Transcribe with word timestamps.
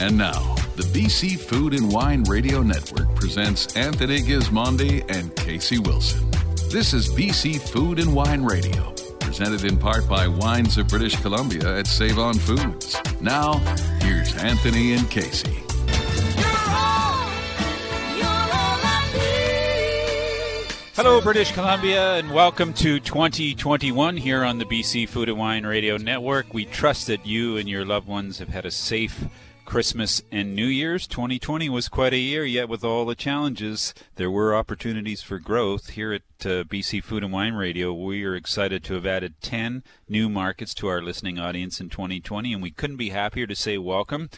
And 0.00 0.16
now, 0.16 0.54
the 0.76 0.84
BC 0.84 1.40
Food 1.40 1.74
and 1.74 1.92
Wine 1.92 2.22
Radio 2.22 2.62
Network 2.62 3.12
presents 3.16 3.76
Anthony 3.76 4.20
Gismondi 4.20 5.00
and 5.10 5.32
Kasey 5.32 5.84
Wilson. 5.84 6.30
This 6.70 6.94
is 6.94 7.08
BC 7.08 7.60
Food 7.60 7.98
and 7.98 8.14
Wine 8.14 8.44
Radio, 8.44 8.92
presented 9.18 9.64
in 9.64 9.76
part 9.76 10.08
by 10.08 10.28
Wines 10.28 10.78
of 10.78 10.86
British 10.86 11.16
Columbia 11.20 11.80
at 11.80 11.88
Save 11.88 12.20
On 12.20 12.34
Foods. 12.34 12.96
Now, 13.20 13.54
here's 14.00 14.32
Anthony 14.36 14.92
and 14.92 15.04
Kasey. 15.10 15.64
Hello, 20.94 21.20
British 21.20 21.50
Columbia, 21.50 22.14
and 22.14 22.30
welcome 22.30 22.72
to 22.74 23.00
2021 23.00 24.16
here 24.16 24.44
on 24.44 24.58
the 24.58 24.64
BC 24.64 25.08
Food 25.08 25.28
and 25.28 25.38
Wine 25.38 25.66
Radio 25.66 25.96
Network. 25.96 26.54
We 26.54 26.66
trust 26.66 27.08
that 27.08 27.26
you 27.26 27.56
and 27.56 27.68
your 27.68 27.84
loved 27.84 28.06
ones 28.06 28.38
have 28.38 28.48
had 28.48 28.64
a 28.64 28.70
safe 28.70 29.24
Christmas 29.68 30.22
and 30.32 30.56
New 30.56 30.64
Year's. 30.64 31.06
2020 31.06 31.68
was 31.68 31.90
quite 31.90 32.14
a 32.14 32.18
year, 32.18 32.42
yet 32.42 32.70
with 32.70 32.82
all 32.82 33.04
the 33.04 33.14
challenges, 33.14 33.92
there 34.14 34.30
were 34.30 34.56
opportunities 34.56 35.20
for 35.20 35.38
growth. 35.38 35.90
Here 35.90 36.10
at 36.14 36.22
uh, 36.40 36.64
BC 36.64 37.04
Food 37.04 37.22
and 37.22 37.34
Wine 37.34 37.52
Radio, 37.52 37.92
we 37.92 38.24
are 38.24 38.34
excited 38.34 38.82
to 38.84 38.94
have 38.94 39.04
added 39.04 39.34
10 39.42 39.82
new 40.08 40.30
markets 40.30 40.72
to 40.72 40.88
our 40.88 41.02
listening 41.02 41.38
audience 41.38 41.82
in 41.82 41.90
2020, 41.90 42.54
and 42.54 42.62
we 42.62 42.70
couldn't 42.70 42.96
be 42.96 43.10
happier 43.10 43.46
to 43.46 43.54
say 43.54 43.76
welcome 43.76 44.30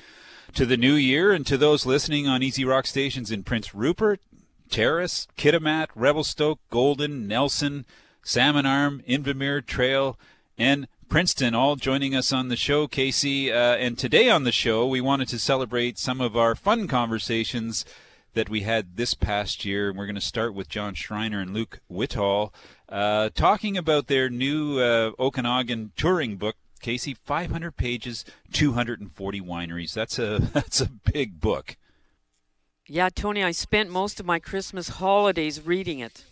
to 0.53 0.67
the 0.67 0.77
new 0.77 0.95
year 0.95 1.31
and 1.31 1.47
to 1.47 1.57
those 1.57 1.87
listening 1.87 2.27
on 2.27 2.43
EZ 2.43 2.65
Rock 2.65 2.89
stations 2.89 3.31
in 3.31 3.45
Prince 3.45 3.73
Rupert, 3.73 4.21
Terrace, 4.69 5.29
Kitimat, 5.39 5.91
Revelstoke, 5.95 6.59
Golden, 6.71 7.29
Nelson, 7.29 7.87
Salmon 8.25 8.67
Arm, 8.67 9.01
Invermere 9.09 9.65
Trail, 9.65 10.19
and 10.59 10.89
Princeton 11.11 11.57
all 11.57 11.75
joining 11.75 12.15
us 12.15 12.33
on 12.33 12.47
the 12.47 12.57
show, 12.57 12.87
Kasey. 12.87 13.51
Uh, 13.51 13.77
and 13.77 13.99
today 13.99 14.31
on 14.31 14.45
the 14.45 14.53
show, 14.53 14.87
we 14.87 15.01
wanted 15.01 15.27
to 15.27 15.41
celebrate 15.41 15.99
some 15.99 16.21
of 16.21 16.37
our 16.37 16.55
fun 16.55 16.87
conversations 16.87 17.85
that 18.35 18.49
we 18.49 18.61
had 18.61 18.97
this 18.97 19.15
past 19.15 19.65
year. 19.65 19.89
And 19.89 19.99
we're 19.99 20.07
going 20.07 20.15
to 20.15 20.21
start 20.21 20.55
with 20.55 20.69
John 20.69 20.95
Schreiner 20.95 21.41
and 21.41 21.53
Luke 21.53 21.81
Whittall 21.91 22.55
uh, 22.89 23.31
talking 23.35 23.77
about 23.77 24.07
their 24.07 24.31
new 24.31 24.79
uh, 24.79 25.11
Okanagan 25.19 25.91
touring 25.97 26.37
book. 26.37 26.55
Kasey, 26.81 27.17
500 27.17 27.77
pages, 27.77 28.25
240 28.53 29.41
wineries. 29.41 29.93
That's 29.93 30.17
a 30.17 30.39
that's 30.53 30.81
a 30.81 30.89
big 31.13 31.41
book. 31.41 31.77
Yeah, 32.87 33.09
Tony, 33.09 33.43
I 33.43 33.51
spent 33.51 33.91
most 33.91 34.21
of 34.21 34.27
my 34.27 34.39
Christmas 34.39 34.89
holidays 34.89 35.61
reading 35.61 35.99
it. 35.99 36.25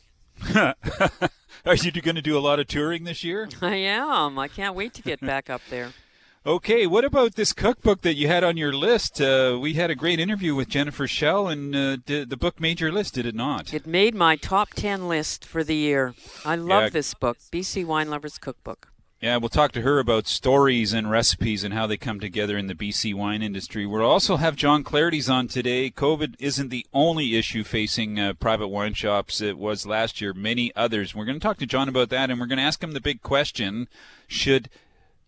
Are 1.69 1.74
you 1.74 1.92
going 1.92 2.14
to 2.16 2.22
do 2.22 2.38
a 2.38 2.41
lot 2.41 2.58
of 2.58 2.66
touring 2.66 3.05
this 3.05 3.22
year? 3.22 3.47
I 3.61 3.74
am. 3.74 4.38
I 4.38 4.48
can't 4.48 4.74
wait 4.74 4.94
to 4.94 5.02
get 5.02 5.20
back 5.20 5.50
up 5.50 5.61
there. 5.69 5.92
Okay, 6.47 6.86
what 6.86 7.05
about 7.05 7.34
this 7.34 7.52
cookbook 7.52 8.00
that 8.02 8.14
you 8.14 8.27
had 8.28 8.42
on 8.42 8.56
your 8.56 8.72
list? 8.72 9.20
Uh, 9.20 9.58
we 9.60 9.75
had 9.75 9.91
a 9.91 9.94
great 9.94 10.19
interview 10.19 10.55
with 10.55 10.69
Jennifer 10.69 11.06
Schell, 11.06 11.47
and 11.48 11.77
uh, 11.77 11.97
did, 11.97 12.30
the 12.30 12.38
book 12.38 12.58
made 12.58 12.80
your 12.80 12.91
list, 12.91 13.14
did 13.14 13.27
it 13.27 13.34
not? 13.34 13.75
It 13.75 13.86
made 13.86 14.14
my 14.14 14.36
top 14.36 14.70
10 14.70 15.08
list 15.08 15.44
for 15.44 15.62
the 15.62 15.75
year. 15.75 16.14
I 16.47 16.55
love 16.55 16.84
yeah. 16.84 16.88
this 16.91 17.12
book, 17.12 17.36
BC 17.52 17.84
Wine 17.84 18.08
Lovers 18.08 18.38
Cookbook. 18.38 18.88
Yeah, 19.20 19.38
we'll 19.38 19.48
talk 19.48 19.72
to 19.72 19.83
her 19.83 19.98
about 19.98 20.28
stories 20.28 20.92
and 20.92 21.11
recipes 21.11 21.64
and 21.64 21.74
how 21.74 21.88
they 21.88 21.97
come 21.97 22.20
together 22.20 22.56
in 22.56 22.69
the 22.69 22.74
BC 22.74 23.12
wine 23.14 23.42
industry. 23.42 23.84
We'll 23.84 24.05
also 24.05 24.36
have 24.36 24.55
John 24.55 24.84
Clerides 24.84 25.28
on 25.28 25.48
today. 25.48 25.91
COVID 25.91 26.36
isn't 26.38 26.69
the 26.69 26.86
only 26.92 27.36
issue 27.36 27.64
facing 27.64 28.20
uh, 28.20 28.34
private 28.34 28.69
wine 28.69 28.94
shops. 28.94 29.41
It 29.41 29.58
was 29.58 29.88
last 29.88 30.20
year, 30.20 30.33
many 30.33 30.70
others. 30.77 31.16
We're 31.16 31.25
going 31.25 31.41
to 31.41 31.42
talk 31.42 31.56
to 31.56 31.66
John 31.66 31.88
about 31.88 32.10
that, 32.10 32.30
and 32.30 32.38
we're 32.38 32.47
going 32.47 32.58
to 32.58 32.64
ask 32.64 32.80
him 32.80 32.92
the 32.92 33.00
big 33.00 33.20
question 33.20 33.88
Should 34.28 34.70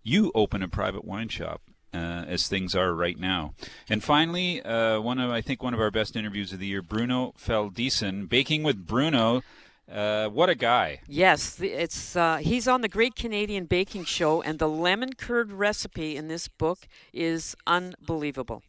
you 0.04 0.30
open 0.36 0.62
a 0.62 0.69
private 0.69 1.04
wine 1.04 1.28
shop? 1.28 1.60
Uh, 1.92 2.25
as 2.28 2.47
things 2.47 2.77
are 2.77 2.94
right 2.94 3.19
now. 3.19 3.54
And 3.88 4.04
finally, 4.04 4.62
uh, 4.62 5.00
one 5.00 5.19
of 5.19 5.32
I 5.32 5.41
think 5.41 5.60
one 5.60 5.75
of 5.75 5.80
our 5.80 5.91
best 5.91 6.14
interviews 6.14 6.52
of 6.52 6.60
the 6.60 6.69
year, 6.69 6.82
Bruno 6.82 7.34
Feldeisen, 7.36 8.28
baking 8.28 8.62
with 8.62 8.86
Bruno. 8.86 9.42
Uh, 9.91 10.28
what 10.28 10.48
a 10.48 10.55
guy! 10.55 11.00
Yes, 11.08 11.60
it's 11.60 12.15
uh, 12.15 12.37
he's 12.37 12.69
on 12.69 12.81
the 12.81 12.88
Great 12.88 13.16
Canadian 13.16 13.65
Baking 13.65 14.04
Show, 14.04 14.41
and 14.41 14.59
the 14.59 14.69
lemon 14.69 15.15
curd 15.15 15.53
recipe 15.53 16.16
in 16.16 16.28
this 16.28 16.47
book 16.47 16.87
is 17.12 17.56
unbelievable. 17.66 18.62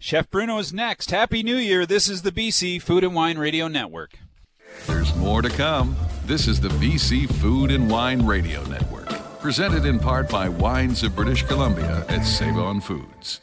Chef 0.00 0.30
Bruno 0.30 0.58
is 0.58 0.72
next. 0.72 1.10
Happy 1.10 1.42
New 1.42 1.56
Year! 1.56 1.86
This 1.86 2.08
is 2.08 2.22
the 2.22 2.32
BC 2.32 2.82
Food 2.82 3.04
and 3.04 3.14
Wine 3.14 3.38
Radio 3.38 3.68
Network. 3.68 4.18
There's 4.86 5.14
more 5.16 5.42
to 5.42 5.48
come. 5.48 5.96
This 6.26 6.48
is 6.48 6.60
the 6.60 6.68
BC 6.68 7.32
Food 7.34 7.70
and 7.70 7.90
Wine 7.90 8.26
Radio 8.26 8.62
Network, 8.64 9.08
presented 9.40 9.84
in 9.84 9.98
part 9.98 10.28
by 10.28 10.48
Wines 10.48 11.02
of 11.02 11.14
British 11.14 11.44
Columbia 11.44 12.04
at 12.08 12.22
Save 12.24 12.58
On 12.58 12.80
Foods. 12.80 13.40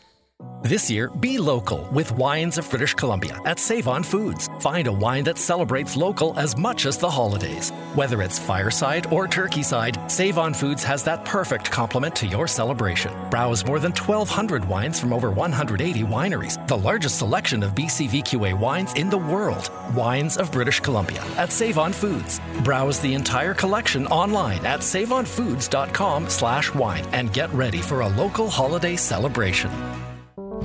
This 0.65 0.89
year, 0.89 1.11
be 1.19 1.37
local 1.37 1.87
with 1.91 2.11
Wines 2.13 2.57
of 2.57 2.67
British 2.71 2.95
Columbia 2.95 3.39
at 3.45 3.59
Save 3.59 3.87
On 3.87 4.01
Foods. 4.01 4.49
Find 4.61 4.87
a 4.87 4.91
wine 4.91 5.23
that 5.25 5.37
celebrates 5.37 5.95
local 5.95 6.33
as 6.39 6.57
much 6.57 6.87
as 6.87 6.97
the 6.97 7.07
holidays. 7.07 7.69
Whether 7.93 8.23
it's 8.23 8.39
fireside 8.39 9.05
or 9.13 9.27
turkey 9.27 9.61
side, 9.61 9.99
Save 10.09 10.39
On 10.39 10.55
Foods 10.55 10.83
has 10.83 11.03
that 11.03 11.23
perfect 11.23 11.69
complement 11.69 12.15
to 12.15 12.25
your 12.25 12.47
celebration. 12.47 13.13
Browse 13.29 13.63
more 13.63 13.79
than 13.79 13.91
1,200 13.91 14.65
wines 14.65 14.99
from 14.99 15.13
over 15.13 15.29
180 15.29 16.01
wineries, 16.01 16.57
the 16.67 16.79
largest 16.79 17.19
selection 17.19 17.61
of 17.61 17.75
BCVQA 17.75 18.57
wines 18.57 18.91
in 18.95 19.11
the 19.11 19.19
world. 19.19 19.69
Wines 19.93 20.35
of 20.35 20.51
British 20.51 20.79
Columbia 20.79 21.23
at 21.37 21.51
Save 21.51 21.77
On 21.77 21.93
Foods. 21.93 22.41
Browse 22.63 22.99
the 23.01 23.13
entire 23.13 23.53
collection 23.53 24.07
online 24.07 24.65
at 24.65 24.79
saveonfoods.com 24.79 26.27
slash 26.27 26.73
wine 26.73 27.05
and 27.11 27.31
get 27.33 27.53
ready 27.53 27.83
for 27.83 28.01
a 28.01 28.07
local 28.07 28.49
holiday 28.49 28.95
celebration. 28.95 29.69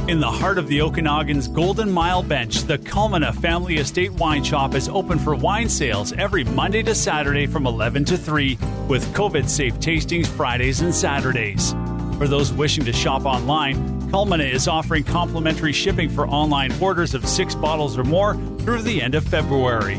In 0.08 0.18
the 0.18 0.30
heart 0.30 0.58
of 0.58 0.66
the 0.66 0.82
Okanagan's 0.82 1.46
Golden 1.46 1.90
Mile 1.90 2.22
Bench, 2.22 2.64
the 2.64 2.78
Culmina 2.78 3.32
Family 3.32 3.76
Estate 3.76 4.12
Wine 4.12 4.42
Shop 4.42 4.74
is 4.74 4.88
open 4.88 5.18
for 5.18 5.36
wine 5.36 5.68
sales 5.68 6.12
every 6.12 6.42
Monday 6.42 6.82
to 6.82 6.94
Saturday 6.94 7.46
from 7.46 7.66
11 7.66 8.04
to 8.06 8.16
3, 8.16 8.58
with 8.88 9.06
COVID 9.14 9.48
safe 9.48 9.74
tastings 9.74 10.26
Fridays 10.26 10.80
and 10.80 10.92
Saturdays. 10.92 11.72
For 12.18 12.26
those 12.26 12.52
wishing 12.52 12.84
to 12.86 12.92
shop 12.92 13.24
online, 13.24 13.76
Culmina 14.10 14.52
is 14.52 14.66
offering 14.66 15.04
complimentary 15.04 15.72
shipping 15.72 16.08
for 16.08 16.26
online 16.26 16.72
orders 16.80 17.14
of 17.14 17.24
six 17.26 17.54
bottles 17.54 17.96
or 17.96 18.04
more 18.04 18.34
through 18.60 18.82
the 18.82 19.00
end 19.00 19.14
of 19.14 19.24
February. 19.24 19.96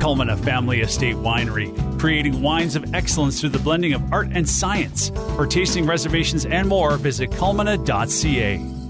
Culmina 0.00 0.38
Family 0.38 0.80
Estate 0.80 1.16
Winery, 1.16 1.70
creating 1.98 2.42
wines 2.42 2.74
of 2.74 2.94
excellence 2.94 3.40
through 3.40 3.50
the 3.50 3.58
blending 3.58 3.92
of 3.92 4.12
art 4.12 4.28
and 4.32 4.48
science. 4.48 5.10
For 5.36 5.46
tasting 5.46 5.86
reservations 5.86 6.46
and 6.46 6.68
more, 6.68 6.96
visit 6.96 7.30
culmina.ca. 7.30 8.81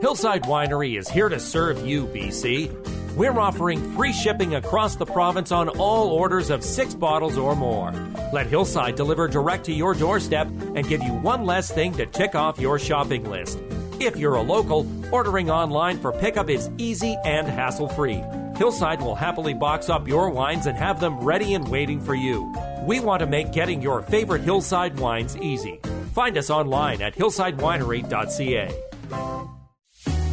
Hillside 0.00 0.44
Winery 0.44 0.98
is 0.98 1.10
here 1.10 1.28
to 1.28 1.38
serve 1.38 1.86
you, 1.86 2.06
BC. 2.06 3.14
We're 3.16 3.38
offering 3.38 3.94
free 3.94 4.14
shipping 4.14 4.54
across 4.54 4.96
the 4.96 5.04
province 5.04 5.52
on 5.52 5.68
all 5.68 6.08
orders 6.08 6.48
of 6.48 6.64
six 6.64 6.94
bottles 6.94 7.36
or 7.36 7.54
more. 7.54 7.92
Let 8.32 8.46
Hillside 8.46 8.96
deliver 8.96 9.28
direct 9.28 9.66
to 9.66 9.74
your 9.74 9.92
doorstep 9.92 10.46
and 10.46 10.88
give 10.88 11.02
you 11.02 11.12
one 11.12 11.44
less 11.44 11.70
thing 11.70 11.92
to 11.94 12.06
tick 12.06 12.34
off 12.34 12.58
your 12.58 12.78
shopping 12.78 13.28
list. 13.28 13.58
If 14.00 14.16
you're 14.16 14.36
a 14.36 14.42
local, 14.42 14.86
ordering 15.12 15.50
online 15.50 15.98
for 15.98 16.12
pickup 16.12 16.48
is 16.48 16.70
easy 16.78 17.18
and 17.26 17.46
hassle 17.46 17.88
free. 17.88 18.24
Hillside 18.56 19.02
will 19.02 19.14
happily 19.14 19.52
box 19.52 19.90
up 19.90 20.08
your 20.08 20.30
wines 20.30 20.64
and 20.64 20.78
have 20.78 20.98
them 20.98 21.20
ready 21.20 21.52
and 21.52 21.68
waiting 21.68 22.00
for 22.00 22.14
you. 22.14 22.50
We 22.86 23.00
want 23.00 23.20
to 23.20 23.26
make 23.26 23.52
getting 23.52 23.82
your 23.82 24.00
favorite 24.00 24.42
Hillside 24.42 24.98
wines 24.98 25.36
easy. 25.36 25.78
Find 26.14 26.38
us 26.38 26.48
online 26.48 27.02
at 27.02 27.14
hillsidewinery.ca. 27.14 29.59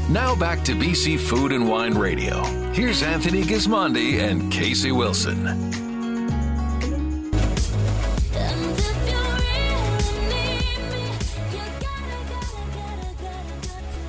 Now 0.10 0.38
back 0.38 0.64
to 0.64 0.72
BC 0.72 1.20
Food 1.20 1.52
and 1.52 1.68
Wine 1.68 1.94
Radio. 1.94 2.42
Here's 2.72 3.04
Anthony 3.04 3.44
Gismondi 3.44 4.20
and 4.20 4.54
Kasey 4.54 4.96
Wilson. 4.96 5.46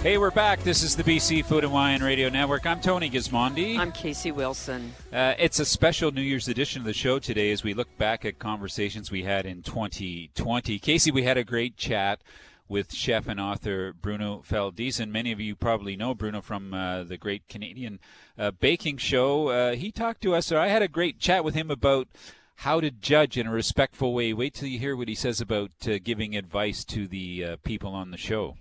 Hey, 0.05 0.19
we're 0.19 0.31
back. 0.31 0.63
This 0.63 0.85
is 0.85 0.95
the 0.95 1.03
BC 1.03 1.45
Food 1.45 1.65
and 1.65 1.73
Wine 1.73 2.01
Radio 2.01 2.29
Network. 2.29 2.65
I'm 2.65 2.81
Tony 2.81 3.11
Gismondi. 3.11 3.77
I'm 3.77 3.91
Kasey 3.91 4.33
Wilson. 4.33 4.93
Uh, 5.13 5.35
it's 5.37 5.59
a 5.59 5.65
special 5.65 6.13
New 6.13 6.23
Year's 6.23 6.47
edition 6.47 6.81
of 6.81 6.87
the 6.87 6.93
show 6.93 7.19
today 7.19 7.51
as 7.51 7.65
we 7.65 7.75
look 7.75 7.89
back 7.99 8.25
at 8.25 8.39
conversations 8.39 9.11
we 9.11 9.25
had 9.25 9.47
in 9.47 9.63
2020. 9.63 10.79
Kasey, 10.79 11.13
we 11.13 11.25
had 11.25 11.37
a 11.37 11.43
great 11.43 11.77
chat 11.77 12.21
with 12.69 12.93
chef 12.93 13.27
and 13.27 13.41
author 13.41 13.93
Bruno 13.93 14.43
Feldeisen. 14.49 15.11
Many 15.11 15.33
of 15.33 15.41
you 15.41 15.57
probably 15.57 15.97
know 15.97 16.15
Bruno 16.15 16.41
from 16.41 16.75
uh, 16.75 17.05
the 17.05 17.17
Great 17.17 17.49
Canadian 17.49 17.99
uh, 18.39 18.51
Baking 18.51 18.99
Show. 18.99 19.49
Uh, 19.49 19.75
he 19.75 19.91
talked 19.91 20.21
to 20.23 20.35
us, 20.35 20.47
so 20.47 20.61
I 20.61 20.69
had 20.69 20.83
a 20.83 20.89
great 20.89 21.19
chat 21.19 21.45
with 21.45 21.55
him 21.55 21.71
about 21.71 22.09
how 22.57 22.81
to 22.81 22.91
judge 22.91 23.39
in 23.39 23.47
a 23.47 23.53
respectful 23.53 24.13
way. 24.13 24.33
Wait 24.33 24.55
till 24.55 24.69
you 24.69 24.79
hear 24.79 24.97
what 24.97 25.09
he 25.09 25.15
says 25.15 25.41
about 25.41 25.71
uh, 25.87 25.99
giving 26.03 26.37
advice 26.37 26.85
to 26.85 27.07
the 27.07 27.45
uh, 27.45 27.57
people 27.63 27.93
on 27.93 28.11
the 28.11 28.17
show. 28.17 28.57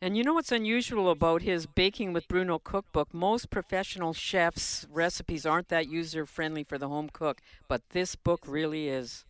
And 0.00 0.16
you 0.16 0.24
know 0.24 0.34
what's 0.34 0.52
unusual 0.52 1.10
about 1.10 1.42
his 1.42 1.64
Baking 1.66 2.12
with 2.12 2.28
Bruno 2.28 2.58
cookbook? 2.58 3.14
Most 3.14 3.48
professional 3.48 4.12
chefs' 4.12 4.86
recipes 4.92 5.46
aren't 5.46 5.68
that 5.68 5.88
user 5.88 6.26
friendly 6.26 6.64
for 6.64 6.76
the 6.76 6.88
home 6.88 7.08
cook, 7.10 7.40
but 7.66 7.80
this 7.90 8.14
book 8.14 8.42
really 8.46 8.88
is. 8.88 9.24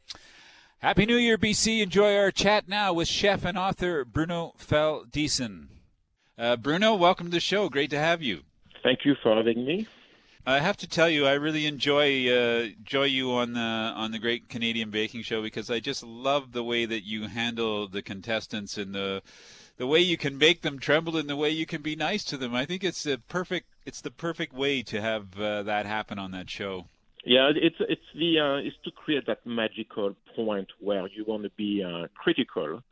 Happy 0.80 1.06
New 1.06 1.16
Year, 1.16 1.38
BC. 1.38 1.80
Enjoy 1.80 2.14
our 2.18 2.30
chat 2.30 2.68
now 2.68 2.92
with 2.92 3.08
chef 3.08 3.46
and 3.46 3.56
author 3.56 4.04
Bruno 4.04 4.52
Feldeisen. 4.58 5.68
Uh, 6.36 6.56
Bruno, 6.56 6.94
welcome 6.94 7.28
to 7.28 7.32
the 7.32 7.40
show. 7.40 7.70
Great 7.70 7.88
to 7.90 7.98
have 7.98 8.22
you. 8.22 8.42
Thank 8.82 9.06
you 9.06 9.14
for 9.22 9.34
having 9.34 9.64
me. 9.64 9.88
I 10.44 10.60
have 10.60 10.76
to 10.76 10.86
tell 10.86 11.08
you, 11.08 11.26
I 11.26 11.32
really 11.32 11.64
enjoy 11.64 12.28
uh, 12.28 12.68
enjoy 12.78 13.04
you 13.04 13.32
on 13.32 13.54
the 13.54 13.60
on 13.60 14.12
the 14.12 14.18
Great 14.18 14.50
Canadian 14.50 14.90
Baking 14.90 15.22
Show 15.22 15.40
because 15.40 15.70
I 15.70 15.80
just 15.80 16.02
love 16.02 16.52
the 16.52 16.62
way 16.62 16.84
that 16.84 17.04
you 17.06 17.26
handle 17.26 17.88
the 17.88 18.02
contestants 18.02 18.76
and 18.76 18.94
the 18.94 19.22
the 19.78 19.86
way 19.86 20.00
you 20.00 20.18
can 20.18 20.36
make 20.36 20.60
them 20.60 20.78
tremble 20.78 21.16
and 21.16 21.28
the 21.28 21.36
way 21.36 21.48
you 21.48 21.64
can 21.64 21.80
be 21.80 21.96
nice 21.96 22.22
to 22.24 22.36
them. 22.36 22.54
I 22.54 22.66
think 22.66 22.84
it's 22.84 23.02
the 23.02 23.18
perfect 23.28 23.66
it's 23.86 24.02
the 24.02 24.10
perfect 24.10 24.52
way 24.52 24.82
to 24.82 25.00
have 25.00 25.40
uh, 25.40 25.62
that 25.62 25.86
happen 25.86 26.18
on 26.18 26.32
that 26.32 26.50
show. 26.50 26.86
Yeah, 27.26 27.50
it's 27.54 27.76
it's 27.80 28.08
the 28.14 28.38
uh, 28.38 28.56
it's 28.56 28.76
to 28.84 28.92
create 28.92 29.26
that 29.26 29.44
magical 29.44 30.14
point 30.36 30.68
where 30.78 31.08
you 31.08 31.24
want 31.24 31.42
to 31.42 31.50
be 31.50 31.82
uh, 31.82 32.06
critical 32.14 32.82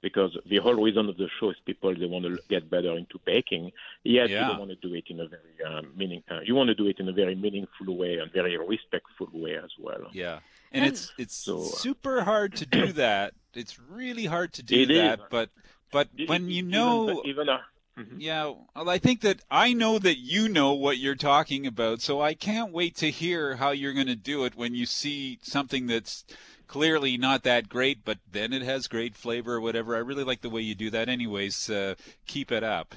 because 0.00 0.36
the 0.46 0.58
whole 0.58 0.82
reason 0.82 1.10
of 1.10 1.18
the 1.18 1.28
show 1.38 1.50
is 1.50 1.56
people 1.66 1.94
they 1.94 2.06
want 2.06 2.24
to 2.24 2.38
get 2.48 2.70
better 2.70 2.96
into 2.96 3.20
baking. 3.26 3.70
Yet 4.02 4.30
yeah. 4.30 4.40
you 4.40 4.48
don't 4.48 4.58
want 4.60 4.70
to 4.70 4.88
do 4.88 4.94
it 4.94 5.04
in 5.08 5.20
a 5.20 5.28
very 5.28 5.56
uh, 5.66 5.82
meaning. 5.94 6.22
Uh, 6.30 6.40
you 6.42 6.54
want 6.54 6.68
to 6.68 6.74
do 6.74 6.86
it 6.86 7.00
in 7.00 7.08
a 7.10 7.12
very 7.12 7.34
meaningful 7.34 7.94
way 7.94 8.16
and 8.16 8.32
very 8.32 8.56
respectful 8.56 9.28
way 9.30 9.56
as 9.56 9.70
well. 9.78 10.08
Yeah, 10.12 10.38
and, 10.72 10.84
and 10.84 10.86
it's 10.86 11.12
it's 11.18 11.34
so, 11.34 11.60
uh, 11.60 11.64
super 11.64 12.24
hard 12.24 12.56
to 12.56 12.66
do 12.66 12.92
that. 12.94 13.34
It's 13.54 13.78
really 13.78 14.24
hard 14.24 14.54
to 14.54 14.62
do 14.62 14.86
that, 14.86 15.18
is. 15.18 15.24
but 15.30 15.50
but 15.90 16.08
when 16.26 16.48
you 16.48 16.62
know 16.62 17.10
even, 17.10 17.26
even 17.26 17.48
uh, 17.50 17.58
Mm-hmm. 17.98 18.20
Yeah, 18.20 18.54
well, 18.74 18.88
I 18.88 18.98
think 18.98 19.20
that 19.20 19.42
I 19.50 19.74
know 19.74 19.98
that 19.98 20.18
you 20.18 20.48
know 20.48 20.72
what 20.72 20.98
you're 20.98 21.14
talking 21.14 21.66
about, 21.66 22.00
so 22.00 22.22
I 22.22 22.32
can't 22.32 22.72
wait 22.72 22.96
to 22.96 23.10
hear 23.10 23.56
how 23.56 23.70
you're 23.70 23.92
going 23.92 24.06
to 24.06 24.16
do 24.16 24.44
it 24.44 24.54
when 24.56 24.74
you 24.74 24.86
see 24.86 25.38
something 25.42 25.86
that's 25.86 26.24
clearly 26.66 27.18
not 27.18 27.42
that 27.42 27.68
great, 27.68 28.02
but 28.02 28.18
then 28.30 28.54
it 28.54 28.62
has 28.62 28.86
great 28.86 29.14
flavor 29.14 29.56
or 29.56 29.60
whatever. 29.60 29.94
I 29.94 29.98
really 29.98 30.24
like 30.24 30.40
the 30.40 30.48
way 30.48 30.62
you 30.62 30.74
do 30.74 30.88
that. 30.88 31.10
Anyways, 31.10 31.68
uh, 31.68 31.96
keep 32.26 32.50
it 32.50 32.64
up. 32.64 32.94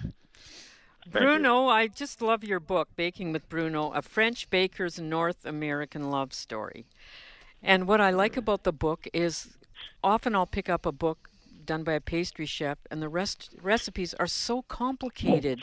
Bruno, 1.11 1.67
I 1.67 1.87
just 1.87 2.21
love 2.21 2.43
your 2.43 2.61
book, 2.61 2.87
Baking 2.95 3.33
with 3.33 3.49
Bruno, 3.49 3.91
a 3.91 4.01
French 4.01 4.49
baker's 4.49 4.97
North 4.97 5.45
American 5.45 6.09
love 6.09 6.33
story. 6.33 6.85
And 7.61 7.85
what 7.85 7.99
I 7.99 8.11
like 8.11 8.37
about 8.37 8.63
the 8.63 8.71
book 8.71 9.07
is 9.13 9.57
often 10.03 10.35
I'll 10.35 10.47
pick 10.47 10.69
up 10.69 10.85
a 10.85 10.91
book 10.91 11.29
done 11.65 11.83
by 11.83 11.93
a 11.93 12.01
pastry 12.01 12.45
chef, 12.45 12.77
and 12.89 13.01
the 13.01 13.09
rest 13.09 13.55
recipes 13.61 14.13
are 14.15 14.27
so 14.27 14.61
complicated. 14.63 15.61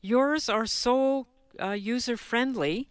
Yours 0.00 0.48
are 0.48 0.66
so 0.66 1.26
uh, 1.60 1.70
user 1.70 2.16
friendly. 2.16 2.88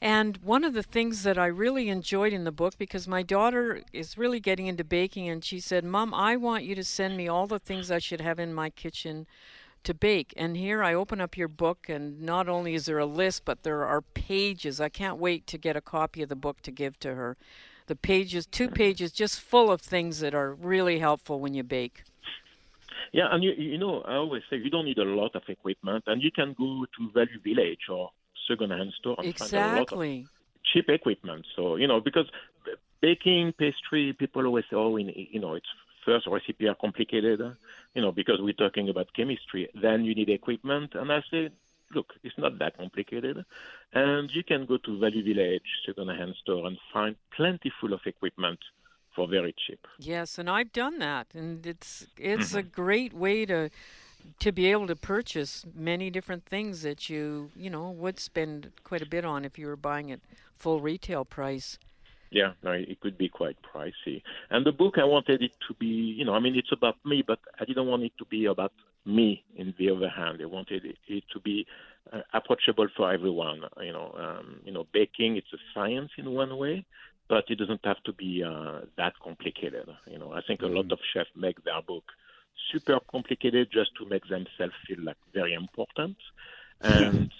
And 0.00 0.36
one 0.38 0.62
of 0.62 0.74
the 0.74 0.82
things 0.82 1.24
that 1.24 1.38
I 1.38 1.46
really 1.46 1.88
enjoyed 1.88 2.32
in 2.32 2.44
the 2.44 2.52
book, 2.52 2.78
because 2.78 3.08
my 3.08 3.22
daughter 3.22 3.82
is 3.92 4.16
really 4.16 4.38
getting 4.38 4.66
into 4.66 4.84
baking, 4.84 5.28
and 5.28 5.44
she 5.44 5.58
said, 5.58 5.84
Mom, 5.84 6.14
I 6.14 6.36
want 6.36 6.64
you 6.64 6.76
to 6.76 6.84
send 6.84 7.16
me 7.16 7.26
all 7.26 7.48
the 7.48 7.58
things 7.58 7.90
I 7.90 7.98
should 7.98 8.20
have 8.20 8.38
in 8.38 8.54
my 8.54 8.70
kitchen 8.70 9.26
to 9.82 9.94
bake. 9.94 10.32
And 10.36 10.56
here 10.56 10.84
I 10.84 10.94
open 10.94 11.20
up 11.20 11.36
your 11.36 11.48
book, 11.48 11.88
and 11.88 12.22
not 12.22 12.48
only 12.48 12.74
is 12.74 12.86
there 12.86 12.98
a 12.98 13.06
list, 13.06 13.44
but 13.44 13.64
there 13.64 13.84
are 13.84 14.02
pages. 14.02 14.80
I 14.80 14.88
can't 14.88 15.18
wait 15.18 15.48
to 15.48 15.58
get 15.58 15.76
a 15.76 15.80
copy 15.80 16.22
of 16.22 16.28
the 16.28 16.36
book 16.36 16.62
to 16.62 16.70
give 16.70 17.00
to 17.00 17.14
her 17.16 17.36
the 17.88 17.96
pages, 17.96 18.46
two 18.46 18.68
pages, 18.68 19.10
just 19.12 19.40
full 19.40 19.70
of 19.70 19.80
things 19.80 20.20
that 20.20 20.34
are 20.34 20.54
really 20.54 20.98
helpful 20.98 21.40
when 21.40 21.54
you 21.54 21.62
bake. 21.62 22.04
Yeah, 23.12 23.28
and 23.30 23.42
you, 23.42 23.52
you 23.52 23.78
know, 23.78 24.02
I 24.02 24.14
always 24.14 24.42
say 24.50 24.56
you 24.56 24.70
don't 24.70 24.84
need 24.84 24.98
a 24.98 25.04
lot 25.04 25.34
of 25.34 25.42
equipment, 25.48 26.04
and 26.06 26.22
you 26.22 26.30
can 26.30 26.54
go 26.58 26.84
to 26.84 27.10
Value 27.12 27.40
Village 27.42 27.88
or 27.90 28.10
second-hand 28.46 28.92
store 28.98 29.16
and 29.18 29.28
exactly. 29.28 29.58
find 29.58 29.76
a 29.76 29.78
lot 29.78 29.92
of 29.92 30.28
cheap 30.72 30.88
equipment. 30.88 31.46
So 31.56 31.76
you 31.76 31.88
know, 31.88 32.00
because 32.00 32.26
baking 33.00 33.54
pastry, 33.58 34.12
people 34.12 34.44
always 34.46 34.64
say, 34.70 34.76
oh, 34.76 34.96
in, 34.96 35.12
you 35.14 35.40
know, 35.40 35.54
it's 35.54 35.66
first 36.04 36.26
recipe 36.26 36.68
are 36.68 36.74
complicated, 36.74 37.40
you 37.94 38.02
know, 38.02 38.12
because 38.12 38.40
we're 38.40 38.52
talking 38.52 38.88
about 38.88 39.08
chemistry. 39.14 39.68
Then 39.80 40.04
you 40.04 40.14
need 40.14 40.28
equipment, 40.28 40.94
and 40.94 41.10
I 41.12 41.22
say 41.30 41.50
look, 41.94 42.14
it's 42.22 42.36
not 42.38 42.58
that 42.58 42.76
complicated. 42.76 43.44
And 43.92 44.30
you 44.32 44.44
can 44.44 44.66
go 44.66 44.78
to 44.78 44.98
Value 44.98 45.24
Village, 45.24 45.62
second-hand 45.86 46.34
store, 46.42 46.66
and 46.66 46.78
find 46.92 47.16
plenty 47.34 47.72
full 47.80 47.92
of 47.92 48.00
equipment 48.06 48.58
for 49.14 49.26
very 49.26 49.54
cheap. 49.66 49.86
Yes, 49.98 50.38
and 50.38 50.48
I've 50.48 50.72
done 50.72 50.98
that, 50.98 51.26
and 51.34 51.66
it's 51.66 52.06
it's 52.16 52.50
mm-hmm. 52.50 52.58
a 52.58 52.62
great 52.62 53.12
way 53.12 53.46
to 53.46 53.70
to 54.40 54.52
be 54.52 54.70
able 54.70 54.86
to 54.86 54.96
purchase 54.96 55.64
many 55.74 56.10
different 56.10 56.44
things 56.44 56.82
that 56.82 57.08
you 57.08 57.50
you 57.56 57.70
know 57.70 57.90
would 57.90 58.20
spend 58.20 58.70
quite 58.84 59.02
a 59.02 59.06
bit 59.06 59.24
on 59.24 59.44
if 59.44 59.58
you 59.58 59.66
were 59.66 59.76
buying 59.76 60.10
it 60.10 60.20
full 60.56 60.80
retail 60.80 61.24
price. 61.24 61.78
Yeah, 62.30 62.52
no, 62.62 62.72
it 62.72 63.00
could 63.00 63.16
be 63.16 63.28
quite 63.28 63.56
pricey. 63.62 64.22
And 64.50 64.66
the 64.66 64.72
book, 64.72 64.98
I 64.98 65.04
wanted 65.04 65.42
it 65.42 65.52
to 65.66 65.74
be, 65.74 65.86
you 65.86 66.26
know, 66.26 66.34
I 66.34 66.40
mean, 66.40 66.56
it's 66.56 66.72
about 66.72 66.96
me, 67.02 67.24
but 67.26 67.38
I 67.58 67.64
didn't 67.64 67.86
want 67.86 68.02
it 68.02 68.12
to 68.18 68.26
be 68.26 68.44
about 68.44 68.72
me 69.08 69.42
in 69.56 69.74
the 69.78 69.90
other 69.90 70.08
hand. 70.08 70.38
I 70.42 70.46
wanted 70.46 70.84
it 70.84 71.24
to 71.32 71.40
be 71.40 71.66
uh, 72.12 72.20
approachable 72.32 72.88
for 72.96 73.12
everyone. 73.12 73.62
You 73.80 73.92
know, 73.92 74.14
um, 74.18 74.60
you 74.64 74.72
know, 74.72 74.86
baking 74.92 75.36
it's 75.36 75.52
a 75.52 75.58
science 75.74 76.10
in 76.18 76.30
one 76.30 76.56
way, 76.56 76.84
but 77.28 77.44
it 77.48 77.58
doesn't 77.58 77.84
have 77.84 78.02
to 78.04 78.12
be 78.12 78.44
uh, 78.44 78.80
that 78.96 79.14
complicated. 79.22 79.88
You 80.06 80.18
know, 80.18 80.32
I 80.32 80.40
think 80.46 80.62
a 80.62 80.66
lot 80.66 80.84
mm-hmm. 80.84 80.92
of 80.92 81.00
chefs 81.12 81.30
make 81.36 81.62
their 81.64 81.82
book 81.82 82.04
super 82.72 82.98
complicated 83.10 83.68
just 83.72 83.90
to 83.98 84.08
make 84.08 84.28
themselves 84.28 84.74
feel 84.86 85.02
like 85.02 85.16
very 85.32 85.54
important. 85.54 86.16
And 86.80 87.32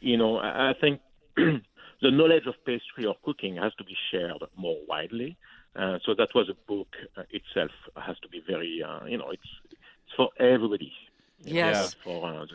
you 0.00 0.16
know, 0.16 0.38
I, 0.38 0.70
I 0.70 0.74
think 0.80 1.00
the 1.36 2.10
knowledge 2.10 2.46
of 2.46 2.54
pastry 2.64 3.06
or 3.06 3.16
cooking 3.24 3.56
has 3.56 3.74
to 3.74 3.84
be 3.84 3.96
shared 4.10 4.42
more 4.56 4.76
widely. 4.86 5.36
Uh, 5.76 5.98
so 6.04 6.14
that 6.14 6.28
was 6.34 6.48
a 6.48 6.54
book 6.66 6.88
uh, 7.16 7.22
itself 7.30 7.70
has 7.96 8.18
to 8.20 8.28
be 8.28 8.42
very, 8.46 8.82
uh, 8.82 9.04
you 9.04 9.18
know, 9.18 9.30
it's 9.30 9.77
for 10.16 10.30
everybody. 10.38 10.92
Yes. 11.40 11.94
For, 12.04 12.24
uh, 12.24 12.46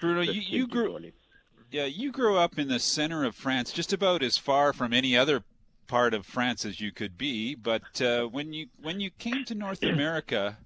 Bruno, 0.00 0.20
you, 0.20 0.40
you 0.40 0.66
grew. 0.66 0.98
Yeah, 1.70 1.86
you 1.86 2.12
grew 2.12 2.36
up 2.36 2.58
in 2.58 2.68
the 2.68 2.78
center 2.78 3.24
of 3.24 3.34
France, 3.34 3.72
just 3.72 3.92
about 3.92 4.22
as 4.22 4.38
far 4.38 4.72
from 4.72 4.92
any 4.92 5.16
other 5.16 5.42
part 5.86 6.14
of 6.14 6.26
France 6.26 6.64
as 6.64 6.80
you 6.80 6.92
could 6.92 7.16
be. 7.16 7.54
But 7.54 8.00
uh, 8.00 8.24
when 8.24 8.52
you 8.52 8.66
when 8.80 9.00
you 9.00 9.10
came 9.10 9.44
to 9.46 9.54
North 9.54 9.82
America, 9.82 10.58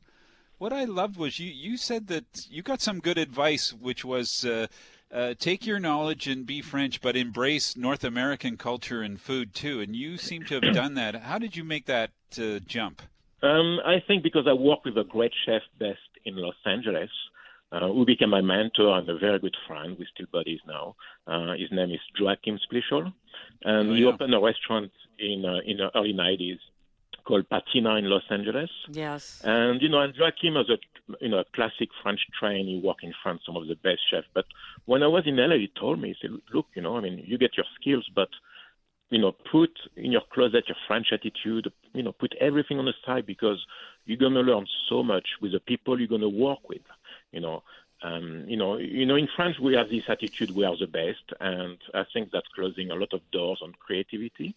what 0.58 0.72
I 0.72 0.84
loved 0.84 1.16
was 1.16 1.38
you 1.38 1.50
you 1.50 1.76
said 1.76 2.08
that 2.08 2.46
you 2.50 2.62
got 2.62 2.80
some 2.80 3.00
good 3.00 3.18
advice, 3.18 3.72
which 3.72 4.04
was 4.04 4.44
uh, 4.44 4.66
uh, 5.12 5.34
take 5.38 5.66
your 5.66 5.78
knowledge 5.78 6.26
and 6.26 6.46
be 6.46 6.60
French, 6.60 7.00
but 7.00 7.16
embrace 7.16 7.76
North 7.76 8.04
American 8.04 8.56
culture 8.56 9.02
and 9.02 9.20
food 9.20 9.54
too. 9.54 9.80
And 9.80 9.96
you 9.96 10.16
seem 10.16 10.44
to 10.44 10.60
have 10.60 10.74
done 10.74 10.94
that. 10.94 11.14
How 11.16 11.38
did 11.38 11.56
you 11.56 11.64
make 11.64 11.86
that 11.86 12.10
uh, 12.38 12.58
jump? 12.66 13.02
Um, 13.42 13.80
I 13.86 14.02
think 14.06 14.22
because 14.22 14.46
I 14.46 14.52
work 14.52 14.84
with 14.84 14.98
a 14.98 15.04
great 15.04 15.32
chef 15.46 15.62
based 15.78 15.98
in 16.24 16.36
Los 16.36 16.56
Angeles 16.64 17.10
uh, 17.72 17.88
who 17.88 18.04
became 18.04 18.30
my 18.30 18.40
mentor 18.40 18.98
and 18.98 19.08
a 19.08 19.18
very 19.18 19.38
good 19.38 19.56
friend. 19.66 19.96
We're 19.98 20.08
still 20.14 20.26
buddies 20.32 20.60
now. 20.66 20.96
Uh, 21.26 21.52
his 21.52 21.70
name 21.70 21.90
is 21.90 22.00
Joachim 22.18 22.58
Splichal, 22.58 23.12
and 23.64 23.90
oh, 23.90 23.94
he 23.94 24.04
opened 24.04 24.34
a 24.34 24.40
restaurant 24.40 24.90
in 25.18 25.44
uh, 25.44 25.60
in 25.64 25.78
the 25.78 25.90
early 25.96 26.12
90s 26.12 26.58
called 27.24 27.48
Patina 27.48 27.96
in 27.96 28.06
Los 28.06 28.22
Angeles. 28.30 28.70
Yes. 28.90 29.40
And 29.44 29.80
you 29.80 29.88
know, 29.88 30.00
and 30.00 30.14
Joachim 30.14 30.54
was 30.54 30.70
a 30.70 30.78
you 31.20 31.28
know 31.28 31.38
a 31.38 31.44
classic 31.54 31.90
French 32.02 32.20
train. 32.38 32.66
He 32.66 32.80
worked 32.84 33.04
in 33.04 33.14
France, 33.22 33.42
some 33.46 33.56
of 33.56 33.68
the 33.68 33.76
best 33.76 34.00
chefs. 34.10 34.26
But 34.34 34.46
when 34.86 35.02
I 35.02 35.06
was 35.06 35.24
in 35.26 35.36
LA, 35.36 35.56
he 35.56 35.72
told 35.78 36.00
me, 36.00 36.08
he 36.08 36.16
said, 36.20 36.36
"Look, 36.52 36.66
you 36.74 36.82
know, 36.82 36.96
I 36.96 37.00
mean, 37.00 37.22
you 37.26 37.38
get 37.38 37.56
your 37.56 37.66
skills, 37.80 38.08
but." 38.14 38.28
You 39.10 39.18
know, 39.18 39.32
put 39.50 39.70
in 39.96 40.12
your 40.12 40.22
closet 40.32 40.68
your 40.68 40.76
French 40.86 41.08
attitude. 41.12 41.72
You 41.92 42.02
know, 42.02 42.12
put 42.12 42.34
everything 42.40 42.78
on 42.78 42.86
the 42.86 42.94
side 43.04 43.26
because 43.26 43.64
you're 44.06 44.18
gonna 44.18 44.40
learn 44.40 44.66
so 44.88 45.02
much 45.02 45.26
with 45.40 45.52
the 45.52 45.60
people 45.60 45.98
you're 45.98 46.08
gonna 46.08 46.28
work 46.28 46.68
with. 46.68 46.82
You 47.32 47.40
know, 47.40 47.62
um, 48.02 48.44
you 48.46 48.56
know, 48.56 48.78
you 48.78 49.04
know, 49.06 49.16
in 49.16 49.28
France 49.36 49.58
we 49.58 49.74
have 49.74 49.90
this 49.90 50.04
attitude 50.08 50.52
we 50.52 50.64
are 50.64 50.76
the 50.76 50.86
best, 50.86 51.24
and 51.40 51.76
I 51.92 52.04
think 52.12 52.30
that's 52.30 52.48
closing 52.54 52.90
a 52.90 52.94
lot 52.94 53.12
of 53.12 53.20
doors 53.30 53.60
on 53.62 53.72
creativity. 53.78 54.54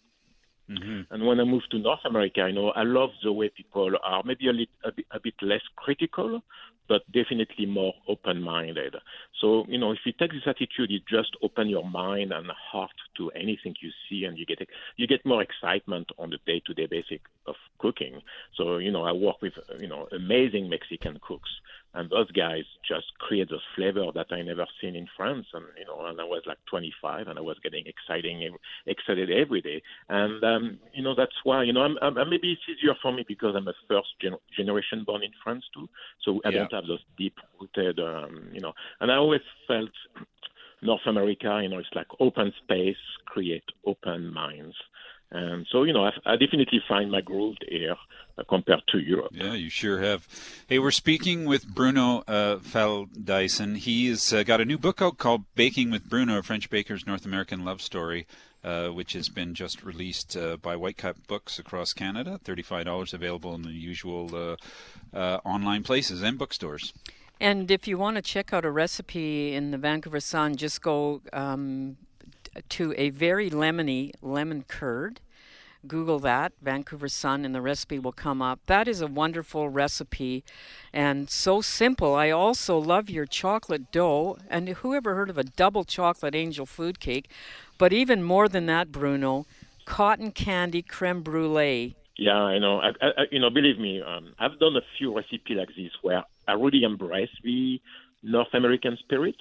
Mm-hmm. 0.70 1.12
And 1.12 1.26
when 1.26 1.40
I 1.40 1.44
moved 1.44 1.70
to 1.72 1.78
North 1.78 2.04
America, 2.04 2.46
you 2.48 2.54
know, 2.54 2.70
I 2.70 2.84
love 2.84 3.10
the 3.22 3.32
way 3.32 3.50
people 3.54 3.92
are 4.02 4.22
maybe 4.24 4.48
a, 4.48 4.52
lit, 4.52 4.68
a, 4.84 4.92
bit, 4.92 5.06
a 5.10 5.20
bit 5.20 5.34
less 5.42 5.60
critical, 5.76 6.42
but 6.88 7.02
definitely 7.12 7.66
more 7.66 7.94
open-minded. 8.08 8.96
So, 9.40 9.64
you 9.68 9.78
know, 9.78 9.92
if 9.92 10.00
you 10.04 10.12
take 10.12 10.32
this 10.32 10.46
attitude, 10.46 10.90
you 10.90 11.00
just 11.08 11.36
open 11.42 11.68
your 11.68 11.88
mind 11.88 12.32
and 12.32 12.50
heart 12.50 12.90
to 13.16 13.30
anything 13.30 13.74
you 13.80 13.90
see, 14.08 14.24
and 14.24 14.38
you 14.38 14.46
get 14.46 14.66
you 14.96 15.06
get 15.06 15.24
more 15.24 15.42
excitement 15.42 16.10
on 16.18 16.30
the 16.30 16.38
day-to-day 16.46 16.86
basic 16.86 17.22
of 17.46 17.54
cooking. 17.78 18.20
So, 18.54 18.78
you 18.78 18.90
know, 18.90 19.04
I 19.04 19.12
work 19.12 19.40
with 19.40 19.54
you 19.78 19.88
know 19.88 20.08
amazing 20.12 20.68
Mexican 20.68 21.18
cooks, 21.26 21.50
and 21.94 22.10
those 22.10 22.30
guys 22.32 22.64
just 22.86 23.06
create 23.18 23.50
a 23.50 23.58
flavor 23.76 24.06
that 24.14 24.26
I 24.30 24.42
never 24.42 24.66
seen 24.80 24.96
in 24.96 25.06
France. 25.16 25.46
And 25.52 25.64
you 25.78 25.86
know, 25.86 26.06
and 26.06 26.20
I 26.20 26.24
was 26.24 26.42
like 26.46 26.58
25, 26.68 27.28
and 27.28 27.38
I 27.38 27.42
was 27.42 27.56
getting 27.62 27.84
exciting, 27.86 28.56
excited 28.86 29.30
every 29.30 29.60
day. 29.60 29.82
And 30.08 30.42
um, 30.44 30.78
you 30.92 31.02
know, 31.02 31.14
that's 31.14 31.36
why 31.44 31.62
you 31.62 31.72
know, 31.72 31.82
I'm, 31.82 31.96
I'm, 32.02 32.14
maybe 32.28 32.52
it's 32.52 32.62
easier 32.68 32.94
for 33.00 33.12
me 33.12 33.24
because 33.26 33.54
I'm 33.56 33.68
a 33.68 33.74
first 33.88 34.08
gen- 34.20 34.36
generation 34.56 35.04
born 35.04 35.22
in 35.22 35.32
France 35.42 35.64
too, 35.72 35.88
so 36.24 36.40
I 36.44 36.50
yeah. 36.50 36.58
don't 36.58 36.72
have 36.72 36.86
those 36.86 37.04
deep 37.16 37.36
rooted, 37.60 37.98
um, 38.00 38.48
you 38.52 38.60
know. 38.60 38.72
And 39.00 39.10
I 39.10 39.16
always 39.16 39.42
felt 39.66 39.90
North 40.82 41.06
America, 41.06 41.60
you 41.62 41.68
know, 41.68 41.78
it's 41.78 41.88
like 41.94 42.06
open 42.20 42.52
space, 42.62 42.96
create 43.26 43.64
open 43.86 44.32
minds. 44.32 44.76
And 45.34 45.66
so, 45.70 45.82
you 45.82 45.92
know, 45.92 46.04
I, 46.04 46.12
I 46.24 46.36
definitely 46.36 46.80
find 46.86 47.10
my 47.10 47.20
groove 47.20 47.56
here 47.68 47.96
uh, 48.38 48.44
compared 48.48 48.82
to 48.92 48.98
Europe. 48.98 49.32
Yeah, 49.32 49.54
you 49.54 49.68
sure 49.68 50.00
have. 50.00 50.28
Hey, 50.68 50.78
we're 50.78 50.92
speaking 50.92 51.44
with 51.44 51.66
Bruno 51.66 52.22
uh, 52.28 52.58
Feldeisen. 52.58 53.76
He's 53.78 54.32
uh, 54.32 54.44
got 54.44 54.60
a 54.60 54.64
new 54.64 54.78
book 54.78 55.02
out 55.02 55.18
called 55.18 55.42
Baking 55.56 55.90
with 55.90 56.08
Bruno, 56.08 56.38
a 56.38 56.42
French 56.44 56.70
baker's 56.70 57.04
North 57.04 57.26
American 57.26 57.64
love 57.64 57.82
story. 57.82 58.26
Uh, 58.62 58.88
which 58.88 59.12
has 59.12 59.28
been 59.28 59.52
just 59.52 59.84
released 59.84 60.38
uh, 60.38 60.56
by 60.56 60.74
Whitecap 60.74 61.16
Books 61.26 61.58
across 61.58 61.92
Canada. 61.92 62.40
$35 62.46 63.12
available 63.12 63.54
in 63.54 63.60
the 63.60 63.68
usual 63.68 64.34
uh, 64.34 64.56
uh, 65.14 65.38
online 65.44 65.82
places 65.82 66.22
and 66.22 66.38
bookstores. 66.38 66.94
And 67.38 67.70
if 67.70 67.86
you 67.86 67.98
want 67.98 68.16
to 68.16 68.22
check 68.22 68.54
out 68.54 68.64
a 68.64 68.70
recipe 68.70 69.52
in 69.52 69.70
the 69.70 69.76
Vancouver 69.76 70.18
Sun, 70.18 70.56
just 70.56 70.80
go 70.80 71.20
um, 71.34 71.98
to 72.70 72.94
a 72.96 73.10
very 73.10 73.50
lemony 73.50 74.12
lemon 74.22 74.64
curd. 74.66 75.20
Google 75.88 76.18
that, 76.20 76.52
Vancouver 76.62 77.08
Sun, 77.08 77.44
and 77.44 77.54
the 77.54 77.60
recipe 77.60 77.98
will 77.98 78.12
come 78.12 78.40
up. 78.40 78.60
That 78.66 78.88
is 78.88 79.00
a 79.00 79.06
wonderful 79.06 79.68
recipe 79.68 80.44
and 80.92 81.28
so 81.28 81.60
simple. 81.60 82.14
I 82.14 82.30
also 82.30 82.78
love 82.78 83.10
your 83.10 83.26
chocolate 83.26 83.90
dough. 83.92 84.38
And 84.48 84.68
who 84.68 84.94
ever 84.94 85.14
heard 85.14 85.30
of 85.30 85.38
a 85.38 85.44
double 85.44 85.84
chocolate 85.84 86.34
angel 86.34 86.66
food 86.66 87.00
cake? 87.00 87.28
But 87.78 87.92
even 87.92 88.22
more 88.22 88.48
than 88.48 88.66
that, 88.66 88.92
Bruno, 88.92 89.46
cotton 89.84 90.30
candy 90.30 90.82
creme 90.82 91.22
brulee. 91.22 91.96
Yeah, 92.16 92.36
I 92.36 92.58
know. 92.58 92.80
I, 92.80 92.90
I, 93.00 93.24
you 93.32 93.40
know, 93.40 93.50
believe 93.50 93.78
me, 93.78 94.00
um, 94.00 94.34
I've 94.38 94.58
done 94.60 94.76
a 94.76 94.82
few 94.98 95.16
recipes 95.16 95.56
like 95.56 95.68
this 95.76 95.90
where 96.02 96.22
I 96.46 96.52
really 96.52 96.84
embrace 96.84 97.30
the 97.42 97.80
North 98.22 98.54
American 98.54 98.96
spirit. 98.98 99.36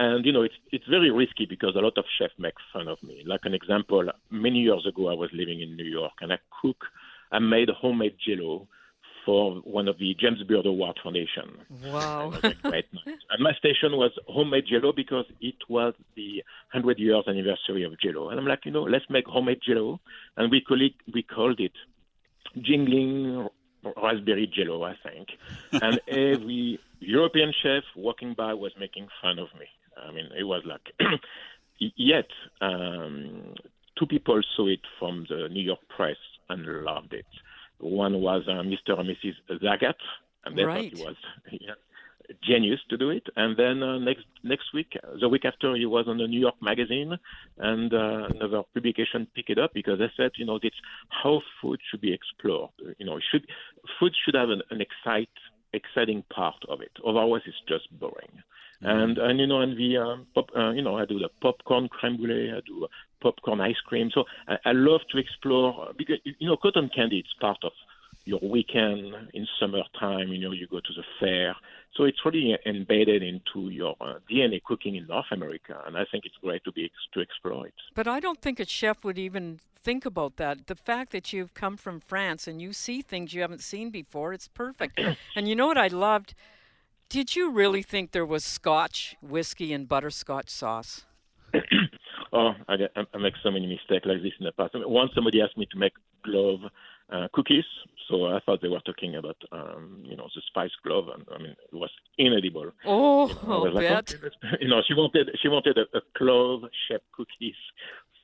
And 0.00 0.24
you 0.24 0.32
know, 0.32 0.42
it's 0.42 0.54
it's 0.72 0.86
very 0.86 1.10
risky 1.10 1.44
because 1.44 1.76
a 1.76 1.80
lot 1.80 1.98
of 1.98 2.06
chefs 2.18 2.32
make 2.38 2.54
fun 2.72 2.88
of 2.88 3.02
me. 3.02 3.22
Like 3.26 3.40
an 3.44 3.52
example, 3.52 4.10
many 4.30 4.60
years 4.60 4.86
ago, 4.86 5.08
I 5.10 5.14
was 5.14 5.28
living 5.34 5.60
in 5.60 5.76
New 5.76 5.84
York 5.84 6.14
and 6.22 6.32
I 6.32 6.38
cook, 6.62 6.86
I 7.30 7.38
made 7.38 7.68
homemade 7.68 8.16
Jello 8.26 8.66
for 9.26 9.56
one 9.56 9.88
of 9.88 9.98
the 9.98 10.16
James 10.18 10.42
Beard 10.44 10.64
Award 10.64 10.98
Foundation. 11.02 11.48
Wow! 11.84 12.32
And, 12.42 12.62
great 12.62 12.86
night. 12.94 13.18
and 13.30 13.42
my 13.42 13.52
station 13.52 13.92
was 13.92 14.12
homemade 14.26 14.64
Jello 14.70 14.94
because 14.96 15.26
it 15.42 15.56
was 15.68 15.92
the 16.16 16.42
100 16.72 16.98
years 16.98 17.24
anniversary 17.28 17.82
of 17.82 18.00
Jello. 18.00 18.30
And 18.30 18.40
I'm 18.40 18.46
like, 18.46 18.64
you 18.64 18.70
know, 18.72 18.84
let's 18.84 19.04
make 19.10 19.26
homemade 19.26 19.60
Jello, 19.62 20.00
and 20.38 20.50
we 20.50 20.62
call 20.62 20.80
it 20.80 20.94
we 21.12 21.22
called 21.22 21.60
it 21.60 21.72
jingling 22.62 23.46
raspberry 24.02 24.50
jello, 24.50 24.82
I 24.82 24.94
think. 25.02 25.28
And 25.72 26.00
every 26.08 26.80
European 27.00 27.52
chef 27.62 27.82
walking 27.96 28.32
by 28.32 28.54
was 28.54 28.72
making 28.78 29.08
fun 29.20 29.38
of 29.38 29.48
me. 29.58 29.66
I 30.06 30.12
mean, 30.12 30.28
it 30.38 30.44
was 30.44 30.62
like, 30.64 30.92
yet 31.78 32.28
um, 32.60 33.54
two 33.98 34.06
people 34.06 34.40
saw 34.56 34.68
it 34.68 34.80
from 34.98 35.26
the 35.28 35.48
New 35.48 35.62
York 35.62 35.80
press 35.94 36.16
and 36.48 36.66
loved 36.84 37.12
it. 37.12 37.26
One 37.78 38.20
was 38.20 38.42
uh, 38.46 38.62
Mr. 38.62 38.98
and 38.98 39.08
Mrs. 39.08 39.34
Zagat, 39.62 39.94
and 40.44 40.56
they 40.56 40.64
right. 40.64 40.90
thought 40.90 40.98
he 40.98 41.04
was 41.04 41.16
yeah, 41.60 41.74
genius 42.42 42.80
to 42.90 42.96
do 42.96 43.10
it. 43.10 43.26
And 43.36 43.56
then 43.56 43.82
uh, 43.82 43.98
next 43.98 44.24
next 44.44 44.72
week, 44.74 44.96
the 45.20 45.28
week 45.28 45.44
after, 45.44 45.74
he 45.74 45.86
was 45.86 46.06
on 46.08 46.18
the 46.18 46.26
New 46.26 46.40
York 46.40 46.56
Magazine, 46.60 47.18
and 47.58 47.92
uh, 47.92 48.28
another 48.34 48.62
publication 48.74 49.26
picked 49.34 49.50
it 49.50 49.58
up 49.58 49.72
because 49.74 49.98
they 49.98 50.10
said, 50.16 50.32
you 50.36 50.46
know, 50.46 50.58
it's 50.62 50.76
how 51.08 51.40
food 51.60 51.80
should 51.90 52.00
be 52.00 52.12
explored. 52.12 52.70
You 52.98 53.06
know, 53.06 53.18
should 53.30 53.46
food 53.98 54.14
should 54.24 54.34
have 54.34 54.50
an, 54.50 54.62
an 54.70 54.80
excite, 54.80 55.28
exciting 55.72 56.24
part 56.32 56.62
of 56.68 56.80
it. 56.80 56.92
Otherwise, 57.06 57.42
it's 57.46 57.62
just 57.68 57.90
boring. 57.98 58.42
And 58.82 59.18
and 59.18 59.38
you 59.38 59.46
know, 59.46 59.60
and 59.60 59.76
the 59.76 59.98
um, 59.98 60.26
pop, 60.34 60.50
uh, 60.56 60.70
you 60.70 60.80
know, 60.80 60.96
I 60.96 61.04
do 61.04 61.18
the 61.18 61.28
popcorn 61.42 61.88
creme 61.88 62.16
brulee, 62.16 62.50
I 62.50 62.60
do 62.66 62.88
popcorn 63.20 63.60
ice 63.60 63.80
cream. 63.84 64.10
So 64.12 64.24
I, 64.48 64.56
I 64.64 64.72
love 64.72 65.02
to 65.10 65.18
explore 65.18 65.92
because 65.98 66.16
you 66.24 66.48
know, 66.48 66.56
cotton 66.56 66.88
candy 66.94 67.18
it's 67.18 67.34
part 67.40 67.58
of 67.62 67.72
your 68.24 68.40
weekend 68.42 69.14
in 69.34 69.46
summertime. 69.58 70.28
You 70.28 70.38
know, 70.38 70.52
you 70.52 70.66
go 70.66 70.80
to 70.80 70.92
the 70.94 71.04
fair, 71.18 71.54
so 71.94 72.04
it's 72.04 72.24
really 72.24 72.56
embedded 72.64 73.22
into 73.22 73.68
your 73.68 73.96
uh, 74.00 74.14
DNA 74.30 74.62
cooking 74.62 74.96
in 74.96 75.06
North 75.06 75.30
America, 75.30 75.78
and 75.86 75.98
I 75.98 76.06
think 76.10 76.24
it's 76.24 76.36
great 76.42 76.64
to 76.64 76.72
be 76.72 76.90
to 77.12 77.20
explore 77.20 77.66
it. 77.66 77.74
But 77.94 78.08
I 78.08 78.18
don't 78.18 78.40
think 78.40 78.60
a 78.60 78.64
chef 78.64 79.04
would 79.04 79.18
even 79.18 79.60
think 79.82 80.04
about 80.04 80.36
that. 80.36 80.66
The 80.66 80.74
fact 80.74 81.12
that 81.12 81.32
you've 81.32 81.54
come 81.54 81.76
from 81.76 82.00
France 82.00 82.46
and 82.46 82.60
you 82.60 82.72
see 82.72 83.02
things 83.02 83.34
you 83.34 83.40
haven't 83.40 83.62
seen 83.62 83.90
before, 83.90 84.32
it's 84.32 84.48
perfect. 84.48 85.00
and 85.36 85.48
you 85.48 85.56
know 85.56 85.66
what 85.66 85.78
I 85.78 85.88
loved? 85.88 86.34
Did 87.08 87.34
you 87.34 87.50
really 87.50 87.82
think 87.82 88.12
there 88.12 88.26
was 88.26 88.44
Scotch 88.44 89.16
whiskey 89.20 89.72
and 89.72 89.88
butterscotch 89.88 90.48
sauce? 90.48 91.04
oh, 92.32 92.52
I, 92.68 92.74
I 92.96 93.18
make 93.18 93.34
so 93.42 93.50
many 93.50 93.66
mistakes 93.66 94.06
like 94.06 94.22
this 94.22 94.32
in 94.38 94.46
the 94.46 94.52
past. 94.52 94.72
Once 94.74 95.10
somebody 95.14 95.42
asked 95.42 95.58
me 95.58 95.66
to 95.72 95.78
make 95.78 95.94
glove 96.24 96.60
uh, 97.12 97.26
cookies, 97.32 97.64
so 98.08 98.26
I 98.26 98.38
thought 98.46 98.62
they 98.62 98.68
were 98.68 98.80
talking 98.80 99.16
about, 99.16 99.36
um, 99.50 100.02
you 100.04 100.16
know, 100.16 100.28
the 100.34 100.42
spice 100.46 100.70
glove, 100.84 101.08
and 101.12 101.24
I 101.34 101.38
mean, 101.38 101.56
it 101.72 101.74
was 101.74 101.90
inedible. 102.18 102.70
Oh, 102.84 103.28
you 103.28 103.48
know, 103.48 103.62
like, 103.62 103.88
bet. 103.88 104.14
oh, 104.22 104.48
you 104.60 104.68
know, 104.68 104.80
she 104.86 104.94
wanted 104.94 105.30
she 105.42 105.48
wanted 105.48 105.78
a, 105.78 105.96
a 105.96 106.00
clove-shaped 106.16 107.10
cookies 107.12 107.56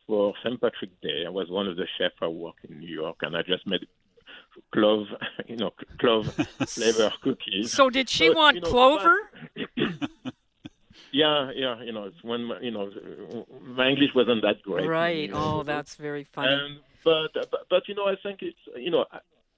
for 0.07 0.35
St. 0.43 0.61
Patrick's 0.61 0.95
Day. 1.03 1.25
I 1.27 1.31
was 1.31 1.51
one 1.51 1.67
of 1.67 1.77
the 1.77 1.87
chefs 1.99 2.15
I 2.23 2.29
work 2.29 2.57
in 2.69 2.79
New 2.79 2.89
York, 2.89 3.17
and 3.23 3.37
I 3.37 3.43
just 3.43 3.67
made 3.67 3.87
clove, 4.73 5.07
you 5.47 5.57
know, 5.57 5.73
clove 5.99 6.27
flavor 6.67 7.13
cookies. 7.23 7.73
So 7.73 7.91
did 7.91 8.09
she 8.09 8.29
But, 8.29 8.37
want 8.37 8.55
you 8.57 8.61
know, 8.63 8.69
clover? 8.71 9.17
Yeah, 11.13 11.51
yeah, 11.55 11.83
you 11.83 11.93
know, 11.93 12.05
it's 12.05 12.23
when 12.23 12.45
my- 12.45 12.61
you 12.61 12.71
know 12.71 12.91
my 13.63 13.89
English 13.89 14.11
wasn't 14.15 14.43
that 14.43 14.63
great. 14.63 14.87
Right. 14.87 15.17
you 15.17 15.29
know. 15.29 15.61
Oh, 15.61 15.63
that's 15.73 15.95
very 15.95 16.25
funny. 16.25 16.53
Um, 16.53 16.81
but, 17.05 17.29
but 17.51 17.61
but 17.71 17.83
you 17.89 17.95
know, 17.95 18.07
I 18.07 18.17
think 18.23 18.41
it's 18.43 18.59
you 18.77 18.91
know, 18.91 19.05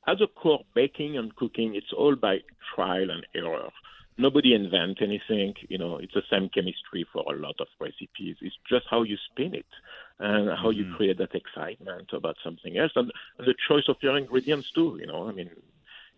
as 0.06 0.20
a 0.20 0.26
core, 0.26 0.60
baking 0.74 1.16
and 1.16 1.34
cooking, 1.34 1.74
it's 1.74 1.92
all 1.96 2.14
by 2.14 2.38
trial 2.74 3.10
and 3.10 3.26
error. 3.34 3.70
Nobody 4.18 4.52
invent 4.54 4.98
anything. 5.00 5.54
You 5.68 5.78
know, 5.78 5.96
it's 5.98 6.14
the 6.14 6.22
same 6.30 6.48
chemistry 6.48 7.06
for 7.12 7.22
a 7.32 7.36
lot 7.38 7.56
of 7.60 7.68
recipes. 7.80 8.36
It's 8.40 8.56
just 8.68 8.86
how 8.90 9.02
you 9.02 9.16
spin 9.30 9.54
it 9.54 9.66
and 10.20 10.48
how 10.58 10.70
you 10.70 10.84
create 10.96 11.18
that 11.18 11.34
excitement 11.34 12.10
about 12.12 12.36
something 12.42 12.76
else, 12.76 12.92
and, 12.96 13.10
and 13.38 13.46
the 13.46 13.54
choice 13.68 13.84
of 13.88 13.96
your 14.02 14.16
ingredients 14.16 14.70
too. 14.74 14.98
You 15.00 15.06
know, 15.06 15.28
I 15.28 15.32
mean, 15.32 15.50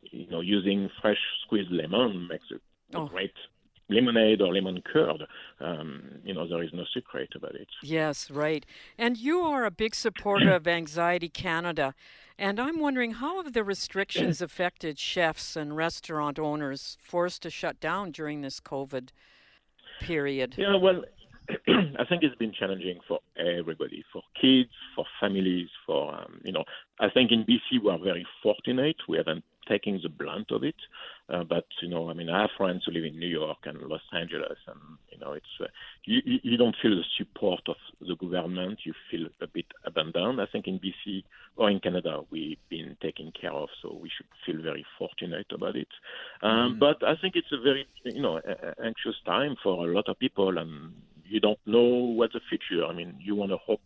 you 0.03 0.27
know, 0.31 0.41
using 0.41 0.89
fresh 1.01 1.19
squeezed 1.45 1.71
lemon 1.71 2.29
makes 2.29 2.47
a, 2.51 2.55
a 2.97 3.03
Oh. 3.03 3.07
great 3.07 3.35
lemonade 3.89 4.41
or 4.41 4.53
lemon 4.53 4.83
curd. 4.83 5.23
Um, 5.61 6.21
you 6.25 6.33
know, 6.33 6.47
there 6.49 6.63
is 6.63 6.73
no 6.73 6.85
secret 6.95 7.31
about 7.35 7.55
it. 7.55 7.69
Yes, 7.83 8.31
right. 8.31 8.65
And 8.97 9.17
you 9.17 9.41
are 9.41 9.65
a 9.65 9.71
big 9.71 9.95
supporter 9.95 10.51
of 10.51 10.67
Anxiety 10.67 11.29
Canada. 11.29 11.95
And 12.39 12.59
I'm 12.59 12.79
wondering 12.79 13.13
how 13.13 13.43
have 13.43 13.53
the 13.53 13.65
restrictions 13.65 14.41
affected 14.41 14.99
chefs 14.99 15.57
and 15.57 15.77
restaurant 15.77 16.39
owners 16.39 16.97
forced 17.03 17.43
to 17.43 17.51
shut 17.51 17.81
down 17.81 18.13
during 18.13 18.41
this 18.41 18.61
COVID 18.61 19.11
period? 20.01 20.55
Yeah, 20.57 20.77
well, 20.77 21.05
I 21.99 22.05
think 22.09 22.23
it's 22.23 22.37
been 22.37 22.53
challenging 22.53 22.99
for 23.07 23.21
everybody, 23.37 24.05
for 24.13 24.23
kids, 24.41 24.71
for 24.95 25.05
families, 25.21 25.69
for 25.87 26.15
um, 26.15 26.41
you 26.45 26.53
know. 26.53 26.65
I 26.99 27.09
think 27.09 27.31
in 27.33 27.45
BC 27.45 27.83
we 27.83 27.91
are 27.91 27.99
very 27.99 28.27
fortunate. 28.43 28.97
We 29.09 29.17
haven't 29.17 29.45
taken 29.69 30.01
the 30.03 30.09
blunt 30.09 30.51
of 30.51 30.65
it, 30.65 30.75
uh, 31.29 31.45
but 31.45 31.65
you 31.81 31.89
know, 31.89 32.11
I 32.11 32.15
mean, 32.15 32.29
I 32.29 32.43
have 32.43 32.51
friends 32.57 32.83
who 32.85 32.93
live 32.93 33.05
in 33.05 33.19
New 33.19 33.29
York 33.29 33.59
and 33.65 33.81
Los 33.83 34.03
Angeles, 34.13 34.59
and 34.67 34.79
you 35.11 35.19
know, 35.19 35.33
it's 35.33 35.47
uh, 35.61 35.67
you 36.05 36.21
you 36.25 36.57
don't 36.57 36.77
feel 36.83 36.91
the 36.97 37.05
support 37.17 37.63
of 37.69 37.77
the 38.01 38.17
government. 38.17 38.81
You 38.85 38.93
feel 39.11 39.27
a 39.41 39.47
bit 39.47 39.67
abandoned. 39.85 40.41
I 40.41 40.47
think 40.47 40.67
in 40.67 40.79
BC 40.79 41.25
or 41.57 41.71
in 41.71 41.81
Canada 41.81 42.21
we've 42.31 42.59
been 42.69 42.97
taken 43.01 43.33
care 43.39 43.53
of, 43.53 43.69
so 43.81 43.99
we 44.01 44.11
should 44.15 44.27
feel 44.45 44.63
very 44.63 44.85
fortunate 44.99 45.47
about 45.53 45.77
it. 45.77 45.89
Um, 46.43 46.79
But 46.79 47.03
I 47.03 47.17
think 47.17 47.37
it's 47.37 47.53
a 47.53 47.61
very 47.61 47.87
you 48.05 48.23
know 48.23 48.41
anxious 48.85 49.17
time 49.25 49.57
for 49.63 49.89
a 49.89 49.93
lot 49.93 50.09
of 50.09 50.19
people, 50.19 50.59
and 50.59 50.93
you 51.31 51.41
don't 51.41 51.59
know 51.65 51.89
what 52.19 52.33
the 52.33 52.41
future. 52.49 52.85
I 52.85 52.93
mean, 52.93 53.15
you 53.21 53.35
want 53.35 53.53
to 53.53 53.57
hope 53.57 53.83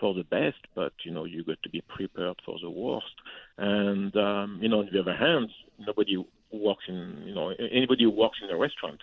for 0.00 0.14
the 0.14 0.24
best, 0.24 0.58
but 0.74 0.92
you 1.04 1.10
know 1.10 1.24
you 1.24 1.44
got 1.44 1.62
to 1.62 1.70
be 1.70 1.82
prepared 1.82 2.36
for 2.44 2.56
the 2.62 2.70
worst. 2.70 3.14
And 3.58 4.14
um, 4.16 4.58
you 4.62 4.68
know, 4.68 4.80
on 4.80 4.88
the 4.92 5.00
other 5.00 5.16
hand, 5.16 5.50
nobody 5.78 6.16
works 6.52 6.84
in 6.88 7.24
you 7.26 7.34
know 7.34 7.50
anybody 7.50 8.04
who 8.04 8.10
works 8.10 8.38
in 8.42 8.54
a 8.54 8.56
restaurant 8.56 9.00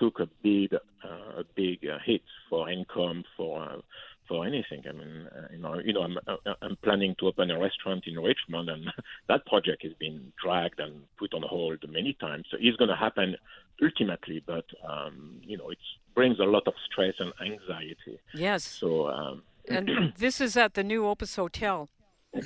took 0.00 0.20
a 0.20 0.28
big 0.42 0.74
uh, 0.74 1.40
a 1.40 1.44
big 1.54 1.78
uh, 1.86 1.98
hit 2.04 2.22
for 2.48 2.70
income 2.70 3.24
for. 3.36 3.62
Uh, 3.62 3.80
for 4.28 4.44
anything, 4.44 4.82
I 4.86 4.92
mean, 4.92 5.26
uh, 5.34 5.46
you 5.50 5.58
know, 5.58 5.78
you 5.82 5.94
know, 5.94 6.02
I'm 6.02 6.18
uh, 6.26 6.52
I'm 6.60 6.76
planning 6.84 7.14
to 7.18 7.28
open 7.28 7.50
a 7.50 7.58
restaurant 7.58 8.04
in 8.06 8.20
Richmond, 8.20 8.68
and 8.68 8.84
that 9.28 9.46
project 9.46 9.82
has 9.84 9.94
been 9.98 10.34
dragged 10.44 10.80
and 10.80 11.04
put 11.18 11.32
on 11.32 11.40
hold 11.48 11.82
many 11.88 12.12
times. 12.20 12.44
So 12.50 12.58
it's 12.60 12.76
going 12.76 12.90
to 12.90 12.94
happen 12.94 13.36
ultimately, 13.82 14.42
but 14.46 14.64
um, 14.88 15.40
you 15.42 15.56
know, 15.56 15.70
it 15.70 15.78
brings 16.14 16.38
a 16.38 16.44
lot 16.44 16.66
of 16.66 16.74
stress 16.90 17.14
and 17.18 17.32
anxiety. 17.40 18.18
Yes. 18.34 18.64
So 18.64 19.08
um, 19.08 19.42
And 19.68 20.12
this 20.16 20.40
is 20.40 20.56
at 20.56 20.74
the 20.74 20.82
new 20.82 21.06
Opus 21.06 21.36
Hotel. 21.36 21.88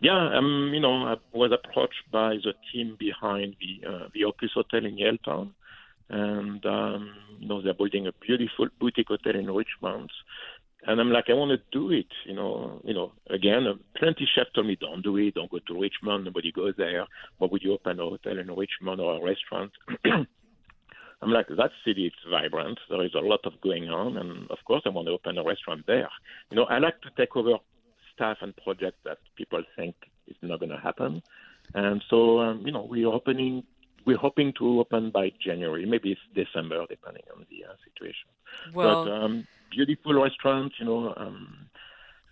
Yeah, 0.00 0.30
um, 0.36 0.70
you 0.72 0.78
know, 0.78 1.08
I 1.08 1.16
was 1.32 1.50
approached 1.50 2.04
by 2.12 2.34
the 2.36 2.54
team 2.72 2.96
behind 3.00 3.56
the 3.60 3.88
uh, 3.88 4.08
the 4.14 4.24
Opus 4.26 4.52
Hotel 4.54 4.86
in 4.86 4.96
Yaletown, 4.96 5.50
and 6.08 6.64
um, 6.64 7.14
you 7.40 7.48
know 7.48 7.60
they're 7.60 7.74
building 7.74 8.06
a 8.06 8.12
beautiful 8.12 8.68
boutique 8.78 9.08
hotel 9.08 9.34
in 9.34 9.50
Richmond, 9.50 10.10
And 10.86 11.00
I'm 11.00 11.10
like, 11.10 11.24
I 11.28 11.34
want 11.34 11.50
to 11.50 11.78
do 11.78 11.90
it. 11.90 12.06
You 12.24 12.34
know, 12.34 12.80
you 12.84 12.94
know. 12.94 13.12
Again, 13.30 13.66
uh, 13.66 13.74
plenty 13.96 14.28
chefs 14.32 14.50
told 14.54 14.66
me, 14.66 14.76
don't 14.80 15.02
do 15.02 15.16
it. 15.16 15.34
Don't 15.34 15.50
go 15.50 15.58
to 15.58 15.80
Richmond. 15.80 16.24
Nobody 16.24 16.52
goes 16.52 16.74
there. 16.78 17.04
Why 17.38 17.48
would 17.50 17.62
you 17.62 17.72
open 17.72 17.98
a 17.98 18.04
hotel 18.04 18.38
in 18.38 18.46
Richmond 18.46 19.00
or 19.00 19.16
a 19.16 19.24
restaurant? 19.24 19.72
I'm 21.20 21.32
like, 21.32 21.48
that 21.48 21.70
city 21.84 22.06
is 22.06 22.12
vibrant. 22.30 22.78
There 22.88 23.04
is 23.04 23.14
a 23.14 23.20
lot 23.20 23.40
of 23.44 23.60
going 23.60 23.88
on, 23.88 24.16
and 24.16 24.48
of 24.50 24.58
course, 24.64 24.82
I 24.86 24.90
want 24.90 25.08
to 25.08 25.12
open 25.12 25.36
a 25.36 25.42
restaurant 25.42 25.84
there. 25.86 26.08
You 26.50 26.56
know, 26.56 26.64
I 26.64 26.78
like 26.78 27.00
to 27.02 27.10
take 27.16 27.34
over 27.36 27.56
staff 28.14 28.38
and 28.40 28.54
projects 28.56 28.98
that 29.04 29.18
people 29.36 29.62
think 29.74 29.96
is 30.28 30.36
not 30.42 30.60
going 30.60 30.70
to 30.70 30.78
happen, 30.78 31.22
and 31.74 32.02
so 32.08 32.38
um, 32.38 32.62
you 32.64 32.72
know, 32.72 32.86
we're 32.88 33.08
opening. 33.08 33.64
We're 34.08 34.16
hoping 34.16 34.54
to 34.58 34.80
open 34.80 35.10
by 35.10 35.26
January, 35.46 35.84
maybe 35.84 36.12
it's 36.12 36.26
December, 36.34 36.78
depending 36.88 37.24
on 37.34 37.44
the 37.50 37.66
uh, 37.66 37.74
situation. 37.86 38.30
Well, 38.72 39.04
but 39.04 39.10
um, 39.10 39.46
beautiful 39.70 40.14
restaurant, 40.14 40.72
you 40.78 40.86
know, 40.86 41.12
um, 41.18 41.68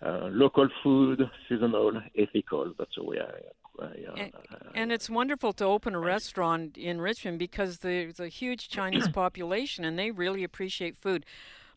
uh, 0.00 0.28
local 0.32 0.68
food, 0.82 1.20
seasonal, 1.46 1.92
ethical. 2.16 2.72
That's 2.78 2.94
the 2.96 3.04
way 3.04 3.18
I. 3.20 3.84
I 3.84 3.84
uh, 3.84 4.16
and, 4.16 4.32
and 4.74 4.90
it's 4.90 5.10
wonderful 5.10 5.52
to 5.52 5.66
open 5.66 5.94
a 5.94 6.00
restaurant 6.00 6.78
in 6.78 6.98
Richmond 6.98 7.38
because 7.38 7.80
there's 7.80 8.18
a 8.18 8.28
huge 8.28 8.70
Chinese 8.70 9.08
population 9.22 9.84
and 9.84 9.98
they 9.98 10.10
really 10.10 10.44
appreciate 10.44 10.96
food. 10.96 11.26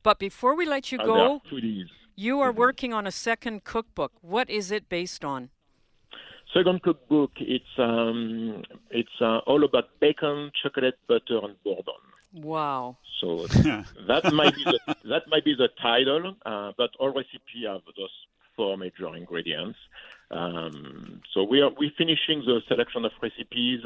But 0.01 0.17
before 0.17 0.55
we 0.55 0.65
let 0.65 0.93
you 0.93 0.99
uh, 0.99 1.05
go, 1.05 1.41
you 2.15 2.39
are 2.39 2.53
Mhm. 2.53 2.55
working 2.55 2.93
on 2.93 3.05
a 3.05 3.11
second 3.11 3.65
cookbook. 3.65 4.13
What 4.21 4.49
is 4.49 4.71
it 4.71 4.87
based 4.87 5.25
on? 5.25 5.49
Second 6.53 6.81
cookbook, 6.81 7.31
it's 7.39 7.77
um, 7.77 8.63
it's 8.89 9.21
uh, 9.21 9.37
all 9.45 9.63
about 9.63 9.99
bacon, 9.99 10.51
chocolate, 10.63 10.97
butter, 11.07 11.39
and 11.43 11.55
bourbon. 11.63 12.01
Wow. 12.33 12.97
So 13.21 13.47
that 14.07 14.31
might 14.33 14.55
be 14.55 14.63
the, 14.63 14.79
that 15.05 15.23
might 15.27 15.45
be 15.45 15.55
the 15.55 15.69
title, 15.81 16.35
uh, 16.45 16.71
but 16.77 16.89
all 16.99 17.09
recipe 17.09 17.65
have 17.67 17.81
those 17.95 18.09
four 18.55 18.77
major 18.77 19.15
ingredients. 19.15 19.77
Um, 20.31 21.21
so 21.33 21.43
we 21.43 21.61
are 21.61 21.71
we 21.77 21.91
finishing 21.97 22.43
the 22.45 22.61
selection 22.67 23.05
of 23.05 23.11
recipes. 23.21 23.81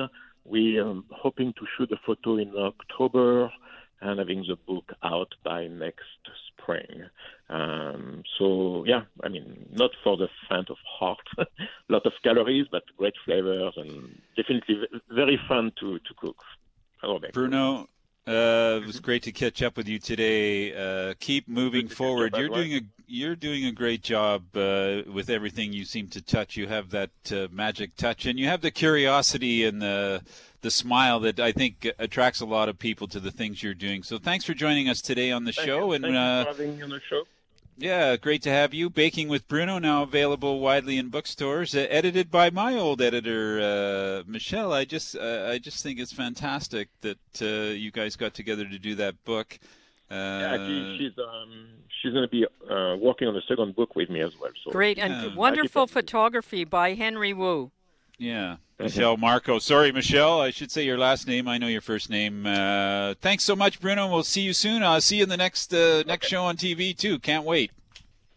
We 0.45 0.77
are 0.79 0.95
hoping 1.11 1.53
to 1.53 1.65
shoot 1.77 1.91
a 1.91 1.97
photo 2.05 2.37
in 2.37 2.53
October 2.55 3.51
and 4.01 4.19
having 4.19 4.45
the 4.47 4.57
book 4.67 4.91
out 5.03 5.33
by 5.43 5.67
next 5.67 6.03
spring. 6.47 7.03
Um, 7.53 8.23
so 8.39 8.83
yeah, 8.87 9.03
I 9.23 9.29
mean, 9.29 9.69
not 9.71 9.91
for 10.03 10.17
the 10.17 10.27
faint 10.49 10.71
of 10.71 10.77
heart. 10.99 11.19
a 11.37 11.45
lot 11.89 12.05
of 12.05 12.13
calories, 12.23 12.65
but 12.71 12.83
great 12.97 13.13
flavors 13.25 13.73
and 13.77 14.19
definitely 14.35 14.87
very 15.09 15.39
fun 15.47 15.71
to 15.79 15.99
to 15.99 16.13
cook. 16.17 16.37
Bruno, 17.33 17.89
uh, 18.25 18.79
it 18.81 18.87
was 18.87 19.01
great 19.01 19.23
to 19.23 19.33
catch 19.33 19.61
up 19.61 19.75
with 19.75 19.89
you 19.89 19.99
today. 19.99 20.73
Uh, 20.73 21.13
keep 21.19 21.47
moving 21.49 21.89
forward. 21.89 22.35
You're 22.37 22.47
doing 22.47 22.73
a 22.73 22.81
you're 23.05 23.35
doing 23.35 23.65
a 23.65 23.71
great 23.71 24.01
job 24.01 24.55
uh, 24.55 25.01
with 25.11 25.29
everything 25.29 25.73
you 25.73 25.83
seem 25.83 26.07
to 26.07 26.21
touch. 26.21 26.55
You 26.55 26.67
have 26.67 26.89
that 26.91 27.11
uh, 27.31 27.47
magic 27.51 27.95
touch, 27.97 28.25
and 28.25 28.39
you 28.39 28.47
have 28.47 28.61
the 28.61 28.71
curiosity 28.71 29.65
and 29.65 29.81
the 29.81 30.23
the 30.61 30.71
smile 30.71 31.19
that 31.19 31.39
I 31.41 31.51
think 31.51 31.87
attracts 31.99 32.39
a 32.39 32.45
lot 32.45 32.69
of 32.69 32.79
people 32.79 33.07
to 33.09 33.19
the 33.19 33.31
things 33.31 33.61
you're 33.61 33.73
doing. 33.73 34.01
So 34.01 34.17
thanks 34.17 34.45
for 34.45 34.53
joining 34.53 34.87
us 34.87 35.01
today 35.01 35.31
on 35.31 35.43
the 35.43 35.51
Thank 35.51 35.67
show. 35.67 35.87
you. 35.87 35.93
And 35.93 36.03
Thank 36.05 36.13
you 36.13 36.19
uh, 36.19 36.43
for 36.45 36.49
having 36.51 36.77
me 36.77 36.83
on 36.83 36.89
the 36.89 37.01
show. 37.09 37.23
Yeah, 37.77 38.15
great 38.17 38.41
to 38.43 38.49
have 38.49 38.73
you. 38.73 38.89
Baking 38.89 39.27
with 39.29 39.47
Bruno 39.47 39.79
now 39.79 40.03
available 40.03 40.59
widely 40.59 40.97
in 40.97 41.09
bookstores. 41.09 41.75
Uh, 41.75 41.87
edited 41.89 42.29
by 42.29 42.49
my 42.49 42.75
old 42.75 43.01
editor 43.01 43.59
uh, 43.61 44.23
Michelle. 44.29 44.71
I 44.73 44.85
just 44.85 45.15
uh, 45.15 45.47
I 45.49 45.57
just 45.57 45.83
think 45.83 45.99
it's 45.99 46.13
fantastic 46.13 46.89
that 47.01 47.17
uh, 47.41 47.71
you 47.73 47.91
guys 47.91 48.15
got 48.15 48.33
together 48.33 48.65
to 48.65 48.79
do 48.79 48.95
that 48.95 49.23
book. 49.25 49.57
Uh, 50.11 50.15
Yeah, 50.15 50.57
she, 50.67 50.97
she's 50.99 51.17
um, 51.17 51.67
she's 52.01 52.11
going 52.13 52.23
to 52.23 52.29
be 52.29 52.45
uh, 52.69 52.95
working 52.97 53.27
on 53.27 53.33
the 53.33 53.41
second 53.47 53.75
book 53.75 53.95
with 53.95 54.09
me 54.09 54.21
as 54.21 54.33
well. 54.39 54.51
So 54.63 54.71
Great 54.71 54.99
and 54.99 55.11
Yeah. 55.13 55.35
wonderful 55.35 55.83
I 55.83 55.85
keep 55.85 55.89
it- 55.91 55.93
photography 55.93 56.63
by 56.65 56.93
Henry 56.93 57.33
Wu. 57.33 57.71
yeah, 58.19 58.57
Michelle 58.79 59.17
Marco. 59.17 59.59
Sorry, 59.59 59.91
Michelle. 59.91 60.41
I 60.41 60.49
should 60.49 60.71
say 60.71 60.83
your 60.83 60.97
last 60.97 61.27
name. 61.27 61.47
I 61.47 61.57
know 61.57 61.67
your 61.67 61.81
first 61.81 62.09
name. 62.09 62.45
Uh, 62.45 63.13
thanks 63.21 63.43
so 63.43 63.55
much, 63.55 63.79
Bruno. 63.79 64.07
We'll 64.11 64.23
see 64.23 64.41
you 64.41 64.53
soon. 64.53 64.83
I'll 64.83 65.01
see 65.01 65.17
you 65.17 65.23
in 65.23 65.29
the 65.29 65.37
next 65.37 65.73
uh, 65.73 66.03
next 66.07 66.27
show 66.27 66.43
on 66.43 66.57
TV 66.57 66.95
too. 66.97 67.19
Can't 67.19 67.45
wait. 67.45 67.71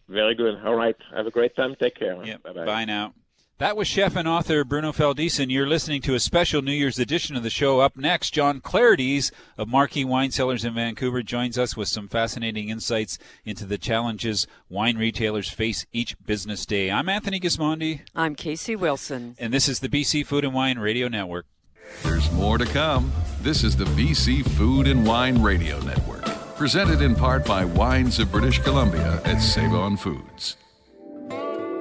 very 0.07 0.35
good. 0.35 0.55
All 0.63 0.75
right, 0.75 0.95
have 1.15 1.27
a 1.27 1.31
great 1.31 1.55
time. 1.55 1.75
Take 1.79 1.95
care. 1.95 2.23
Yeah. 2.23 2.37
Bye 2.43 2.53
bye. 2.53 2.65
Bye 2.65 2.85
now. 2.85 3.13
That 3.59 3.75
was 3.75 3.87
chef 3.87 4.15
and 4.15 4.27
author 4.27 4.63
Bruno 4.63 4.91
Feldeisen. 4.91 5.49
You're 5.49 5.65
listening 5.65 5.99
to 6.03 6.13
a 6.13 6.19
special 6.19 6.61
New 6.61 6.71
Year's 6.73 6.99
edition 6.99 7.35
of 7.35 7.41
the 7.41 7.49
show. 7.49 7.79
Up 7.79 7.97
next, 7.97 8.29
John 8.29 8.61
Clerides 8.61 9.31
of 9.57 9.67
Marquis 9.67 10.05
Wine 10.05 10.29
Cellars 10.29 10.63
in 10.63 10.75
Vancouver 10.75 11.23
joins 11.23 11.57
us 11.57 11.75
with 11.75 11.87
some 11.87 12.07
fascinating 12.07 12.69
insights 12.69 13.17
into 13.45 13.65
the 13.65 13.79
challenges 13.79 14.45
wine 14.69 14.95
retailers 14.95 15.49
face 15.49 15.87
each 15.91 16.15
business 16.23 16.67
day. 16.67 16.91
I'm 16.91 17.09
Anthony 17.09 17.39
Gismondi, 17.39 18.01
I'm 18.15 18.35
Kasey 18.35 18.77
Wilson. 18.77 19.35
and 19.39 19.51
this 19.51 19.67
is 19.67 19.79
the 19.79 19.89
BC 19.89 20.23
Food 20.27 20.43
and 20.43 20.53
Wine 20.53 20.77
Radio 20.77 21.07
Network. 21.07 21.47
There's 22.03 22.31
more 22.33 22.59
to 22.59 22.65
come. 22.65 23.11
This 23.41 23.63
is 23.63 23.75
the 23.75 23.85
BC 23.85 24.47
Food 24.51 24.87
and 24.87 25.03
Wine 25.03 25.41
Radio 25.41 25.79
Network, 25.79 26.25
presented 26.57 27.01
in 27.01 27.15
part 27.15 27.43
by 27.43 27.65
Wines 27.65 28.19
of 28.19 28.31
British 28.31 28.59
Columbia 28.59 29.19
at 29.25 29.39
Save 29.39 29.73
On 29.73 29.97
Foods. 29.97 30.57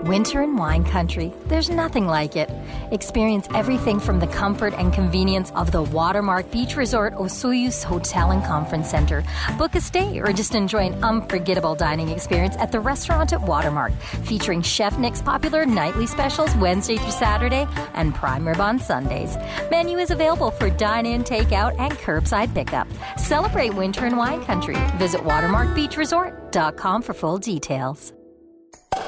Winter 0.06 0.42
in 0.42 0.54
wine 0.54 0.84
country, 0.84 1.34
there's 1.46 1.68
nothing 1.68 2.06
like 2.06 2.36
it. 2.36 2.48
Experience 2.92 3.48
everything 3.52 3.98
from 3.98 4.20
the 4.20 4.28
comfort 4.28 4.72
and 4.74 4.92
convenience 4.92 5.50
of 5.56 5.72
the 5.72 5.82
Watermark 5.82 6.48
Beach 6.52 6.76
Resort 6.76 7.14
Osoyoos 7.14 7.82
Hotel 7.82 8.30
and 8.30 8.44
Conference 8.44 8.88
Center. 8.88 9.24
Book 9.58 9.74
a 9.74 9.80
stay 9.80 10.20
or 10.20 10.32
just 10.32 10.54
enjoy 10.54 10.86
an 10.86 11.02
unforgettable 11.02 11.74
dining 11.74 12.10
experience 12.10 12.54
at 12.58 12.70
the 12.70 12.78
restaurant 12.78 13.32
at 13.32 13.42
Watermark, 13.42 13.90
featuring 14.22 14.62
Chef 14.62 14.96
Nick's 14.96 15.20
popular 15.20 15.66
nightly 15.66 16.06
specials 16.06 16.54
Wednesday 16.54 16.98
through 16.98 17.10
Saturday 17.10 17.66
and 17.94 18.14
prime 18.14 18.46
rib 18.46 18.60
on 18.60 18.78
Sundays. 18.78 19.36
Menu 19.72 19.98
is 19.98 20.12
available 20.12 20.52
for 20.52 20.70
dine-in, 20.70 21.24
takeout, 21.24 21.74
and 21.80 21.92
curbside 21.94 22.54
pickup. 22.54 22.86
Celebrate 23.18 23.74
winter 23.74 24.06
in 24.06 24.16
wine 24.16 24.44
country. 24.44 24.76
Visit 24.98 25.22
watermarkbeachresort.com 25.22 27.02
for 27.02 27.12
full 27.12 27.38
details. 27.38 28.15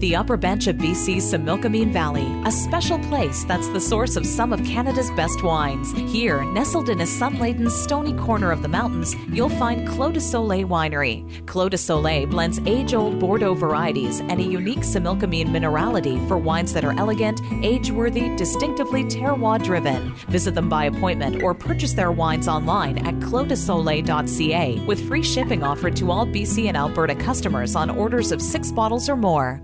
The 0.00 0.16
upper 0.16 0.38
bench 0.38 0.66
of 0.66 0.76
BC's 0.76 1.30
Similkameen 1.30 1.92
Valley, 1.92 2.26
a 2.46 2.50
special 2.50 2.98
place 3.00 3.44
that's 3.44 3.68
the 3.68 3.80
source 3.82 4.16
of 4.16 4.24
some 4.24 4.50
of 4.50 4.64
Canada's 4.64 5.10
best 5.10 5.42
wines. 5.42 5.92
Here, 6.10 6.42
nestled 6.52 6.88
in 6.88 7.02
a 7.02 7.06
sun-laden, 7.06 7.68
stony 7.68 8.14
corner 8.14 8.50
of 8.50 8.62
the 8.62 8.68
mountains, 8.68 9.14
you'll 9.28 9.50
find 9.50 9.86
Clos 9.86 10.14
de 10.14 10.20
Soleil 10.22 10.66
Winery. 10.66 11.46
Clos 11.46 11.68
de 11.68 11.76
Soleil 11.76 12.26
blends 12.26 12.60
age-old 12.60 13.18
Bordeaux 13.18 13.52
varieties 13.52 14.20
and 14.20 14.40
a 14.40 14.42
unique 14.42 14.78
Similkameen 14.78 15.48
minerality 15.48 16.26
for 16.26 16.38
wines 16.38 16.72
that 16.72 16.84
are 16.84 16.98
elegant, 16.98 17.38
age-worthy, 17.62 18.34
distinctively 18.36 19.04
terroir-driven. 19.04 20.14
Visit 20.30 20.54
them 20.54 20.70
by 20.70 20.86
appointment 20.86 21.42
or 21.42 21.52
purchase 21.52 21.92
their 21.92 22.10
wines 22.10 22.48
online 22.48 23.06
at 23.06 23.16
closdesoleil.ca 23.16 24.82
with 24.86 25.06
free 25.06 25.22
shipping 25.22 25.62
offered 25.62 25.94
to 25.96 26.10
all 26.10 26.24
BC 26.24 26.68
and 26.68 26.76
Alberta 26.78 27.14
customers 27.14 27.76
on 27.76 27.90
orders 27.90 28.32
of 28.32 28.40
six 28.40 28.72
bottles 28.72 29.06
or 29.06 29.16
more. 29.16 29.60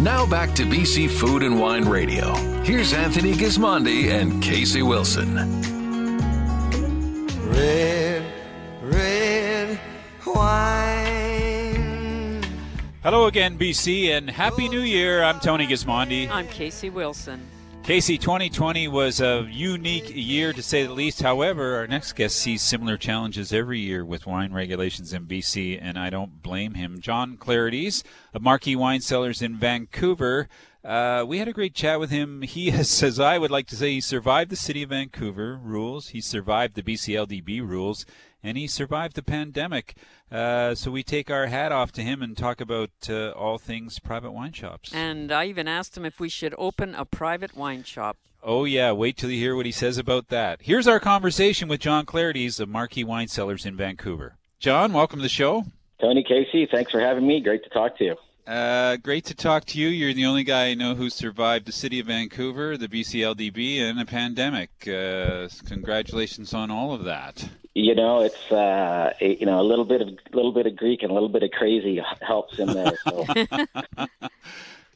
Now 0.00 0.26
back 0.26 0.54
to 0.56 0.64
BC 0.64 1.08
Food 1.08 1.42
and 1.42 1.58
Wine 1.58 1.84
Radio. 1.84 2.34
Here's 2.62 2.92
Anthony 2.92 3.32
Gismondi 3.32 4.10
and 4.10 4.42
Kasey 4.42 4.82
Wilson. 4.86 5.36
Red, 7.50 8.24
red 8.82 9.78
wine. 10.26 11.54
Hello 13.02 13.26
again, 13.26 13.56
BC, 13.56 14.10
and 14.10 14.28
Happy 14.28 14.68
New 14.68 14.80
Year. 14.80 15.22
I'm 15.22 15.38
Tony 15.40 15.66
Gismondi. 15.66 16.28
I'm 16.28 16.48
Kasey 16.48 16.92
Wilson. 16.92 17.40
Kasey, 17.84 18.18
2020 18.18 18.88
was 18.88 19.20
a 19.20 19.46
unique 19.50 20.10
year 20.14 20.54
to 20.54 20.62
say 20.62 20.86
the 20.86 20.94
least. 20.94 21.20
However, 21.20 21.76
our 21.76 21.86
next 21.86 22.14
guest 22.14 22.36
sees 22.36 22.62
similar 22.62 22.96
challenges 22.96 23.52
every 23.52 23.78
year 23.78 24.06
with 24.06 24.26
wine 24.26 24.54
regulations 24.54 25.12
in 25.12 25.26
BC, 25.26 25.78
and 25.82 25.98
I 25.98 26.08
don't 26.08 26.42
blame 26.42 26.72
him. 26.72 26.98
John 26.98 27.36
Clerides 27.36 28.02
of 28.32 28.40
Marquis 28.40 28.74
Wine 28.74 29.02
Cellars 29.02 29.42
in 29.42 29.58
Vancouver. 29.58 30.48
Uh, 30.82 31.26
we 31.28 31.36
had 31.36 31.46
a 31.46 31.52
great 31.52 31.74
chat 31.74 32.00
with 32.00 32.08
him. 32.08 32.40
He 32.40 32.70
has, 32.70 32.88
says 32.88 33.20
I 33.20 33.36
would 33.36 33.50
like 33.50 33.66
to 33.66 33.76
say, 33.76 33.92
he 33.92 34.00
survived 34.00 34.50
the 34.50 34.56
City 34.56 34.82
of 34.82 34.88
Vancouver 34.88 35.60
rules. 35.62 36.08
He 36.08 36.22
survived 36.22 36.76
the 36.76 36.82
BCLDB 36.82 37.60
rules, 37.60 38.06
and 38.44 38.58
he 38.58 38.66
survived 38.68 39.16
the 39.16 39.22
pandemic. 39.22 39.94
Uh, 40.30 40.74
so 40.74 40.90
we 40.90 41.02
take 41.02 41.30
our 41.30 41.46
hat 41.46 41.72
off 41.72 41.90
to 41.92 42.02
him 42.02 42.22
and 42.22 42.36
talk 42.36 42.60
about 42.60 42.90
uh, 43.08 43.30
all 43.30 43.58
things 43.58 43.98
private 43.98 44.32
wine 44.32 44.52
shops. 44.52 44.92
And 44.94 45.32
I 45.32 45.46
even 45.46 45.66
asked 45.66 45.96
him 45.96 46.04
if 46.04 46.20
we 46.20 46.28
should 46.28 46.54
open 46.58 46.94
a 46.94 47.04
private 47.04 47.56
wine 47.56 47.82
shop. 47.82 48.18
Oh, 48.42 48.66
yeah. 48.66 48.92
Wait 48.92 49.16
till 49.16 49.30
you 49.30 49.40
hear 49.40 49.56
what 49.56 49.64
he 49.64 49.72
says 49.72 49.96
about 49.96 50.28
that. 50.28 50.60
Here's 50.60 50.86
our 50.86 51.00
conversation 51.00 51.66
with 51.66 51.80
John 51.80 52.04
Clerides 52.04 52.60
of 52.60 52.68
Marquis 52.68 53.02
Wine 53.02 53.28
Cellars 53.28 53.64
in 53.64 53.74
Vancouver. 53.74 54.36
John, 54.60 54.92
welcome 54.92 55.18
to 55.20 55.22
the 55.22 55.28
show. 55.30 55.64
Tony 55.98 56.22
Kasey, 56.22 56.70
thanks 56.70 56.92
for 56.92 57.00
having 57.00 57.26
me. 57.26 57.40
Great 57.40 57.64
to 57.64 57.70
talk 57.70 57.96
to 57.98 58.04
you. 58.04 58.16
Uh, 58.46 58.96
great 58.96 59.24
to 59.24 59.34
talk 59.34 59.64
to 59.64 59.80
you. 59.80 59.88
You're 59.88 60.12
the 60.12 60.26
only 60.26 60.44
guy 60.44 60.66
I 60.66 60.74
know 60.74 60.94
who 60.94 61.08
survived 61.08 61.66
the 61.66 61.72
city 61.72 61.98
of 62.00 62.06
Vancouver, 62.06 62.76
the 62.76 62.88
BCLDB, 62.88 63.78
and 63.80 63.98
a 63.98 64.04
pandemic. 64.04 64.70
Uh, 64.86 65.48
congratulations 65.66 66.52
on 66.52 66.70
all 66.70 66.92
of 66.92 67.04
that. 67.04 67.48
You 67.74 67.94
know, 67.94 68.20
it's 68.20 68.52
uh, 68.52 69.14
you 69.20 69.46
know 69.46 69.60
a 69.60 69.62
little 69.64 69.86
bit 69.86 70.02
of 70.02 70.08
little 70.32 70.52
bit 70.52 70.66
of 70.66 70.76
Greek 70.76 71.02
and 71.02 71.10
a 71.10 71.14
little 71.14 71.30
bit 71.30 71.42
of 71.42 71.50
crazy 71.52 72.02
helps 72.20 72.58
in 72.58 72.68
there. 72.68 72.92
So. 73.04 73.26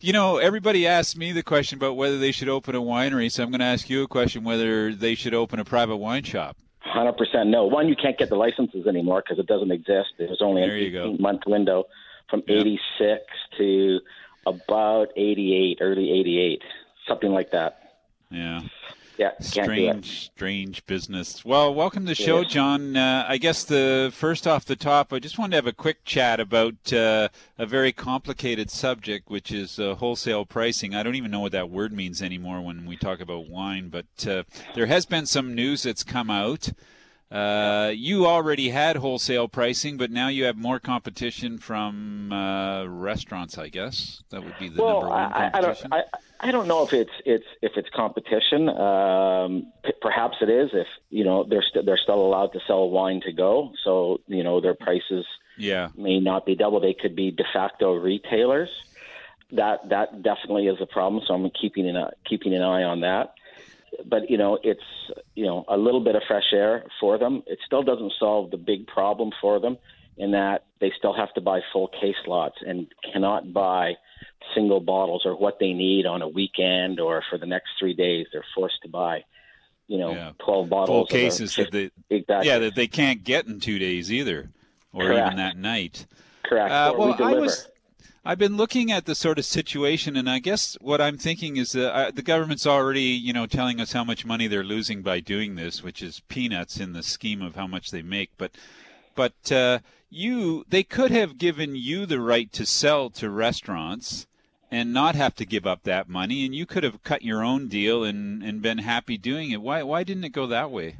you 0.00 0.12
know, 0.12 0.37
everybody 0.37 0.87
asks 0.87 1.16
me 1.16 1.32
the 1.32 1.42
question 1.42 1.78
about 1.78 1.96
whether 1.96 2.18
they 2.18 2.32
should 2.32 2.50
open 2.50 2.74
a 2.74 2.82
winery, 2.82 3.32
so 3.32 3.42
I'm 3.42 3.50
going 3.50 3.61
to 3.61 3.66
ask 3.66 3.88
you 3.88 4.02
a 4.02 4.08
question: 4.08 4.44
whether 4.44 4.94
they 4.94 5.14
should 5.14 5.34
open 5.34 5.58
a 5.58 5.64
private 5.64 5.96
wine 5.96 6.22
shop. 6.22 6.58
Hundred 6.80 7.14
percent. 7.14 7.48
No, 7.48 7.64
one, 7.64 7.88
you 7.88 7.96
can't 7.96 8.18
get 8.18 8.28
the 8.28 8.37
licenses 8.37 8.87
anymore 8.87 9.22
because 9.22 9.38
it 9.38 9.46
doesn't 9.46 9.72
exist. 9.72 10.11
There's 10.18 10.42
only 10.42 10.62
an 10.62 10.70
18 10.70 11.16
month 11.20 11.42
window 11.46 11.87
from 12.28 12.42
yep. 12.46 12.60
86 12.60 13.22
to 13.58 14.00
about 14.46 15.08
88, 15.16 15.78
early 15.80 16.10
88, 16.10 16.62
something 17.06 17.30
like 17.30 17.50
that. 17.52 17.94
Yeah. 18.30 18.60
Yeah, 19.18 19.32
strange, 19.40 20.30
strange 20.30 20.86
business. 20.86 21.44
Well, 21.44 21.74
welcome 21.74 22.04
to 22.04 22.10
the 22.10 22.14
show, 22.14 22.42
yeah. 22.42 22.48
John. 22.48 22.96
Uh, 22.96 23.26
I 23.28 23.36
guess 23.38 23.64
the 23.64 24.12
first 24.14 24.46
off 24.46 24.64
the 24.64 24.76
top, 24.76 25.12
I 25.12 25.18
just 25.18 25.40
wanted 25.40 25.50
to 25.50 25.56
have 25.56 25.66
a 25.66 25.72
quick 25.72 26.04
chat 26.04 26.38
about 26.38 26.92
uh, 26.92 27.28
a 27.58 27.66
very 27.66 27.90
complicated 27.90 28.70
subject, 28.70 29.28
which 29.28 29.50
is 29.50 29.80
uh, 29.80 29.96
wholesale 29.96 30.46
pricing. 30.46 30.94
I 30.94 31.02
don't 31.02 31.16
even 31.16 31.32
know 31.32 31.40
what 31.40 31.50
that 31.50 31.68
word 31.68 31.92
means 31.92 32.22
anymore 32.22 32.60
when 32.60 32.86
we 32.86 32.96
talk 32.96 33.18
about 33.18 33.48
wine, 33.48 33.88
but 33.88 34.06
uh, 34.24 34.44
there 34.76 34.86
has 34.86 35.04
been 35.04 35.26
some 35.26 35.52
news 35.52 35.82
that's 35.82 36.04
come 36.04 36.30
out. 36.30 36.70
Uh, 37.30 37.92
you 37.94 38.26
already 38.26 38.70
had 38.70 38.96
wholesale 38.96 39.48
pricing, 39.48 39.98
but 39.98 40.10
now 40.10 40.28
you 40.28 40.44
have 40.44 40.56
more 40.56 40.80
competition 40.80 41.58
from 41.58 42.32
uh, 42.32 42.86
restaurants. 42.86 43.58
I 43.58 43.68
guess 43.68 44.22
that 44.30 44.42
would 44.42 44.58
be 44.58 44.70
the 44.70 44.82
well, 44.82 45.00
number 45.00 45.08
one 45.08 45.32
competition. 45.32 45.92
I, 45.92 45.96
I, 45.96 46.00
don't, 46.00 46.12
I, 46.14 46.48
I 46.48 46.50
don't 46.52 46.68
know 46.68 46.84
if 46.84 46.94
it's 46.94 47.10
it's 47.26 47.44
if 47.60 47.72
it's 47.76 47.90
competition. 47.90 48.70
Um, 48.70 49.72
p- 49.84 49.92
perhaps 50.00 50.36
it 50.40 50.48
is. 50.48 50.70
If 50.72 50.86
you 51.10 51.22
know 51.22 51.44
they're 51.44 51.60
they 51.60 51.66
st- 51.70 51.84
they're 51.86 51.98
still 51.98 52.20
allowed 52.20 52.54
to 52.54 52.60
sell 52.66 52.88
wine 52.88 53.20
to 53.26 53.32
go, 53.32 53.72
so 53.84 54.20
you 54.26 54.42
know 54.42 54.62
their 54.62 54.74
prices 54.74 55.26
yeah 55.58 55.88
may 55.96 56.20
not 56.20 56.46
be 56.46 56.54
double. 56.54 56.80
They 56.80 56.94
could 56.94 57.14
be 57.14 57.30
de 57.30 57.44
facto 57.52 57.92
retailers. 57.92 58.70
That 59.52 59.90
that 59.90 60.22
definitely 60.22 60.68
is 60.68 60.80
a 60.80 60.86
problem. 60.86 61.22
So 61.26 61.34
I'm 61.34 61.50
keeping 61.50 61.86
an 61.88 62.08
keeping 62.26 62.54
an 62.54 62.62
eye 62.62 62.84
on 62.84 63.00
that 63.00 63.34
but 64.07 64.31
you 64.31 64.38
know 64.38 64.59
it's 64.62 64.81
you 65.35 65.46
know 65.46 65.64
a 65.68 65.77
little 65.77 66.01
bit 66.01 66.16
of 66.16 66.22
fresh 66.27 66.53
air 66.53 66.85
for 67.01 67.18
them. 67.18 67.42
It 67.46 67.59
still 67.66 67.83
doesn't 67.83 68.12
solve 68.18 68.51
the 68.51 68.57
big 68.57 68.87
problem 68.87 69.31
for 69.40 69.61
them 69.61 69.79
in 70.16 70.33
that 70.33 70.64
they 70.81 70.92
still 70.98 71.14
have 71.14 71.33
to 71.35 71.40
buy 71.40 71.61
full 71.72 71.88
case 71.88 72.16
lots 72.27 72.57
and 72.66 72.88
cannot 73.12 73.53
buy 73.53 73.94
single 74.55 74.81
bottles 74.81 75.22
or 75.24 75.37
what 75.37 75.59
they 75.61 75.72
need 75.72 76.07
on 76.07 76.22
a 76.22 76.29
weekend 76.29 76.98
or 76.98 77.22
for 77.31 77.38
the 77.38 77.46
next 77.46 77.68
three 77.79 77.94
days. 77.94 78.27
They're 78.33 78.44
forced 78.55 78.83
to 78.83 78.88
buy 78.88 79.24
you 79.87 79.98
know 79.98 80.12
yeah. 80.12 80.33
twelve 80.44 80.68
bottles 80.68 80.88
full 80.88 81.07
cases 81.07 81.55
that 81.57 81.72
they 81.72 81.90
exactly. 82.11 82.48
yeah 82.48 82.59
that 82.59 82.74
they 82.74 82.87
can't 82.87 83.24
get 83.24 83.46
in 83.46 83.59
two 83.59 83.79
days 83.79 84.12
either 84.12 84.51
or 84.92 85.07
Correct. 85.07 85.27
even 85.27 85.37
that 85.38 85.57
night. 85.57 86.07
Correct. 86.44 86.70
Uh, 86.70 86.94
well, 86.96 87.16
we 87.18 87.24
I 87.24 87.33
was 87.35 87.68
I've 88.24 88.38
been 88.38 88.57
looking 88.57 88.90
at 88.90 89.07
the 89.07 89.14
sort 89.14 89.38
of 89.38 89.44
situation, 89.44 90.16
and 90.16 90.28
I 90.28 90.38
guess 90.38 90.76
what 90.81 91.00
I'm 91.00 91.16
thinking 91.16 91.57
is 91.57 91.72
that 91.72 91.94
uh, 91.94 92.11
the 92.11 92.22
government's 92.22 92.66
already, 92.66 93.02
you 93.02 93.33
know, 93.33 93.46
telling 93.46 93.81
us 93.81 93.92
how 93.92 94.04
much 94.04 94.26
money 94.26 94.46
they're 94.46 94.64
losing 94.64 95.02
by 95.02 95.20
doing 95.20 95.54
this, 95.54 95.83
which 95.83 96.02
is 96.02 96.20
peanuts 96.28 96.78
in 96.78 96.92
the 96.92 97.02
scheme 97.02 97.40
of 97.40 97.54
how 97.54 97.66
much 97.66 97.90
they 97.90 98.02
make. 98.02 98.31
But, 98.37 98.52
but 99.14 99.52
uh, 99.52 99.78
you, 100.11 100.64
they 100.68 100.83
could 100.83 101.11
have 101.11 101.38
given 101.38 101.76
you 101.76 102.07
the 102.07 102.20
right 102.20 102.52
to 102.52 102.66
sell 102.66 103.09
to 103.11 103.31
restaurants 103.31 104.26
and 104.70 104.92
not 104.92 105.14
have 105.14 105.35
to 105.37 105.46
give 105.46 105.66
up 105.66 105.85
that 105.85 106.09
money, 106.09 106.44
and 106.44 106.54
you 106.54 106.66
could 106.66 106.85
have 106.85 107.02
cut 107.02 107.22
your 107.22 107.42
own 107.42 107.68
deal 107.68 108.04
and 108.04 108.42
and 108.42 108.61
been 108.61 108.78
happy 108.78 109.16
doing 109.16 109.50
it. 109.50 109.62
Why 109.62 109.83
why 109.83 110.04
didn't 110.04 110.24
it 110.24 110.31
go 110.31 110.46
that 110.46 110.70
way? 110.70 110.96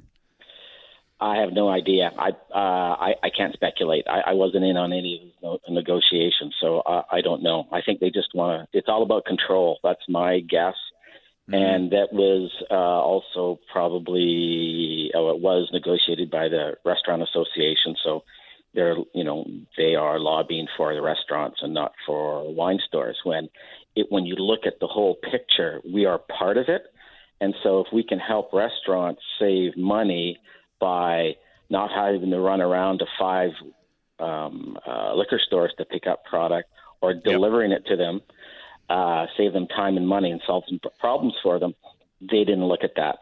I 1.21 1.41
have 1.41 1.53
no 1.53 1.69
idea. 1.69 2.11
I 2.17 2.29
uh, 2.29 2.95
I, 2.97 3.15
I 3.25 3.31
can't 3.37 3.53
speculate. 3.53 4.07
I, 4.09 4.31
I 4.31 4.33
wasn't 4.35 4.65
in 4.65 4.77
on 4.77 4.93
any 4.93 5.35
of 5.43 5.59
the 5.67 5.75
negotiations, 5.75 6.55
so 6.61 6.83
I, 6.87 7.03
I 7.13 7.21
don't 7.23 7.43
know. 7.43 7.67
I 7.73 7.81
think 7.83 8.01
they 8.01 8.11
just 8.11 8.29
want 8.35 8.71
to. 8.71 8.79
It's 8.79 8.89
all 8.89 9.03
about 9.03 9.25
control. 9.25 9.79
That's 9.83 10.03
my 10.09 10.41
guess. 10.41 10.75
Mm-hmm. 11.51 11.55
And 11.55 11.91
that 11.91 12.13
was 12.13 12.51
uh, 12.71 12.75
also 12.75 13.59
probably 13.73 15.11
oh, 15.15 15.31
it 15.31 15.41
was 15.41 15.69
negotiated 15.73 16.31
by 16.31 16.49
the 16.49 16.75
restaurant 16.85 17.23
association. 17.23 17.97
So 18.05 18.23
they're 18.75 18.97
you 19.13 19.25
know 19.25 19.45
they 19.77 19.97
are 19.97 20.21
lobbying 20.21 20.69
for 20.77 20.95
the 20.95 21.03
restaurants 21.03 21.59
and 21.63 21.75
not 21.75 21.93
for 22.07 22.53
wine 22.55 22.79
stores. 22.87 23.19
When 23.25 23.49
it 23.97 24.07
when 24.11 24.25
you 24.25 24.37
look 24.37 24.67
at 24.67 24.79
the 24.81 24.87
whole 24.87 25.17
picture, 25.17 25.81
we 25.85 26.07
are 26.07 26.21
part 26.39 26.59
of 26.59 26.67
it. 26.69 26.83
And 27.41 27.55
so 27.63 27.81
if 27.81 27.87
we 27.93 28.05
can 28.05 28.19
help 28.19 28.53
restaurants 28.53 29.23
save 29.41 29.77
money 29.77 30.39
by 30.81 31.37
not 31.71 31.91
having 31.91 32.31
to 32.31 32.41
run 32.41 32.61
around 32.61 32.99
to 32.99 33.07
five 33.19 33.51
um, 34.19 34.77
uh, 34.87 35.15
liquor 35.15 35.41
stores 35.45 35.73
to 35.79 35.85
pick 35.85 36.07
up 36.07 36.25
product 36.25 36.69
or 37.01 37.15
delivering 37.15 37.71
yep. 37.71 37.81
it 37.81 37.89
to 37.89 37.97
them, 37.97 38.21
uh, 38.89 39.27
save 39.37 39.53
them 39.53 39.67
time 39.69 39.97
and 39.97 40.09
money 40.09 40.31
and 40.31 40.41
solve 40.47 40.65
some 40.69 40.81
problems 40.99 41.35
for 41.43 41.59
them. 41.59 41.75
They 42.21 42.45
didn't 42.45 42.65
look 42.65 42.83
at 42.83 42.97
that. 42.97 43.19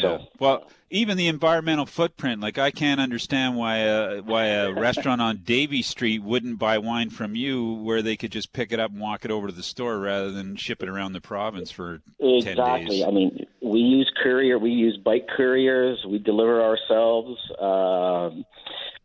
So 0.00 0.18
yeah. 0.18 0.24
well, 0.38 0.68
even 0.90 1.16
the 1.16 1.28
environmental 1.28 1.86
footprint. 1.86 2.40
Like 2.40 2.58
I 2.58 2.70
can't 2.70 3.00
understand 3.00 3.56
why 3.56 3.78
a 3.78 4.22
why 4.22 4.46
a 4.46 4.72
restaurant 4.72 5.20
on 5.20 5.38
Davie 5.38 5.82
Street 5.82 6.22
wouldn't 6.22 6.58
buy 6.58 6.78
wine 6.78 7.10
from 7.10 7.34
you, 7.34 7.74
where 7.74 8.02
they 8.02 8.16
could 8.16 8.32
just 8.32 8.52
pick 8.52 8.72
it 8.72 8.80
up 8.80 8.90
and 8.90 9.00
walk 9.00 9.24
it 9.24 9.30
over 9.30 9.48
to 9.48 9.52
the 9.52 9.62
store 9.62 9.98
rather 9.98 10.30
than 10.30 10.56
ship 10.56 10.82
it 10.82 10.88
around 10.88 11.12
the 11.12 11.20
province 11.20 11.70
for 11.70 12.00
exactly. 12.20 13.04
I 13.04 13.10
mean, 13.10 13.46
we 13.62 13.80
use 13.80 14.10
courier, 14.22 14.58
we 14.58 14.70
use 14.70 14.96
bike 14.96 15.28
couriers, 15.36 16.04
we 16.08 16.18
deliver 16.18 16.62
ourselves. 16.62 17.38
Um, 17.58 18.44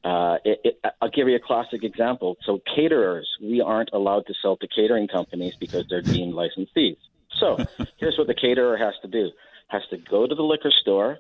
uh, 0.03 0.38
it, 0.43 0.60
it, 0.65 0.93
I'll 1.01 1.10
give 1.10 1.29
you 1.29 1.36
a 1.36 1.39
classic 1.39 1.84
example. 1.84 2.36
So 2.45 2.60
caterers, 2.75 3.27
we 3.41 3.62
aren't 3.62 3.89
allowed 3.93 4.25
to 4.27 4.34
sell 4.41 4.58
to 4.58 4.67
catering 4.67 5.08
companies 5.08 5.56
because 5.58 5.86
they're 5.89 6.01
deemed 6.01 6.34
licensees. 6.34 6.97
So 7.39 7.58
here's 7.97 8.17
what 8.17 8.27
the 8.27 8.36
caterer 8.36 8.77
has 8.77 8.93
to 9.01 9.08
do 9.08 9.32
has 9.73 9.81
to 9.89 9.97
go 9.97 10.27
to 10.27 10.36
the 10.36 10.43
liquor 10.43 10.71
store, 10.81 11.17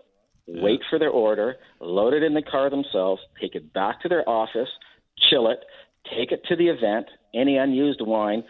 wait 0.47 0.79
for 0.89 0.99
their 0.99 1.09
order, 1.09 1.55
load 1.79 2.13
it 2.13 2.23
in 2.23 2.33
the 2.33 2.41
car 2.41 2.69
themselves, 2.69 3.21
take 3.41 3.55
it 3.55 3.73
back 3.73 4.01
to 4.01 4.09
their 4.09 4.27
office, 4.29 4.69
chill 5.29 5.49
it, 5.49 5.59
take 6.15 6.31
it 6.31 6.43
to 6.47 6.55
the 6.55 6.67
event, 6.67 7.07
any 7.33 7.57
unused 7.57 8.01
wine, 8.01 8.43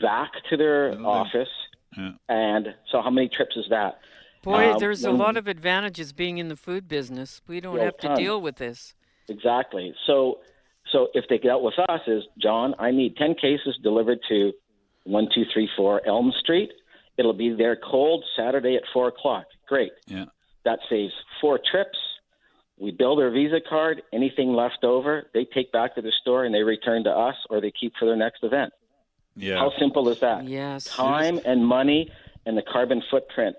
back 0.00 0.32
to 0.50 0.56
their 0.56 1.00
office. 1.06 1.48
Yeah. 1.96 2.10
And 2.28 2.66
so, 2.90 3.00
how 3.00 3.10
many 3.10 3.28
trips 3.28 3.56
is 3.56 3.66
that? 3.70 3.98
Boy, 4.42 4.72
um, 4.72 4.78
there's 4.78 5.04
a 5.04 5.12
lot 5.12 5.36
of 5.36 5.46
advantages 5.46 6.12
being 6.12 6.38
in 6.38 6.48
the 6.48 6.56
food 6.56 6.88
business. 6.88 7.40
We 7.46 7.60
don't 7.60 7.78
have 7.78 7.96
to 7.98 8.14
deal 8.14 8.40
with 8.40 8.56
this. 8.56 8.94
Exactly. 9.28 9.94
So, 10.06 10.40
so 10.92 11.08
if 11.14 11.24
they 11.30 11.38
dealt 11.38 11.62
with 11.62 11.74
us, 11.88 12.00
is 12.06 12.24
John, 12.42 12.74
I 12.78 12.90
need 12.90 13.16
ten 13.16 13.34
cases 13.34 13.78
delivered 13.82 14.18
to 14.28 14.52
one, 15.04 15.28
two, 15.34 15.44
three, 15.52 15.68
four 15.76 16.06
Elm 16.06 16.32
Street. 16.40 16.70
It'll 17.16 17.32
be 17.32 17.54
there 17.54 17.76
cold 17.76 18.24
Saturday 18.36 18.76
at 18.76 18.82
four 18.92 19.08
o'clock. 19.08 19.44
Great. 19.68 19.92
Yeah. 20.06 20.26
That 20.64 20.80
saves 20.88 21.12
four 21.40 21.58
trips. 21.70 21.98
We 22.78 22.90
build 22.90 23.20
their 23.20 23.30
Visa 23.30 23.60
card. 23.60 24.02
Anything 24.12 24.52
left 24.52 24.82
over, 24.82 25.26
they 25.32 25.44
take 25.44 25.70
back 25.70 25.94
to 25.94 26.02
the 26.02 26.12
store 26.20 26.44
and 26.44 26.54
they 26.54 26.62
return 26.62 27.04
to 27.04 27.10
us, 27.10 27.36
or 27.50 27.60
they 27.60 27.70
keep 27.70 27.92
for 27.98 28.06
their 28.06 28.16
next 28.16 28.42
event. 28.42 28.72
Yeah. 29.36 29.58
How 29.58 29.72
simple 29.78 30.08
is 30.08 30.20
that? 30.20 30.48
Yes. 30.48 30.84
Time 30.86 31.40
and 31.44 31.64
money 31.66 32.10
and 32.46 32.56
the 32.56 32.62
carbon 32.62 33.02
footprint. 33.10 33.56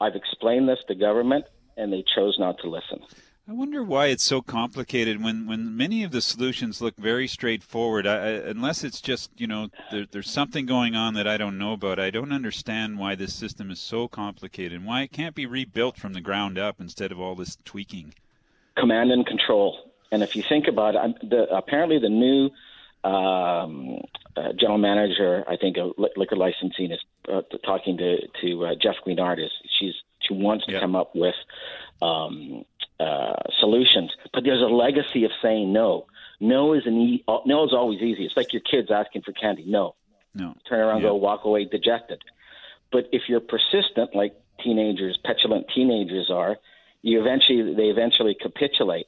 I've 0.00 0.14
explained 0.14 0.68
this 0.68 0.78
to 0.88 0.94
government, 0.94 1.46
and 1.76 1.92
they 1.92 2.04
chose 2.14 2.38
not 2.38 2.58
to 2.58 2.68
listen. 2.68 3.00
I 3.48 3.52
wonder 3.52 3.80
why 3.84 4.06
it's 4.06 4.24
so 4.24 4.42
complicated 4.42 5.22
when, 5.22 5.46
when 5.46 5.76
many 5.76 6.02
of 6.02 6.10
the 6.10 6.20
solutions 6.20 6.82
look 6.82 6.96
very 6.96 7.28
straightforward. 7.28 8.04
I, 8.04 8.16
I, 8.16 8.30
unless 8.30 8.82
it's 8.82 9.00
just, 9.00 9.30
you 9.36 9.46
know, 9.46 9.70
there, 9.92 10.04
there's 10.10 10.30
something 10.30 10.66
going 10.66 10.96
on 10.96 11.14
that 11.14 11.28
I 11.28 11.36
don't 11.36 11.56
know 11.56 11.72
about. 11.72 12.00
I 12.00 12.10
don't 12.10 12.32
understand 12.32 12.98
why 12.98 13.14
this 13.14 13.32
system 13.32 13.70
is 13.70 13.78
so 13.78 14.08
complicated 14.08 14.72
and 14.72 14.84
why 14.84 15.02
it 15.02 15.12
can't 15.12 15.36
be 15.36 15.46
rebuilt 15.46 15.96
from 15.96 16.12
the 16.12 16.20
ground 16.20 16.58
up 16.58 16.80
instead 16.80 17.12
of 17.12 17.20
all 17.20 17.36
this 17.36 17.56
tweaking. 17.64 18.14
Command 18.76 19.12
and 19.12 19.24
control. 19.24 19.92
And 20.10 20.24
if 20.24 20.34
you 20.34 20.42
think 20.42 20.66
about 20.66 20.96
it, 20.96 21.30
the, 21.30 21.46
apparently 21.54 22.00
the 22.00 22.08
new 22.08 22.50
um, 23.08 24.00
uh, 24.36 24.54
general 24.58 24.78
manager, 24.78 25.44
I 25.48 25.56
think, 25.56 25.76
of 25.76 25.92
liquor 26.16 26.34
licensing 26.34 26.90
is 26.90 26.98
uh, 27.32 27.42
talking 27.64 27.96
to 27.98 28.26
to 28.42 28.66
uh, 28.66 28.74
Jeff 28.74 28.96
Guignard. 29.06 29.38
Is 29.38 29.52
she's 29.78 29.94
she 30.20 30.34
wants 30.34 30.66
to 30.66 30.80
come 30.80 30.96
up 30.96 31.14
with 31.14 31.34
um, 32.02 32.64
uh, 33.00 33.34
solutions, 33.60 34.10
but 34.32 34.44
there's 34.44 34.62
a 34.62 34.72
legacy 34.72 35.24
of 35.24 35.30
saying 35.42 35.72
no. 35.72 36.06
No 36.40 36.74
is 36.74 36.86
an 36.86 36.96
e- 37.00 37.24
no 37.46 37.64
is 37.64 37.72
always 37.72 38.00
easy. 38.00 38.24
It's 38.24 38.36
like 38.36 38.52
your 38.52 38.62
kids 38.62 38.90
asking 38.90 39.22
for 39.22 39.32
candy. 39.32 39.64
No, 39.66 39.94
no. 40.34 40.54
Turn 40.68 40.80
around, 40.80 41.02
yeah. 41.02 41.08
go 41.08 41.14
walk 41.14 41.44
away 41.44 41.64
dejected. 41.64 42.22
But 42.92 43.08
if 43.12 43.22
you're 43.28 43.40
persistent, 43.40 44.14
like 44.14 44.34
teenagers, 44.62 45.18
petulant 45.24 45.66
teenagers 45.74 46.30
are, 46.30 46.56
you 47.02 47.20
eventually 47.20 47.74
they 47.74 47.84
eventually 47.84 48.34
capitulate. 48.34 49.06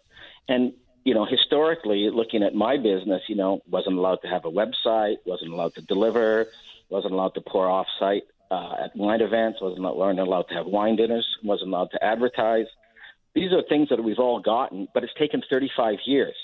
And 0.48 0.72
you 1.05 1.14
know, 1.14 1.24
historically, 1.24 2.11
looking 2.11 2.42
at 2.42 2.55
my 2.55 2.77
business, 2.77 3.22
you 3.29 3.37
know, 3.37 3.62
wasn't 3.70 3.96
allowed 3.96 4.20
to 4.22 4.29
have 4.29 4.44
a 4.44 4.51
website, 4.51 5.16
wasn't 5.24 5.53
allowed 5.53 5.74
to 5.77 5.83
deliver, 5.83 6.48
wasn't 6.90 7.12
allowed 7.12 7.35
to 7.35 7.40
pour 7.40 7.66
offsite 7.66 8.22
uh, 8.51 8.85
at 8.85 8.96
wine 8.96 9.20
events, 9.20 9.61
wasn't 9.61 9.85
allowed 9.85 10.48
to 10.48 10.55
have 10.55 10.66
wine 10.66 10.96
dinners, 10.96 11.27
wasn't 11.42 11.68
allowed 11.68 11.90
to 11.92 12.05
advertise. 12.05 12.66
These 13.35 13.53
are 13.53 13.62
things 13.69 13.88
that 13.91 14.03
we've 14.03 14.19
all 14.19 14.41
gotten, 14.41 14.88
but 14.95 15.05
it's 15.05 15.14
taken 15.14 15.43
35 15.49 15.99
years. 16.07 16.35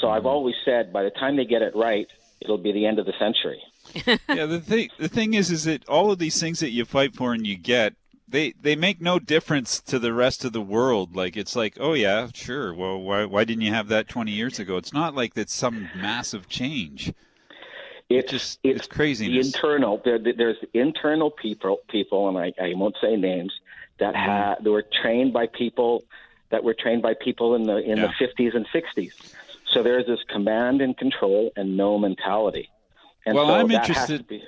So 0.00 0.08
I've 0.08 0.20
mm-hmm. 0.20 0.28
always 0.28 0.54
said 0.64 0.92
by 0.92 1.02
the 1.02 1.10
time 1.10 1.36
they 1.36 1.44
get 1.44 1.62
it 1.62 1.74
right, 1.76 2.08
it'll 2.40 2.58
be 2.58 2.72
the 2.72 2.86
end 2.86 2.98
of 2.98 3.06
the 3.06 3.12
century. 3.18 3.62
yeah, 4.28 4.46
the 4.46 4.60
thing 4.60 4.88
the 4.98 5.08
thing 5.08 5.34
is 5.34 5.50
is 5.50 5.64
that 5.64 5.88
all 5.88 6.10
of 6.10 6.18
these 6.18 6.40
things 6.40 6.60
that 6.60 6.70
you 6.70 6.84
fight 6.84 7.14
for 7.14 7.32
and 7.32 7.46
you 7.46 7.56
get 7.56 7.94
they 8.28 8.52
they 8.60 8.76
make 8.76 9.00
no 9.00 9.18
difference 9.18 9.80
to 9.80 9.98
the 9.98 10.12
rest 10.12 10.44
of 10.44 10.52
the 10.52 10.60
world. 10.60 11.16
Like 11.16 11.36
it's 11.36 11.56
like, 11.56 11.76
oh 11.80 11.94
yeah, 11.94 12.28
sure. 12.32 12.72
Well, 12.72 13.00
why 13.00 13.24
why 13.24 13.44
didn't 13.44 13.62
you 13.62 13.72
have 13.72 13.88
that 13.88 14.08
20 14.08 14.30
years 14.30 14.58
ago? 14.58 14.76
It's 14.76 14.92
not 14.92 15.14
like 15.14 15.34
that's 15.34 15.54
some 15.54 15.88
massive 15.96 16.48
change. 16.48 17.12
It's 18.08 18.30
just 18.30 18.58
it's, 18.62 18.80
it's 18.80 18.88
crazy. 18.88 19.28
The 19.28 19.40
internal 19.40 20.00
there, 20.04 20.18
there's 20.18 20.56
internal 20.74 21.30
people 21.30 21.78
people, 21.88 22.28
and 22.28 22.38
I, 22.38 22.52
I 22.62 22.74
won't 22.74 22.96
say 23.00 23.16
names 23.16 23.52
that 24.00 24.14
mm-hmm. 24.14 24.26
had 24.26 24.64
that 24.64 24.70
were 24.70 24.84
trained 25.02 25.32
by 25.32 25.46
people 25.46 26.04
that 26.50 26.64
were 26.64 26.74
trained 26.74 27.02
by 27.02 27.14
people 27.14 27.54
in 27.54 27.64
the 27.64 27.76
in 27.76 27.98
yeah. 27.98 28.12
the 28.18 28.26
50s 28.26 28.56
and 28.56 28.66
60s. 28.68 29.12
So 29.72 29.82
there's 29.82 30.06
this 30.06 30.20
command 30.28 30.80
and 30.80 30.96
control 30.96 31.52
and 31.56 31.76
no 31.76 31.98
mentality. 31.98 32.70
And 33.24 33.36
well, 33.36 33.46
so 33.46 33.54
I'm 33.54 33.70
interested. 33.70 34.26
Be, 34.26 34.42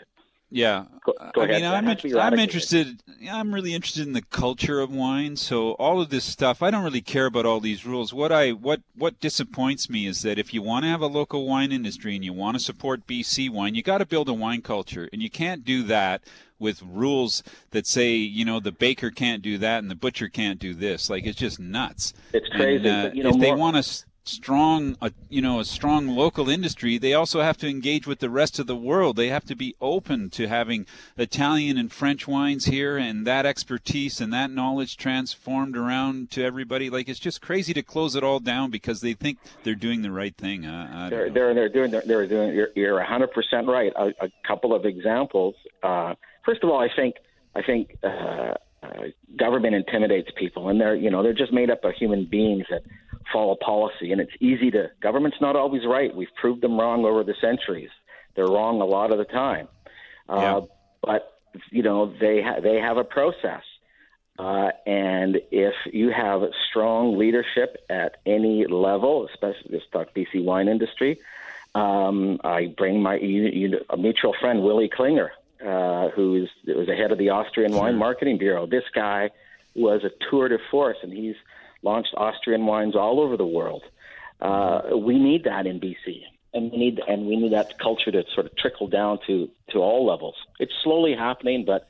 yeah, 0.55 0.85
go, 1.07 1.15
go 1.33 1.41
I 1.41 1.45
ahead. 1.45 1.63
mean, 1.63 1.71
I'm, 1.71 1.89
I'm 2.19 2.39
interested. 2.39 3.03
I'm 3.31 3.55
really 3.55 3.73
interested 3.73 4.07
in 4.07 4.13
the 4.13 4.21
culture 4.21 4.81
of 4.81 4.93
wine. 4.93 5.37
So 5.37 5.73
all 5.73 6.03
of 6.03 6.11
this 6.11 6.25
stuff, 6.25 6.63
I 6.63 6.71
don't 6.71 6.85
really 6.85 7.01
care 7.01 7.25
about 7.25 7.47
all 7.47 7.59
these 7.59 7.87
rules. 7.87 8.13
What 8.13 8.31
I 8.31 8.51
what 8.51 8.83
what 8.95 9.19
disappoints 9.19 9.89
me 9.89 10.07
is 10.07 10.21
that 10.23 10.39
if 10.39 10.53
you 10.53 10.61
want 10.61 10.85
to 10.85 10.91
have 10.91 11.01
a 11.01 11.07
local 11.07 11.47
wine 11.47 11.73
industry 11.73 12.15
and 12.15 12.23
you 12.23 12.35
want 12.35 12.59
to 12.59 12.63
support 12.63 13.07
BC 13.07 13.49
wine, 13.49 13.75
you 13.75 13.83
got 13.83 13.99
to 13.99 14.07
build 14.07 14.29
a 14.29 14.35
wine 14.35 14.61
culture, 14.61 15.09
and 15.11 15.23
you 15.23 15.31
can't 15.31 15.65
do 15.65 15.83
that 15.85 16.23
with 16.59 16.83
rules 16.83 17.43
that 17.71 17.87
say 17.87 18.13
you 18.13 18.45
know 18.45 18.61
the 18.61 18.71
baker 18.71 19.11
can't 19.11 19.43
do 19.43 19.57
that 19.57 19.79
and 19.79 19.91
the 19.91 19.95
butcher 19.95 20.29
can't 20.29 20.59
do 20.59 20.75
this. 20.75 21.09
Like 21.09 21.25
it's 21.25 21.39
just 21.39 21.61
nuts. 21.61 22.13
It's 22.35 22.49
crazy. 22.51 22.87
And, 22.87 23.07
uh, 23.07 23.09
but, 23.09 23.17
you 23.17 23.23
know, 23.23 23.31
if 23.31 23.37
more... 23.37 23.45
they 23.45 23.53
want 23.53 23.83
to 23.83 24.05
strong 24.25 24.97
you 25.29 25.43
know 25.43 25.59
a 25.59 25.65
strong 25.65 26.07
local 26.07 26.49
industry 26.49 26.97
they 26.97 27.13
also 27.13 27.43
have 27.43 27.57
to 27.57 27.69
engage 27.69 28.07
with 28.07 28.21
the 28.21 28.31
rest 28.31 28.59
of 28.59 28.67
the 28.67 28.77
world. 28.77 29.17
They 29.17 29.29
have 29.29 29.45
to 29.47 29.57
be 29.57 29.75
open 29.81 30.31
to 30.31 30.49
having 30.49 30.87
italian 31.17 31.77
and 31.77 31.91
french 31.93 32.29
wines 32.29 32.67
here 32.67 32.97
and 32.97 33.27
that 33.27 33.47
expertise 33.47 34.21
and 34.21 34.33
that 34.33 34.51
knowledge 34.51 34.97
transformed 34.97 35.77
around 35.77 36.31
to 36.33 36.45
everybody. 36.45 36.89
Like 36.91 37.09
it's 37.09 37.19
just 37.19 37.43
crazy 37.43 37.75
to 37.75 37.83
close 37.83 38.15
it 38.15 38.23
all 38.23 38.39
down 38.41 38.71
because 38.71 39.01
they 39.01 39.15
think 39.15 39.39
they're 39.65 39.75
doing 39.75 40.03
the 40.03 40.13
right 40.13 40.37
thing. 40.37 40.65
Uh, 40.65 41.09
they're, 41.11 41.31
they're, 41.31 41.55
they're 41.55 41.69
doing 41.69 41.91
they're, 41.91 42.03
they're 42.07 42.27
doing 42.27 42.55
you're, 42.55 42.69
you're 42.75 43.01
100% 43.01 43.67
right. 43.67 43.93
A, 43.97 44.25
a 44.25 44.31
couple 44.47 44.75
of 44.75 44.85
examples 44.85 45.55
uh, 45.83 46.15
first 46.45 46.63
of 46.63 46.71
all 46.71 46.81
i 46.81 46.89
think 46.95 47.17
i 47.55 47.63
think 47.63 47.97
uh, 48.03 48.55
uh, 48.83 49.05
government 49.39 49.75
intimidates 49.75 50.31
people 50.37 50.69
and 50.69 50.81
they're 50.81 50.95
you 50.95 51.11
know 51.11 51.23
they're 51.23 51.33
just 51.33 51.53
made 51.53 51.71
up 51.71 51.85
of 51.85 51.95
human 51.95 52.25
beings 52.25 52.65
that 52.71 52.83
follow 53.33 53.57
policy. 53.57 54.13
And 54.13 54.21
it's 54.21 54.33
easy 54.41 54.71
to, 54.73 54.91
government's 55.01 55.41
not 55.41 55.57
always 55.57 55.85
right. 55.87 56.15
We've 56.15 56.35
proved 56.41 56.63
them 56.63 56.79
wrong 56.79 57.05
over 57.05 57.25
the 57.25 57.35
centuries. 57.41 57.91
They're 58.35 58.47
wrong 58.47 58.81
a 58.81 58.87
lot 58.87 59.13
of 59.13 59.19
the 59.19 59.25
time. 59.25 59.69
Uh, 60.29 60.37
yeah. 60.37 60.61
But, 61.03 61.41
you 61.71 61.83
know, 61.83 62.13
they, 62.19 62.43
ha- 62.43 62.61
they 62.61 62.77
have 62.77 62.97
a 62.97 63.05
process. 63.05 63.63
Uh, 64.39 64.71
and 64.87 65.41
if 65.51 65.75
you 65.93 66.11
have 66.11 66.43
strong 66.71 67.19
leadership 67.19 67.77
at 67.91 68.17
any 68.25 68.67
level, 68.67 69.29
especially 69.33 69.71
this 69.71 69.83
talk 69.93 70.15
BC 70.15 70.43
wine 70.43 70.69
industry, 70.69 71.19
um, 71.75 72.41
I 72.43 72.67
bring 72.77 73.03
my 73.03 73.17
you, 73.17 73.45
you, 73.45 73.81
a 73.91 73.97
mutual 73.97 74.35
friend, 74.41 74.63
Willie 74.63 74.89
Klinger, 74.89 75.33
uh, 75.65 76.09
who 76.11 76.33
was 76.33 76.49
the 76.65 76.95
head 76.95 77.13
of 77.13 77.19
the 77.19 77.31
Austrian 77.31 77.73
Wine 77.73 77.97
Marketing 77.97 78.39
Bureau. 78.39 78.67
This 78.67 78.85
guy 78.95 79.31
was 79.75 80.03
a 80.05 80.11
tour 80.31 80.49
de 80.49 80.59
force, 80.71 80.99
and 81.03 81.13
he's 81.13 81.37
launched 81.83 82.15
Austrian 82.17 82.67
wines 82.67 82.97
all 82.97 83.21
over 83.21 83.37
the 83.37 83.47
world. 83.47 83.83
Uh, 84.41 84.97
we 84.97 85.19
need 85.19 85.45
that 85.45 85.67
in 85.67 85.81
BC, 85.81 86.23
and 86.53 86.73
we 86.73 86.79
need 86.79 87.01
and 87.07 87.27
we 87.27 87.37
need 87.37 87.53
that 87.53 87.79
culture 87.79 88.11
to 88.11 88.25
sort 88.35 88.47
of 88.47 88.57
trickle 88.57 88.89
down 88.89 89.19
to 89.27 89.49
to 89.71 89.79
all 89.79 90.05
levels. 90.07 90.35
It's 90.59 90.73
slowly 90.83 91.15
happening, 91.15 91.65
but 91.65 91.87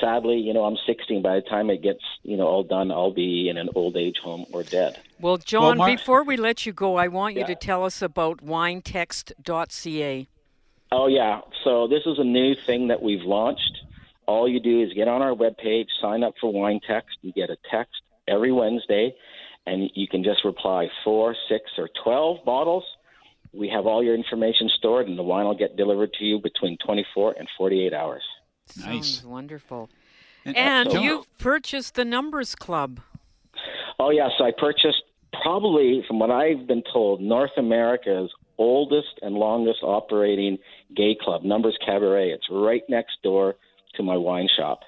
sadly, 0.00 0.36
you 0.36 0.52
know, 0.52 0.64
I'm 0.64 0.76
16. 0.86 1.22
By 1.22 1.36
the 1.36 1.42
time 1.42 1.70
it 1.70 1.82
gets 1.82 2.02
you 2.22 2.36
know 2.36 2.46
all 2.46 2.62
done, 2.62 2.90
I'll 2.92 3.12
be 3.12 3.48
in 3.48 3.56
an 3.56 3.68
old 3.74 3.96
age 3.96 4.18
home 4.22 4.46
or 4.52 4.62
dead. 4.62 5.00
Well, 5.20 5.38
John, 5.38 5.62
well, 5.62 5.74
Mark, 5.74 5.98
before 5.98 6.22
we 6.22 6.36
let 6.36 6.66
you 6.66 6.72
go, 6.72 6.96
I 6.96 7.08
want 7.08 7.34
you 7.34 7.40
yeah. 7.40 7.46
to 7.46 7.54
tell 7.56 7.84
us 7.84 8.00
about 8.00 8.38
winetext.ca. 8.38 10.28
Oh 10.90 11.06
yeah, 11.06 11.40
so 11.64 11.86
this 11.86 12.02
is 12.06 12.18
a 12.18 12.24
new 12.24 12.54
thing 12.54 12.88
that 12.88 13.02
we've 13.02 13.24
launched. 13.24 13.78
All 14.26 14.48
you 14.48 14.60
do 14.60 14.82
is 14.82 14.92
get 14.92 15.08
on 15.08 15.22
our 15.22 15.34
webpage, 15.34 15.86
sign 16.00 16.22
up 16.22 16.34
for 16.40 16.52
Wine 16.52 16.80
Text. 16.86 17.16
You 17.22 17.32
get 17.32 17.50
a 17.50 17.56
text 17.70 18.00
every 18.26 18.52
Wednesday, 18.52 19.14
and 19.68 19.90
you 19.94 20.08
can 20.08 20.24
just 20.24 20.44
reply 20.44 20.88
four, 21.04 21.36
six, 21.48 21.64
or 21.76 21.88
12 22.02 22.44
bottles. 22.44 22.84
We 23.52 23.68
have 23.68 23.86
all 23.86 24.02
your 24.02 24.14
information 24.14 24.68
stored, 24.78 25.08
and 25.08 25.18
the 25.18 25.22
wine 25.22 25.46
will 25.46 25.56
get 25.56 25.76
delivered 25.76 26.12
to 26.14 26.24
you 26.24 26.40
between 26.40 26.76
24 26.84 27.34
and 27.38 27.48
48 27.56 27.92
hours. 27.92 28.22
Nice. 28.76 28.84
Sounds 28.84 29.24
wonderful. 29.24 29.90
And, 30.44 30.56
uh, 30.56 30.60
and 30.60 30.92
so, 30.92 31.00
you've 31.00 31.38
purchased 31.38 31.94
the 31.94 32.04
Numbers 32.04 32.54
Club. 32.54 33.00
Oh, 33.98 34.10
yes. 34.10 34.32
I 34.40 34.52
purchased 34.56 35.02
probably, 35.42 36.04
from 36.06 36.18
what 36.18 36.30
I've 36.30 36.66
been 36.66 36.82
told, 36.92 37.20
North 37.20 37.56
America's 37.56 38.30
oldest 38.58 39.18
and 39.22 39.34
longest 39.34 39.78
operating 39.82 40.58
gay 40.94 41.16
club, 41.20 41.42
Numbers 41.42 41.78
Cabaret. 41.84 42.30
It's 42.30 42.46
right 42.50 42.82
next 42.88 43.22
door 43.22 43.56
to 43.94 44.02
my 44.02 44.16
wine 44.16 44.48
shop. 44.56 44.80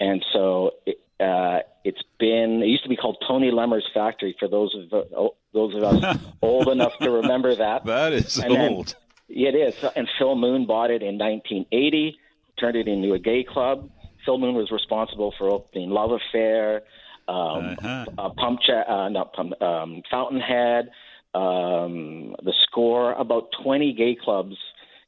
And 0.00 0.24
so 0.32 0.72
it, 0.86 0.98
uh, 1.20 1.60
it's 1.84 2.02
been. 2.18 2.62
It 2.62 2.68
used 2.68 2.84
to 2.84 2.88
be 2.88 2.96
called 2.96 3.22
Tony 3.26 3.50
Lemmer's 3.50 3.88
Factory. 3.92 4.36
For 4.38 4.48
those 4.48 4.74
of 4.74 4.92
uh, 4.92 5.28
those 5.52 5.74
of 5.74 5.82
us 5.82 6.18
old 6.42 6.68
enough 6.68 6.96
to 6.98 7.10
remember 7.10 7.54
that. 7.54 7.84
That 7.84 8.12
is 8.12 8.38
and 8.38 8.56
old. 8.56 8.94
Then, 9.28 9.46
it 9.46 9.54
is. 9.54 9.74
And 9.96 10.08
Phil 10.18 10.36
Moon 10.36 10.66
bought 10.66 10.90
it 10.90 11.02
in 11.02 11.18
1980, 11.18 12.18
turned 12.58 12.76
it 12.76 12.88
into 12.88 13.14
a 13.14 13.18
gay 13.18 13.44
club. 13.44 13.90
Phil 14.24 14.38
Moon 14.38 14.54
was 14.54 14.70
responsible 14.70 15.34
for 15.38 15.50
opening 15.50 15.90
Love 15.90 16.12
Affair, 16.12 16.82
um, 17.28 17.76
uh-huh. 17.78 18.06
uh, 18.16 18.28
Pump, 18.30 18.60
uh, 18.68 19.08
not 19.08 19.32
Pump, 19.32 19.60
um, 19.60 20.02
Fountainhead, 20.10 20.90
um, 21.34 22.34
the 22.42 22.54
Score. 22.62 23.12
About 23.12 23.48
20 23.62 23.92
gay 23.94 24.16
clubs 24.22 24.56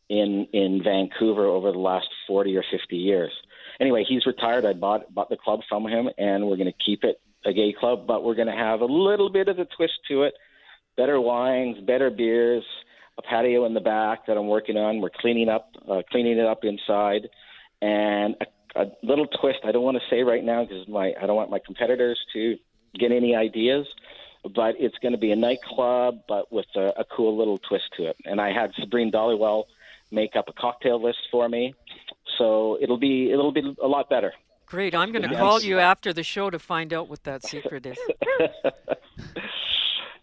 in 0.08 0.48
in 0.52 0.82
Vancouver 0.82 1.46
over 1.46 1.70
the 1.72 1.78
last 1.78 2.08
40 2.26 2.56
or 2.56 2.64
50 2.70 2.96
years 2.96 3.32
anyway, 3.80 4.04
he's 4.08 4.26
retired. 4.26 4.64
I 4.64 4.74
bought 4.74 5.12
bought 5.12 5.30
the 5.30 5.36
club 5.36 5.60
from 5.68 5.86
him, 5.86 6.08
and 6.18 6.46
we're 6.46 6.56
going 6.56 6.72
to 6.72 6.84
keep 6.84 7.04
it 7.04 7.20
a 7.44 7.52
gay 7.52 7.74
club, 7.78 8.06
but 8.06 8.22
we're 8.22 8.34
going 8.34 8.48
to 8.48 8.54
have 8.54 8.80
a 8.80 8.86
little 8.86 9.30
bit 9.30 9.48
of 9.48 9.58
a 9.58 9.64
twist 9.64 9.94
to 10.08 10.24
it. 10.24 10.34
Better 10.96 11.20
wines, 11.20 11.78
better 11.86 12.10
beers, 12.10 12.64
a 13.18 13.22
patio 13.22 13.64
in 13.64 13.74
the 13.74 13.80
back 13.80 14.26
that 14.26 14.36
I'm 14.36 14.48
working 14.48 14.76
on. 14.76 15.00
We're 15.00 15.10
cleaning 15.10 15.48
up, 15.48 15.70
uh, 15.88 16.02
cleaning 16.10 16.38
it 16.38 16.46
up 16.46 16.64
inside, 16.64 17.28
and 17.80 18.36
a, 18.76 18.82
a 18.82 18.86
little 19.02 19.26
twist. 19.26 19.60
I 19.64 19.72
don't 19.72 19.82
want 19.82 19.96
to 19.96 20.14
say 20.14 20.22
right 20.22 20.44
now 20.44 20.64
because 20.64 20.86
my 20.88 21.14
I 21.20 21.26
don't 21.26 21.36
want 21.36 21.50
my 21.50 21.60
competitors 21.64 22.20
to 22.34 22.56
get 22.98 23.12
any 23.12 23.34
ideas. 23.34 23.86
But 24.42 24.76
it's 24.78 24.96
going 25.02 25.12
to 25.12 25.18
be 25.18 25.32
a 25.32 25.36
nightclub, 25.36 26.20
but 26.26 26.50
with 26.50 26.64
a, 26.74 26.94
a 26.96 27.04
cool 27.04 27.36
little 27.36 27.58
twist 27.58 27.84
to 27.98 28.06
it. 28.06 28.16
And 28.24 28.40
I 28.40 28.52
had 28.52 28.72
Sabrine 28.72 29.12
Dhaliwal 29.12 29.64
make 30.10 30.36
up 30.36 30.48
a 30.48 30.52
cocktail 30.52 31.02
list 31.02 31.18
for 31.30 31.48
me 31.48 31.74
so 32.40 32.76
it'll 32.80 32.98
be 32.98 33.30
it'll 33.30 33.52
be 33.52 33.76
a 33.82 33.86
lot 33.86 34.08
better. 34.08 34.32
Great. 34.66 34.94
I'm 34.94 35.12
going 35.12 35.28
to 35.28 35.36
call 35.36 35.60
you 35.60 35.80
after 35.80 36.12
the 36.12 36.22
show 36.22 36.48
to 36.48 36.58
find 36.58 36.92
out 36.92 37.08
what 37.08 37.24
that 37.24 37.44
secret 37.44 37.86
is. 37.86 37.98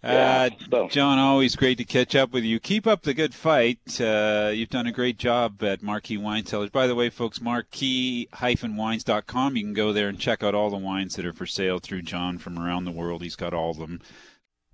Uh, 0.04 0.52
John, 0.89 1.17
always 1.17 1.56
great 1.56 1.80
to 1.80 1.84
catch 1.84 2.15
up 2.15 2.32
with 2.32 2.43
you. 2.43 2.60
Keep 2.60 2.86
up 2.88 3.02
the 3.02 3.15
good 3.15 3.34
fight. 3.34 4.00
Uh, 4.00 4.52
you've 4.54 4.69
done 4.69 4.86
a 4.88 4.91
great 4.91 5.17
job 5.17 5.63
at 5.63 5.82
Marquis 5.82 6.17
Wine 6.17 6.45
Cellars. 6.45 6.69
By 6.69 6.86
the 6.88 6.93
way, 6.95 7.10
folks, 7.10 7.41
marquis-wines.com. 7.41 9.58
You 9.58 9.63
can 9.63 9.73
go 9.73 9.91
there 9.91 10.08
and 10.08 10.19
check 10.19 10.43
out 10.43 10.54
all 10.56 10.69
the 10.69 10.78
wines 10.78 11.15
that 11.15 11.26
are 11.26 11.34
for 11.34 11.47
sale 11.47 11.80
through 11.80 12.04
John 12.04 12.38
from 12.38 12.60
around 12.60 12.86
the 12.86 12.91
world. 12.91 13.23
He's 13.23 13.36
got 13.36 13.56
all 13.56 13.71
of 13.71 13.80
them. 13.80 14.00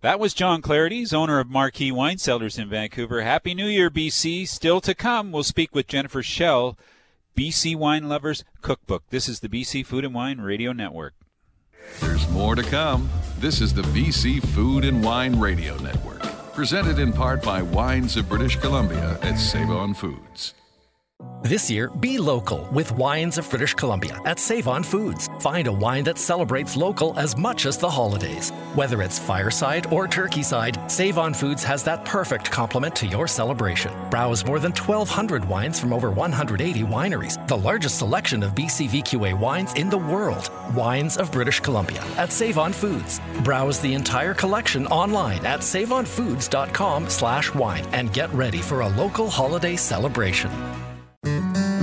That 0.04 0.20
was 0.20 0.34
John 0.34 0.62
Clerides, 0.62 1.14
owner 1.14 1.40
of 1.40 1.50
Marquis 1.50 1.90
Wine 1.90 2.18
Cellars 2.18 2.58
in 2.58 2.68
Vancouver. 2.68 3.22
Happy 3.22 3.54
New 3.54 3.68
Year, 3.68 3.90
BC. 3.90 4.46
Still 4.46 4.82
to 4.82 4.94
come, 4.94 5.32
we'll 5.32 5.44
speak 5.44 5.74
with 5.74 5.88
Jennifer 5.88 6.22
Schell, 6.22 6.78
BC 7.38 7.78
Wine 7.78 8.10
Lovers 8.10 8.44
Cookbook. 8.62 9.04
This 9.12 9.30
is 9.30 9.40
the 9.40 9.48
BC 9.48 9.86
Food 9.86 10.04
and 10.04 10.14
Wine 10.14 10.42
Radio 10.42 10.74
Network. 10.74 11.14
There's 12.02 12.28
more 12.32 12.54
to 12.54 12.64
come. 12.64 13.10
This 13.40 13.62
is 13.62 13.74
the 13.74 13.82
BC 13.82 14.46
Food 14.48 14.84
and 14.84 15.02
Wine 15.02 15.40
Radio 15.40 15.78
Network, 15.78 16.22
presented 16.52 17.00
in 17.00 17.14
part 17.14 17.42
by 17.42 17.62
Wines 17.62 18.18
of 18.18 18.28
British 18.28 18.58
Columbia 18.58 19.18
at 19.22 19.38
Save 19.38 19.70
On 19.70 19.94
Foods. 19.94 20.54
This 21.44 21.70
year, 21.70 21.90
be 21.90 22.20
local 22.20 22.70
with 22.72 22.94
Wines 22.94 23.38
of 23.38 23.50
British 23.50 23.74
Columbia 23.74 24.18
at 24.24 24.40
Save 24.40 24.70
On 24.70 24.82
Foods. 24.82 25.30
Find 25.42 25.68
a 25.68 25.74
wine 25.74 26.06
that 26.06 26.18
celebrates 26.18 26.78
local 26.78 27.14
as 27.20 27.36
much 27.36 27.66
as 27.66 27.78
the 27.78 27.90
holidays. 27.90 28.52
Whether 28.76 29.02
it's 29.02 29.20
fireside 29.20 29.92
or 29.92 30.08
turkey 30.08 30.42
side, 30.42 30.80
Save 30.90 31.18
On 31.18 31.34
Foods 31.34 31.62
has 31.66 31.84
that 31.84 32.06
perfect 32.06 32.50
complement 32.50 32.96
to 32.96 33.08
your 33.08 33.28
celebration. 33.28 33.92
Browse 34.10 34.46
more 34.46 34.58
than 34.58 34.72
1,200 34.72 35.44
wines 35.44 35.78
from 35.82 35.92
over 35.92 36.10
180 36.12 36.84
wineries, 36.84 37.46
the 37.50 37.58
largest 37.58 37.98
selection 37.98 38.42
of 38.42 38.56
BCVQA 38.56 39.38
wines 39.38 39.74
in 39.74 39.90
the 39.90 39.98
world. 39.98 40.50
Wines 40.74 41.18
of 41.18 41.30
British 41.30 41.60
Columbia 41.60 42.06
at 42.16 42.32
Save 42.32 42.58
On 42.58 42.72
Foods. 42.72 43.20
Browse 43.44 43.82
the 43.82 43.94
entire 43.94 44.34
collection 44.34 44.88
online 44.88 45.46
at 45.46 45.60
saveonfoods.com 45.60 47.10
slash 47.10 47.54
wine 47.54 47.86
and 47.92 48.14
get 48.14 48.34
ready 48.34 48.60
for 48.60 48.80
a 48.80 48.88
local 48.88 49.30
holiday 49.30 49.76
celebration. 49.76 50.50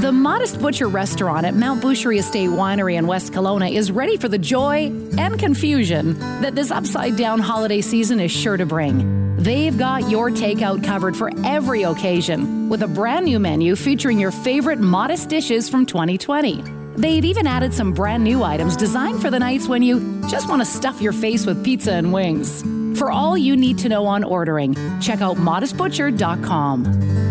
The 0.01 0.11
Modest 0.11 0.59
Butcher 0.63 0.89
restaurant 0.89 1.45
at 1.45 1.55
Mount 1.55 1.83
Boucherie 1.83 2.19
Estate 2.19 2.49
Winery 2.49 2.95
in 2.95 3.07
West 3.07 3.35
Kelowna 3.35 3.71
is 3.71 3.93
ready 3.93 4.17
for 4.17 4.29
the 4.31 4.39
joy 4.39 4.87
and 5.19 5.39
confusion 5.39 6.19
that 6.41 6.55
this 6.55 6.71
upside 6.71 7.17
down 7.17 7.39
holiday 7.39 7.83
season 7.83 8.19
is 8.19 8.31
sure 8.31 8.57
to 8.57 8.65
bring. 8.65 9.37
They've 9.37 9.77
got 9.77 10.09
your 10.09 10.31
takeout 10.31 10.83
covered 10.83 11.15
for 11.15 11.31
every 11.45 11.83
occasion 11.83 12.71
with 12.71 12.83
a 12.83 12.89
brand 12.89 13.27
new 13.27 13.39
menu 13.39 13.77
featuring 13.77 14.19
your 14.19 14.31
favorite 14.31 14.79
modest 14.79 15.29
dishes 15.29 15.69
from 15.69 15.85
2020. 15.85 16.65
They've 16.97 17.27
even 17.27 17.47
added 17.47 17.75
some 17.75 17.93
brand 17.93 18.25
new 18.25 18.43
items 18.43 18.79
designed 18.79 19.21
for 19.21 19.31
the 19.31 19.39
nights 19.39 19.69
when 19.69 19.83
you 19.83 20.23
just 20.31 20.49
want 20.49 20.63
to 20.63 20.67
stuff 20.67 21.03
your 21.03 21.13
face 21.13 21.45
with 21.45 21.63
pizza 21.63 21.93
and 21.93 22.11
wings. 22.11 22.63
For 22.99 23.11
all 23.11 23.37
you 23.37 23.55
need 23.55 23.77
to 23.81 23.91
know 23.91 24.07
on 24.07 24.25
ordering, 24.25 24.75
check 25.03 25.21
out 25.21 25.37
modestbutcher.com. 25.37 27.30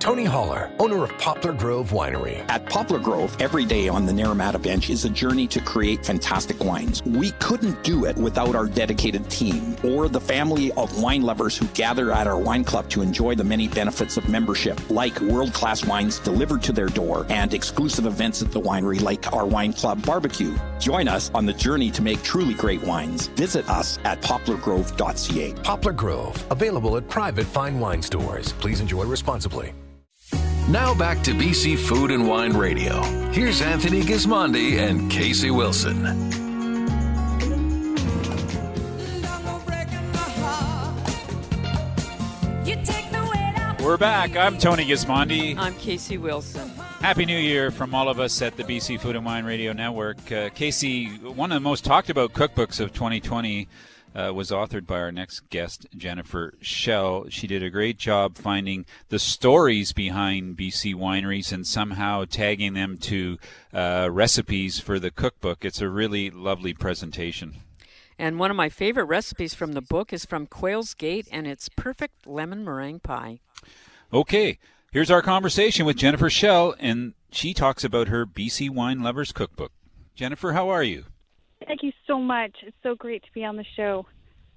Tony 0.00 0.24
Holler, 0.24 0.72
owner 0.78 1.04
of 1.04 1.16
Poplar 1.18 1.52
Grove 1.52 1.90
Winery. 1.90 2.42
At 2.48 2.64
Poplar 2.64 2.98
Grove, 2.98 3.36
every 3.38 3.66
day 3.66 3.86
on 3.86 4.06
the 4.06 4.12
Naramata 4.12 4.60
bench 4.60 4.88
is 4.88 5.04
a 5.04 5.10
journey 5.10 5.46
to 5.48 5.60
create 5.60 6.06
fantastic 6.06 6.58
wines. 6.64 7.02
We 7.04 7.32
couldn't 7.32 7.84
do 7.84 8.06
it 8.06 8.16
without 8.16 8.56
our 8.56 8.64
dedicated 8.64 9.28
team 9.28 9.76
or 9.84 10.08
the 10.08 10.18
family 10.18 10.72
of 10.72 11.02
wine 11.02 11.20
lovers 11.20 11.54
who 11.54 11.66
gather 11.74 12.12
at 12.12 12.26
our 12.26 12.38
wine 12.38 12.64
club 12.64 12.88
to 12.90 13.02
enjoy 13.02 13.34
the 13.34 13.44
many 13.44 13.68
benefits 13.68 14.16
of 14.16 14.26
membership, 14.26 14.80
like 14.88 15.20
world 15.20 15.52
class 15.52 15.84
wines 15.84 16.18
delivered 16.18 16.62
to 16.62 16.72
their 16.72 16.88
door 16.88 17.26
and 17.28 17.52
exclusive 17.52 18.06
events 18.06 18.40
at 18.40 18.52
the 18.52 18.60
winery, 18.60 19.02
like 19.02 19.30
our 19.34 19.44
wine 19.44 19.74
club 19.74 20.04
barbecue. 20.06 20.56
Join 20.78 21.08
us 21.08 21.30
on 21.34 21.44
the 21.44 21.52
journey 21.52 21.90
to 21.90 22.00
make 22.00 22.22
truly 22.22 22.54
great 22.54 22.82
wines. 22.84 23.26
Visit 23.26 23.68
us 23.68 23.98
at 24.04 24.22
poplargrove.ca. 24.22 25.52
Poplar 25.62 25.92
Grove, 25.92 26.42
available 26.50 26.96
at 26.96 27.06
private 27.06 27.44
fine 27.44 27.78
wine 27.78 28.00
stores. 28.00 28.54
Please 28.54 28.80
enjoy 28.80 29.04
responsibly. 29.04 29.74
Now 30.70 30.94
back 30.94 31.24
to 31.24 31.32
BC 31.32 31.76
Food 31.76 32.12
and 32.12 32.28
Wine 32.28 32.52
Radio. 32.52 33.02
Here's 33.32 33.60
Anthony 33.60 34.02
Gismondi 34.02 34.78
and 34.78 35.10
Kasey 35.10 35.50
Wilson. 35.50 36.04
We're 43.84 43.96
back. 43.96 44.36
I'm 44.36 44.58
Tony 44.58 44.84
Gismondi. 44.84 45.56
I'm 45.56 45.74
Kasey 45.74 46.20
Wilson. 46.20 46.68
Happy 47.00 47.26
New 47.26 47.36
Year 47.36 47.72
from 47.72 47.92
all 47.92 48.08
of 48.08 48.20
us 48.20 48.40
at 48.40 48.56
the 48.56 48.62
BC 48.62 49.00
Food 49.00 49.16
and 49.16 49.24
Wine 49.24 49.44
Radio 49.44 49.72
Network. 49.72 50.18
Uh, 50.30 50.50
Kasey, 50.50 51.20
one 51.20 51.50
of 51.50 51.56
the 51.56 51.60
most 51.68 51.84
talked 51.84 52.10
about 52.10 52.32
cookbooks 52.32 52.78
of 52.78 52.92
2020 52.92 53.66
uh, 54.14 54.32
was 54.34 54.50
authored 54.50 54.86
by 54.86 54.98
our 54.98 55.12
next 55.12 55.48
guest, 55.50 55.86
Jennifer 55.96 56.54
Schell. 56.60 57.26
She 57.28 57.46
did 57.46 57.62
a 57.62 57.70
great 57.70 57.98
job 57.98 58.36
finding 58.36 58.86
the 59.08 59.18
stories 59.18 59.92
behind 59.92 60.56
BC 60.56 60.94
wineries 60.94 61.52
and 61.52 61.66
somehow 61.66 62.24
tagging 62.24 62.74
them 62.74 62.96
to 62.98 63.38
uh, 63.72 64.08
recipes 64.10 64.80
for 64.80 64.98
the 64.98 65.10
cookbook. 65.10 65.64
It's 65.64 65.80
a 65.80 65.88
really 65.88 66.30
lovely 66.30 66.74
presentation. 66.74 67.56
And 68.18 68.38
one 68.38 68.50
of 68.50 68.56
my 68.56 68.68
favorite 68.68 69.04
recipes 69.04 69.54
from 69.54 69.72
the 69.72 69.80
book 69.80 70.12
is 70.12 70.26
from 70.26 70.46
Quail's 70.46 70.92
Gate, 70.92 71.26
and 71.32 71.46
it's 71.46 71.70
perfect 71.70 72.26
lemon 72.26 72.64
meringue 72.64 73.00
pie. 73.00 73.40
Okay, 74.12 74.58
here's 74.92 75.10
our 75.10 75.22
conversation 75.22 75.86
with 75.86 75.96
Jennifer 75.96 76.28
Schell, 76.28 76.74
and 76.78 77.14
she 77.32 77.54
talks 77.54 77.82
about 77.82 78.08
her 78.08 78.26
BC 78.26 78.68
Wine 78.68 79.02
Lovers 79.02 79.32
Cookbook. 79.32 79.72
Jennifer, 80.14 80.52
how 80.52 80.68
are 80.68 80.82
you? 80.82 81.04
Thank 81.66 81.82
you 81.82 81.92
so 82.10 82.18
much. 82.18 82.56
It's 82.62 82.76
so 82.82 82.96
great 82.96 83.22
to 83.22 83.32
be 83.32 83.44
on 83.44 83.56
the 83.56 83.64
show. 83.76 84.04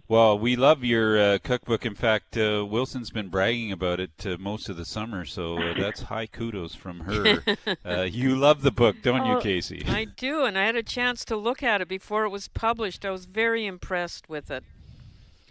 Well, 0.08 0.38
we 0.38 0.56
love 0.56 0.84
your 0.84 1.20
uh, 1.20 1.38
cookbook. 1.44 1.86
In 1.86 1.96
fact, 1.96 2.36
uh, 2.36 2.66
Wilson's 2.66 3.12
been 3.12 3.30
bragging 3.30 3.72
about 3.72 4.00
it 4.00 4.26
uh, 4.26 4.38
most 4.39 4.70
of 4.70 4.76
the 4.76 4.86
summer, 4.86 5.24
so 5.24 5.58
uh, 5.58 5.74
that's 5.80 6.02
high 6.13 6.26
kudos 6.26 6.76
from 6.76 7.02
her. 7.02 7.44
Uh, 7.86 8.02
you 8.02 8.36
love 8.36 8.63
the 8.63 8.72
book, 8.72 8.98
don't 9.02 9.22
oh, 9.22 9.34
you, 9.34 9.36
Kasey? 9.38 9.88
I 9.88 10.06
do, 10.06 10.46
and 10.46 10.58
I 10.58 10.66
had 10.66 10.76
a 10.76 10.84
chance 10.84 11.24
to 11.26 11.38
look 11.38 11.63
at 11.63 11.80
it 11.80 11.88
before 11.88 12.26
it 12.26 12.30
was 12.30 12.48
published. 12.48 13.06
I 13.06 13.12
was 13.12 13.26
very 13.26 13.66
impressed 13.66 14.28
with 14.28 14.50
it. 14.52 14.63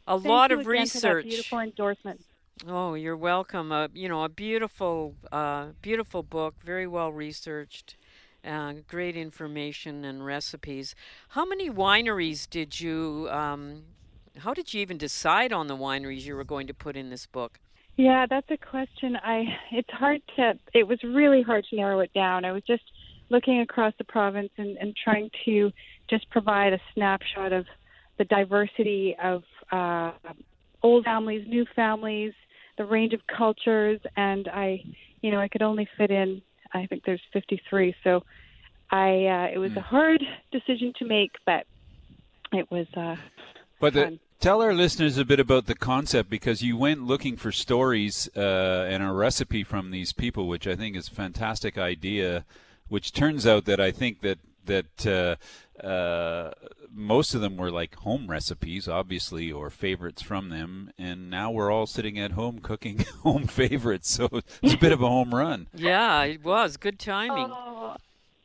A 0.07 0.19
Thank 0.19 0.25
lot 0.27 0.51
you 0.51 0.59
of 0.59 0.67
again 0.67 0.83
research. 0.83 1.01
For 1.01 1.09
that 1.09 1.29
beautiful 1.29 1.59
endorsement. 1.61 2.21
Oh, 2.67 2.95
you're 2.95 3.17
welcome. 3.17 3.73
Uh, 3.73 3.89
you 3.95 4.09
know, 4.09 4.25
a 4.25 4.29
beautiful, 4.29 5.15
beautiful 5.81 6.23
book, 6.23 6.55
very 6.65 6.87
well 6.87 7.13
researched. 7.13 7.97
Uh, 8.45 8.75
great 8.89 9.17
information 9.17 10.05
and 10.05 10.27
recipes. 10.27 10.97
How 11.29 11.45
many 11.45 11.71
wineries 11.71 12.51
did 12.51 12.81
you? 12.81 13.29
Um, 13.31 13.85
how 14.39 14.53
did 14.53 14.75
you 14.75 14.81
even 14.81 14.99
decide 14.99 15.53
on 15.53 15.69
the 15.69 15.77
wineries 15.77 16.23
you 16.23 16.35
were 16.35 16.43
going 16.43 16.67
to 16.67 16.75
put 16.75 16.97
in 16.97 17.09
this 17.09 17.27
book? 17.27 17.61
Yeah, 17.97 18.27
that's 18.29 18.51
a 18.51 18.57
question. 18.57 19.17
I 19.23 19.45
it's 19.71 19.91
hard 19.91 20.23
to. 20.37 20.55
It 20.75 20.89
was 20.89 20.99
really 21.05 21.43
hard 21.43 21.65
to 21.71 21.77
narrow 21.77 22.01
it 22.01 22.13
down. 22.15 22.45
I 22.45 22.51
was 22.51 22.65
just 22.67 22.83
looking 23.29 23.61
across 23.61 23.95
the 23.99 24.05
province 24.05 24.51
and, 24.59 24.77
and 24.77 24.97
trying 24.97 25.31
to 25.45 25.71
just 26.11 26.29
provide 26.31 26.73
a 26.73 26.81
snapshot 26.95 27.53
of 27.53 27.65
the 28.19 28.25
diversity 28.25 29.15
of 29.23 29.43
uh, 29.71 30.13
old 30.83 31.05
families, 31.05 31.47
new 31.49 31.65
families, 31.77 32.33
the 32.77 32.85
range 32.85 33.13
of 33.13 33.21
cultures, 33.27 34.01
and 34.17 34.49
I, 34.49 34.83
you 35.21 35.31
know, 35.31 35.39
I 35.39 35.49
could 35.49 35.63
only 35.63 35.89
fit 35.97 36.11
in 36.11 36.43
I 36.75 36.87
think 36.87 37.05
there's 37.05 37.23
53. 37.33 37.95
So 38.05 38.23
I 38.91 39.27
uh, 39.27 39.55
it 39.55 39.59
was 39.59 39.77
a 39.77 39.81
hard 39.81 40.23
decision 40.51 40.93
to 40.99 41.05
make, 41.05 41.33
but 41.47 41.67
it 42.53 42.71
was. 42.71 42.87
Uh, 42.95 43.17
but 43.81 43.95
the, 43.95 44.19
tell 44.39 44.63
our 44.63 44.75
listeners 44.75 45.19
a 45.19 45.25
bit 45.25 45.41
about 45.41 45.67
the 45.67 45.75
concept 45.75 46.29
because 46.29 46.63
you 46.63 46.77
went 46.77 47.03
looking 47.05 47.37
for 47.37 47.51
stories 47.51 48.29
uh, 48.37 48.87
and 48.89 49.03
a 49.03 49.11
recipe 49.13 49.65
from 49.65 49.91
these 49.91 50.13
people, 50.13 50.47
which 50.47 50.67
I 50.67 50.77
think 50.77 50.97
is 50.97 51.09
a 51.09 51.13
fantastic 51.13 51.79
idea. 51.79 52.45
Which 52.89 53.13
turns 53.13 53.47
out 53.47 53.65
that 53.65 53.81
I 53.81 53.91
think 53.91 54.21
that 54.21 54.39
that 54.67 55.07
uh, 55.07 55.85
uh, 55.85 56.53
most 56.93 57.35
of 57.35 57.41
them 57.41 57.57
were 57.57 57.71
like 57.71 57.97
home 57.97 58.29
recipes, 58.29 58.89
obviously, 58.89 59.51
or 59.51 59.71
favorites 59.71 60.23
from 60.23 60.49
them. 60.49 60.93
And 60.99 61.31
now 61.31 61.51
we're 61.51 61.71
all 61.71 61.87
sitting 61.87 62.19
at 62.19 62.33
home 62.33 62.59
cooking 62.61 63.05
home 63.23 63.47
favorites. 63.47 64.11
So 64.11 64.29
it's 64.63 64.75
a 64.75 64.79
bit 64.79 64.93
of 64.93 65.03
a 65.03 65.09
home 65.09 65.35
run. 65.35 65.69
Yeah, 65.75 66.23
it 66.23 66.45
was. 66.45 66.77
Good 66.77 66.99
timing. 66.99 67.51
Oh, 67.51 67.97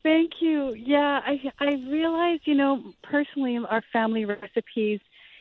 thank 0.01 0.34
you. 0.39 0.73
Yeah, 0.73 1.21
I, 1.23 1.39
I 1.60 1.73
realized, 1.88 2.43
you 2.45 2.56
know, 2.56 2.93
personally, 3.03 3.60
our 3.69 3.84
family 3.93 4.25
recipes, 4.25 4.99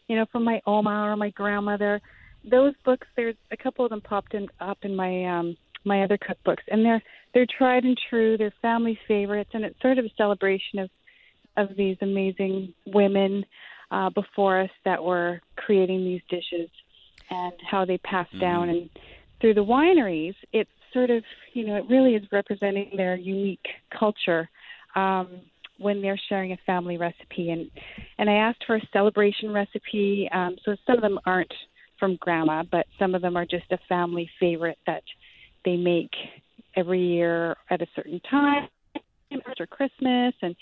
you 0.08 0.16
know, 0.16 0.26
from 0.26 0.44
my 0.44 0.60
Oma 0.66 1.04
or 1.08 1.16
my 1.16 1.30
grandmother, 1.30 2.02
those 2.44 2.74
books, 2.84 3.06
there's 3.16 3.36
a 3.50 3.56
couple 3.56 3.84
of 3.84 3.90
them 3.90 4.02
popped 4.02 4.34
in, 4.34 4.48
up 4.60 4.78
in 4.82 4.94
my 4.94 5.24
um, 5.24 5.56
my 5.84 6.02
other 6.02 6.18
cookbooks, 6.18 6.62
and 6.68 6.84
they're 6.84 7.02
they're 7.34 7.46
tried 7.46 7.84
and 7.84 7.98
true. 8.08 8.36
They're 8.36 8.52
family 8.62 8.98
favorites, 9.06 9.50
and 9.52 9.64
it's 9.64 9.80
sort 9.80 9.98
of 9.98 10.04
a 10.04 10.10
celebration 10.16 10.78
of 10.78 10.90
of 11.56 11.74
these 11.76 11.96
amazing 12.02 12.74
women 12.86 13.44
uh, 13.90 14.10
before 14.10 14.60
us 14.60 14.70
that 14.84 15.02
were 15.02 15.40
creating 15.56 16.04
these 16.04 16.20
dishes 16.28 16.68
and 17.30 17.52
how 17.68 17.84
they 17.84 17.98
passed 17.98 18.30
mm-hmm. 18.30 18.40
down 18.40 18.68
and 18.68 18.90
through 19.40 19.54
the 19.54 19.64
wineries. 19.64 20.34
It's 20.52 20.70
sort 20.92 21.10
of 21.10 21.24
you 21.52 21.66
know 21.66 21.76
it 21.76 21.84
really 21.88 22.14
is 22.14 22.24
representing 22.32 22.92
their 22.96 23.16
unique 23.16 23.66
culture. 23.90 24.48
Um, 24.94 25.40
when 25.78 26.00
they're 26.00 26.20
sharing 26.28 26.52
a 26.52 26.58
family 26.64 26.96
recipe 26.96 27.50
and 27.50 27.70
and 28.18 28.30
I 28.30 28.34
asked 28.34 28.64
for 28.66 28.76
a 28.76 28.88
celebration 28.92 29.52
recipe 29.52 30.28
um, 30.32 30.56
so 30.64 30.74
some 30.86 30.96
of 30.96 31.02
them 31.02 31.18
aren't 31.26 31.52
from 31.98 32.16
grandma 32.16 32.62
but 32.62 32.86
some 32.98 33.14
of 33.14 33.20
them 33.20 33.36
are 33.36 33.44
just 33.44 33.70
a 33.70 33.78
family 33.88 34.30
favorite 34.40 34.78
that 34.86 35.02
they 35.66 35.76
make 35.76 36.12
every 36.76 37.00
year 37.00 37.56
at 37.70 37.82
a 37.82 37.86
certain 37.94 38.20
time 38.30 38.68
after 39.46 39.66
Christmas 39.66 40.34
and 40.42 40.54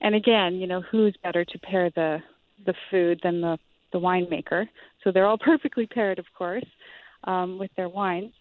and 0.00 0.14
again, 0.14 0.56
you 0.56 0.66
know, 0.66 0.82
who's 0.82 1.16
better 1.22 1.44
to 1.44 1.58
pair 1.58 1.90
the 1.90 2.18
the 2.64 2.74
food 2.90 3.20
than 3.22 3.40
the 3.40 3.58
the 3.92 3.98
winemaker? 3.98 4.66
So 5.02 5.10
they're 5.10 5.26
all 5.26 5.38
perfectly 5.52 5.86
paired, 5.86 6.18
of 6.18 6.26
course, 6.36 6.66
um, 7.24 7.58
with 7.58 7.70
their 7.76 7.88
wines. 7.88 8.32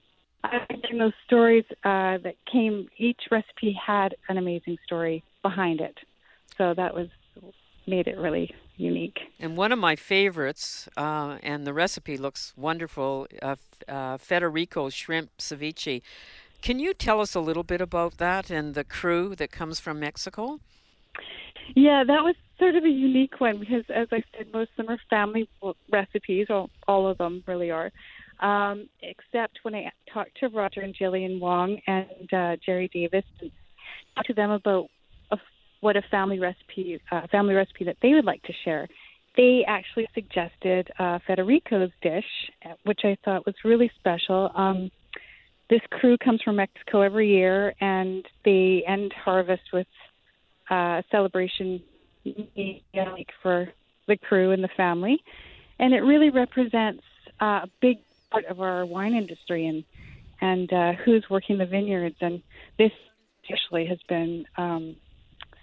I 0.44 0.60
think 0.68 0.84
those 1.00 1.14
stories 1.26 1.66
uh, 1.84 2.20
that 2.24 2.36
came, 2.52 2.88
each 2.98 3.20
recipe 3.32 3.74
had 3.74 4.16
an 4.30 4.38
amazing 4.38 4.78
story 4.86 5.24
behind 5.42 5.82
it. 5.82 5.98
So 6.56 6.74
that 6.76 6.94
was 6.94 7.08
made 7.88 8.08
it 8.08 8.18
really 8.18 8.54
unique. 8.78 9.18
And 9.40 9.58
one 9.58 9.72
of 9.72 9.80
my 9.80 9.96
favorites, 9.96 10.88
uh, 10.98 11.38
and 11.42 11.66
the 11.66 11.74
recipe 11.74 12.18
looks 12.18 12.54
wonderful, 12.56 13.28
uh, 13.42 13.56
uh, 13.88 14.18
Federico 14.18 14.90
shrimp 14.90 15.32
ceviche. 15.40 16.02
Can 16.66 16.80
you 16.80 16.96
tell 16.96 17.22
us 17.22 17.36
a 17.36 17.40
little 17.40 17.62
bit 17.62 17.80
about 17.80 18.18
that 18.18 18.50
and 18.50 18.74
the 18.74 18.84
crew 18.84 19.36
that 19.36 19.52
comes 19.52 19.80
from 19.80 20.00
Mexico? 20.00 20.60
Yeah, 21.76 22.04
that 22.04 22.24
was 22.24 22.34
sort 22.58 22.74
of 22.74 22.84
a 22.84 22.90
unique 22.90 23.40
one 23.40 23.60
because, 23.60 23.84
as 23.94 24.08
I 24.12 24.24
said, 24.36 24.48
most 24.52 24.72
of 24.72 24.88
them 24.88 24.96
are 24.96 25.00
family 25.08 25.48
recipes, 25.92 26.48
or 26.50 26.68
all 26.88 27.08
of 27.08 27.20
them 27.20 27.44
really 27.46 27.70
are. 27.70 27.92
Um, 28.40 28.90
except 29.04 29.60
when 29.62 29.76
I 29.76 29.92
talked 30.12 30.40
to 30.40 30.48
Roger 30.48 30.82
and 30.82 30.96
Jillian 30.96 31.40
Wong 31.40 31.80
and 31.86 32.34
uh, 32.34 32.56
Jerry 32.66 32.90
Davis, 32.92 33.26
and 33.42 33.52
talked 34.16 34.30
to 34.30 34.34
them 34.34 34.50
about 34.50 34.90
a, 35.30 35.38
what 35.82 35.96
a 35.96 36.02
family 36.10 36.40
recipe, 36.40 37.00
uh, 37.12 37.28
family 37.32 37.54
recipe 37.54 37.86
that 37.86 37.98
they 38.02 38.16
would 38.16 38.26
like 38.26 38.42
to 38.42 38.54
share. 38.64 38.88
They 39.38 39.66
actually 39.68 40.08
suggested 40.16 40.90
uh, 40.98 41.20
Federico's 41.28 41.92
dish, 42.02 42.26
which 42.86 43.02
I 43.04 43.18
thought 43.24 43.46
was 43.46 43.54
really 43.64 43.92
special. 44.00 44.50
Um, 44.56 44.90
this 45.70 45.82
crew 45.92 46.18
comes 46.18 46.42
from 46.42 46.58
Mexico 46.58 47.02
every 47.02 47.30
year, 47.30 47.74
and 47.82 48.26
they 48.44 48.84
end 48.88 49.14
harvest 49.14 49.64
with 49.74 49.88
uh, 50.70 51.02
celebration 51.12 51.82
for 53.42 53.70
the 54.08 54.18
crew 54.18 54.52
and 54.52 54.64
the 54.64 54.70
family, 54.78 55.18
and 55.80 55.94
it 55.94 56.02
really 56.02 56.30
represents 56.30 57.04
uh, 57.42 57.62
a 57.64 57.70
big 57.82 57.98
part 58.32 58.46
of 58.46 58.62
our 58.62 58.86
wine 58.86 59.14
industry 59.14 59.68
and 59.68 59.84
and 60.42 60.72
uh, 60.74 60.94
who's 61.04 61.26
working 61.30 61.58
the 61.58 61.66
vineyards. 61.66 62.18
And 62.20 62.44
this 62.78 62.92
especially 63.44 63.86
has 63.88 64.00
been 64.10 64.46
um, 64.58 64.96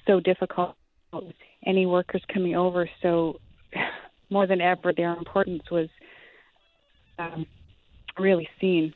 so 0.06 0.20
difficult. 0.20 0.76
With 1.12 1.34
any 1.66 1.84
workers 1.84 2.22
coming 2.32 2.56
over, 2.56 2.88
so 3.02 3.38
more 4.30 4.46
than 4.46 4.62
ever, 4.62 4.94
their 4.96 5.14
importance 5.14 5.62
was 5.70 5.88
um, 7.18 7.46
really 8.18 8.48
seen. 8.60 8.94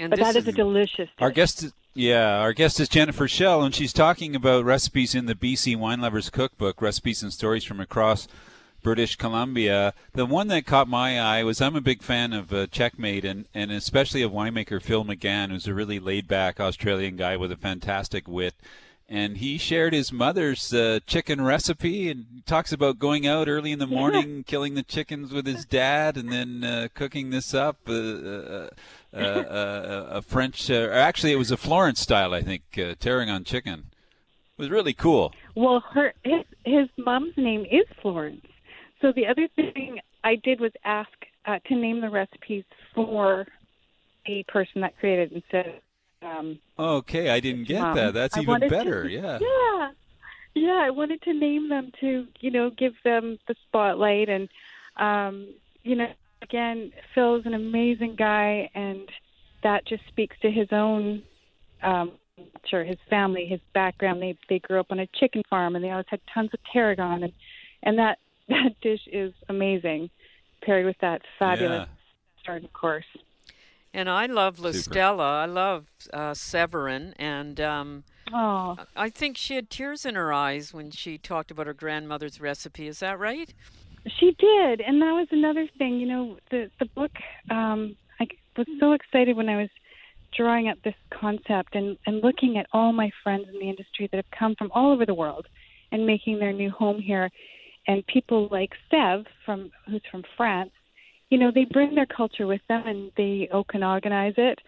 And 0.00 0.08
but 0.08 0.18
that 0.18 0.34
is, 0.34 0.44
is 0.44 0.48
a 0.48 0.52
delicious. 0.52 0.96
Dish. 0.96 1.10
Our 1.18 1.30
guest, 1.30 1.66
yeah, 1.92 2.38
our 2.40 2.54
guest 2.54 2.80
is 2.80 2.88
Jennifer 2.88 3.28
Schell, 3.28 3.62
and 3.62 3.74
she's 3.74 3.92
talking 3.92 4.34
about 4.34 4.64
recipes 4.64 5.14
in 5.14 5.26
the 5.26 5.34
BC 5.34 5.76
Wine 5.76 6.00
Lovers 6.00 6.30
Cookbook, 6.30 6.80
recipes 6.80 7.22
and 7.22 7.30
stories 7.30 7.64
from 7.64 7.80
across 7.80 8.26
British 8.82 9.16
Columbia. 9.16 9.92
The 10.14 10.24
one 10.24 10.48
that 10.48 10.64
caught 10.64 10.88
my 10.88 11.20
eye 11.20 11.44
was 11.44 11.60
I'm 11.60 11.76
a 11.76 11.82
big 11.82 12.02
fan 12.02 12.32
of 12.32 12.50
uh, 12.50 12.66
Checkmate, 12.68 13.26
and 13.26 13.44
and 13.54 13.70
especially 13.70 14.22
of 14.22 14.32
winemaker 14.32 14.80
Phil 14.80 15.04
McGahan, 15.04 15.50
who's 15.50 15.66
a 15.66 15.74
really 15.74 15.98
laid 15.98 16.26
back 16.26 16.58
Australian 16.58 17.16
guy 17.16 17.36
with 17.36 17.52
a 17.52 17.56
fantastic 17.56 18.26
wit 18.26 18.54
and 19.10 19.38
he 19.38 19.58
shared 19.58 19.92
his 19.92 20.12
mother's 20.12 20.72
uh, 20.72 21.00
chicken 21.04 21.40
recipe 21.40 22.08
and 22.08 22.46
talks 22.46 22.70
about 22.70 23.00
going 23.00 23.26
out 23.26 23.48
early 23.48 23.72
in 23.72 23.80
the 23.80 23.86
morning, 23.86 24.36
yeah. 24.36 24.42
killing 24.46 24.74
the 24.74 24.84
chickens 24.84 25.32
with 25.32 25.46
his 25.46 25.64
dad, 25.64 26.16
and 26.16 26.30
then 26.30 26.62
uh, 26.62 26.86
cooking 26.94 27.30
this 27.30 27.52
up. 27.52 27.76
Uh, 27.88 27.92
uh, 27.92 28.68
uh, 29.12 29.16
uh 29.16 30.06
a 30.10 30.22
French, 30.22 30.70
or 30.70 30.92
actually, 30.92 31.32
it 31.32 31.38
was 31.38 31.50
a 31.50 31.56
Florence 31.56 31.98
style, 31.98 32.32
I 32.32 32.42
think, 32.42 32.62
tarragon 33.00 33.42
chicken. 33.42 33.86
It 34.56 34.62
was 34.62 34.70
really 34.70 34.94
cool. 34.94 35.34
Well, 35.56 35.80
her 35.92 36.14
his 36.22 36.44
his 36.64 36.88
mom's 36.96 37.36
name 37.36 37.66
is 37.68 37.86
Florence. 38.00 38.46
So 39.00 39.10
the 39.10 39.26
other 39.26 39.48
thing 39.56 39.98
I 40.22 40.36
did 40.36 40.60
was 40.60 40.72
ask 40.84 41.10
to 41.46 41.74
name 41.74 42.00
the 42.00 42.10
recipes 42.10 42.64
for 42.94 43.46
the 44.26 44.44
person 44.46 44.82
that 44.82 44.96
created 44.98 45.32
it 45.32 45.34
instead 45.34 45.80
um, 46.22 46.58
okay, 46.78 47.30
I 47.30 47.40
didn't 47.40 47.64
get 47.64 47.94
that. 47.94 48.14
That's 48.14 48.36
I 48.36 48.40
even 48.40 48.68
better. 48.68 49.04
To, 49.04 49.10
yeah. 49.10 49.38
Yeah. 49.40 49.90
Yeah, 50.54 50.82
I 50.82 50.90
wanted 50.90 51.22
to 51.22 51.32
name 51.32 51.68
them 51.68 51.92
to, 52.00 52.26
you 52.40 52.50
know, 52.50 52.70
give 52.70 52.94
them 53.04 53.38
the 53.46 53.54
spotlight 53.68 54.28
and 54.28 54.48
um, 54.96 55.54
you 55.82 55.96
know, 55.96 56.08
again, 56.42 56.92
Phil's 57.14 57.46
an 57.46 57.54
amazing 57.54 58.16
guy 58.16 58.68
and 58.74 59.08
that 59.62 59.86
just 59.86 60.06
speaks 60.08 60.36
to 60.42 60.50
his 60.50 60.68
own 60.72 61.22
um 61.82 62.12
sure 62.66 62.84
his 62.84 62.98
family, 63.08 63.46
his 63.46 63.60
background. 63.72 64.20
They 64.20 64.36
they 64.48 64.58
grew 64.58 64.80
up 64.80 64.90
on 64.90 64.98
a 64.98 65.06
chicken 65.06 65.42
farm 65.48 65.76
and 65.76 65.84
they 65.84 65.90
always 65.90 66.06
had 66.08 66.20
tons 66.32 66.50
of 66.52 66.60
tarragon 66.72 67.22
and 67.22 67.32
and 67.82 67.98
that 67.98 68.18
that 68.48 68.80
dish 68.80 69.06
is 69.10 69.32
amazing 69.48 70.10
paired 70.62 70.84
with 70.84 70.98
that 71.00 71.22
fabulous 71.38 71.86
yeah. 71.88 72.42
starting 72.42 72.68
course. 72.68 73.06
And 73.92 74.08
I 74.08 74.26
love 74.26 74.58
LaStella. 74.58 75.42
I 75.42 75.46
love 75.46 75.86
uh, 76.12 76.32
Severine, 76.32 77.12
and 77.18 77.60
um, 77.60 78.04
oh. 78.32 78.76
I 78.94 79.10
think 79.10 79.36
she 79.36 79.56
had 79.56 79.68
tears 79.68 80.06
in 80.06 80.14
her 80.14 80.32
eyes 80.32 80.72
when 80.72 80.92
she 80.92 81.18
talked 81.18 81.50
about 81.50 81.66
her 81.66 81.74
grandmother's 81.74 82.40
recipe. 82.40 82.86
Is 82.86 83.00
that 83.00 83.18
right? 83.18 83.52
She 84.18 84.36
did, 84.38 84.80
and 84.80 85.02
that 85.02 85.12
was 85.12 85.26
another 85.32 85.66
thing. 85.76 85.98
You 85.98 86.06
know, 86.06 86.38
the 86.50 86.70
the 86.78 86.86
book. 86.86 87.10
Um, 87.50 87.96
I 88.20 88.28
was 88.56 88.66
so 88.78 88.92
excited 88.92 89.36
when 89.36 89.48
I 89.48 89.56
was 89.56 89.68
drawing 90.36 90.68
up 90.68 90.78
this 90.82 90.94
concept 91.10 91.74
and 91.74 91.98
and 92.06 92.22
looking 92.22 92.58
at 92.58 92.66
all 92.72 92.92
my 92.92 93.10
friends 93.24 93.46
in 93.52 93.58
the 93.58 93.68
industry 93.68 94.08
that 94.10 94.16
have 94.16 94.30
come 94.30 94.54
from 94.54 94.70
all 94.72 94.92
over 94.92 95.04
the 95.04 95.14
world 95.14 95.48
and 95.90 96.06
making 96.06 96.38
their 96.38 96.52
new 96.52 96.70
home 96.70 97.00
here, 97.00 97.28
and 97.88 98.06
people 98.06 98.48
like 98.52 98.70
Sev 98.88 99.26
from 99.44 99.72
who's 99.88 100.02
from 100.10 100.22
France 100.36 100.70
you 101.30 101.38
know, 101.38 101.50
they 101.54 101.64
bring 101.64 101.94
their 101.94 102.06
culture 102.06 102.46
with 102.46 102.60
them 102.68 102.82
and 102.86 103.10
they 103.16 103.48
Okanaganize 103.52 104.36
it, 104.36 104.58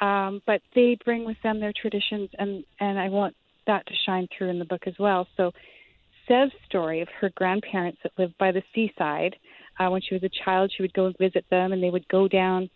um, 0.00 0.42
but 0.46 0.60
they 0.74 0.98
bring 1.04 1.24
with 1.24 1.36
them 1.42 1.60
their 1.60 1.72
traditions, 1.80 2.30
and 2.38 2.64
and 2.80 2.98
I 2.98 3.08
want 3.08 3.34
that 3.66 3.86
to 3.86 3.92
shine 4.04 4.26
through 4.36 4.48
in 4.48 4.58
the 4.58 4.64
book 4.64 4.82
as 4.86 4.94
well. 4.98 5.26
So, 5.36 5.52
Sev's 6.26 6.52
story 6.66 7.00
of 7.00 7.08
her 7.20 7.30
grandparents 7.34 7.98
that 8.02 8.12
lived 8.18 8.36
by 8.38 8.52
the 8.52 8.62
seaside. 8.74 9.36
Uh, 9.78 9.90
when 9.90 10.00
she 10.00 10.14
was 10.14 10.22
a 10.22 10.44
child, 10.44 10.72
she 10.74 10.82
would 10.82 10.94
go 10.94 11.06
and 11.06 11.18
visit 11.18 11.44
them, 11.50 11.72
and 11.72 11.82
they 11.82 11.90
would 11.90 12.08
go 12.08 12.26
down 12.28 12.68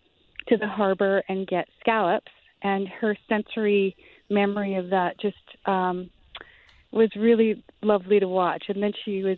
to 0.47 0.57
the 0.57 0.67
harbor 0.67 1.23
and 1.29 1.47
get 1.47 1.67
scallops. 1.79 2.31
And 2.63 2.87
her 2.87 3.17
sensory 3.27 3.95
memory 4.29 4.75
of 4.75 4.91
that 4.91 5.19
just 5.19 5.35
um, 5.65 6.11
was 6.91 7.09
really 7.15 7.63
lovely 7.81 8.19
to 8.19 8.27
watch. 8.27 8.65
And 8.67 8.81
then 8.81 8.91
she 9.03 9.23
was 9.23 9.37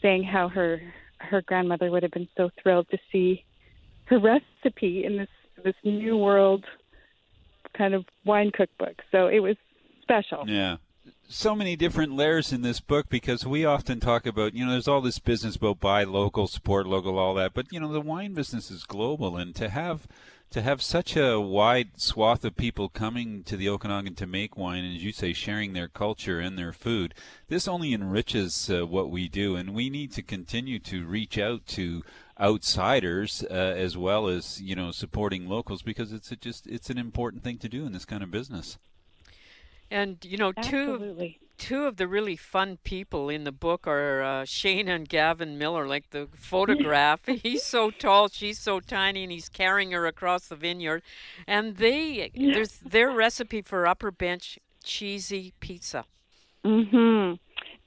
saying 0.00 0.22
how 0.22 0.48
her 0.48 0.80
her 1.24 1.42
grandmother 1.42 1.90
would 1.90 2.02
have 2.02 2.12
been 2.12 2.28
so 2.36 2.50
thrilled 2.62 2.88
to 2.90 2.98
see 3.10 3.44
her 4.06 4.18
recipe 4.18 5.04
in 5.04 5.16
this 5.16 5.28
this 5.62 5.74
new 5.82 6.16
world 6.16 6.64
kind 7.76 7.94
of 7.94 8.04
wine 8.24 8.50
cookbook. 8.50 9.02
So 9.10 9.26
it 9.28 9.40
was 9.40 9.56
special. 10.02 10.44
Yeah. 10.46 10.76
So 11.26 11.54
many 11.54 11.74
different 11.74 12.12
layers 12.12 12.52
in 12.52 12.62
this 12.62 12.80
book 12.80 13.08
because 13.08 13.46
we 13.46 13.64
often 13.64 13.98
talk 13.98 14.26
about, 14.26 14.54
you 14.54 14.64
know, 14.64 14.72
there's 14.72 14.88
all 14.88 15.00
this 15.00 15.18
business 15.18 15.56
about 15.56 15.80
buy 15.80 16.04
local, 16.04 16.46
support 16.46 16.86
local, 16.86 17.18
all 17.18 17.34
that. 17.34 17.54
But, 17.54 17.72
you 17.72 17.80
know, 17.80 17.92
the 17.92 18.00
wine 18.00 18.34
business 18.34 18.70
is 18.70 18.84
global. 18.84 19.36
And 19.36 19.54
to 19.54 19.70
have 19.70 20.06
to 20.54 20.62
have 20.62 20.80
such 20.80 21.16
a 21.16 21.40
wide 21.40 22.00
swath 22.00 22.44
of 22.44 22.54
people 22.54 22.88
coming 22.88 23.42
to 23.42 23.56
the 23.56 23.68
Okanagan 23.68 24.14
to 24.14 24.24
make 24.24 24.56
wine, 24.56 24.84
and 24.84 24.94
as 24.94 25.02
you 25.02 25.10
say, 25.10 25.32
sharing 25.32 25.72
their 25.72 25.88
culture 25.88 26.38
and 26.38 26.56
their 26.56 26.72
food, 26.72 27.12
this 27.48 27.66
only 27.66 27.92
enriches 27.92 28.70
uh, 28.70 28.86
what 28.86 29.10
we 29.10 29.26
do, 29.26 29.56
and 29.56 29.74
we 29.74 29.90
need 29.90 30.12
to 30.12 30.22
continue 30.22 30.78
to 30.78 31.04
reach 31.06 31.38
out 31.38 31.66
to 31.66 32.04
outsiders 32.38 33.44
uh, 33.50 33.52
as 33.52 33.96
well 33.96 34.28
as 34.28 34.60
you 34.60 34.76
know 34.76 34.92
supporting 34.92 35.48
locals 35.48 35.82
because 35.82 36.12
it's 36.12 36.30
a 36.30 36.36
just 36.36 36.68
it's 36.68 36.88
an 36.88 36.98
important 36.98 37.42
thing 37.42 37.58
to 37.58 37.68
do 37.68 37.84
in 37.84 37.92
this 37.92 38.04
kind 38.04 38.22
of 38.22 38.30
business. 38.30 38.78
And 39.94 40.18
you 40.24 40.36
know, 40.36 40.52
Absolutely. 40.56 41.38
two 41.38 41.46
two 41.56 41.84
of 41.84 41.96
the 41.98 42.08
really 42.08 42.36
fun 42.36 42.78
people 42.82 43.28
in 43.28 43.44
the 43.44 43.52
book 43.52 43.86
are 43.86 44.22
uh, 44.22 44.44
Shane 44.44 44.88
and 44.88 45.08
Gavin 45.08 45.56
Miller. 45.56 45.86
Like 45.86 46.10
the 46.10 46.28
photograph, 46.34 47.20
he's 47.26 47.62
so 47.62 47.92
tall, 47.92 48.28
she's 48.28 48.58
so 48.58 48.80
tiny, 48.80 49.22
and 49.22 49.30
he's 49.30 49.48
carrying 49.48 49.92
her 49.92 50.04
across 50.06 50.48
the 50.48 50.56
vineyard. 50.56 51.02
And 51.46 51.76
they 51.76 52.32
there's 52.34 52.78
their 52.84 53.10
recipe 53.10 53.62
for 53.62 53.86
upper 53.86 54.10
bench 54.10 54.58
cheesy 54.82 55.54
pizza. 55.60 56.06
Mhm. 56.64 57.38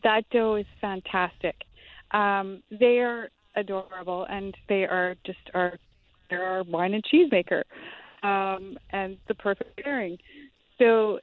That 0.04 0.30
dough 0.30 0.56
is 0.56 0.66
fantastic. 0.80 1.56
Um, 2.12 2.64
they 2.72 3.00
are 3.00 3.30
adorable, 3.56 4.26
and 4.30 4.56
they 4.70 4.86
are 4.86 5.16
just 5.26 5.40
our 5.54 5.78
they're 6.30 6.44
our 6.44 6.64
wine 6.64 6.94
and 6.94 7.04
cheese 7.04 7.30
maker, 7.32 7.66
um, 8.24 8.78
and 8.92 9.18
the 9.28 9.36
perfect 9.36 9.84
pairing. 9.84 10.18
So 10.78 11.20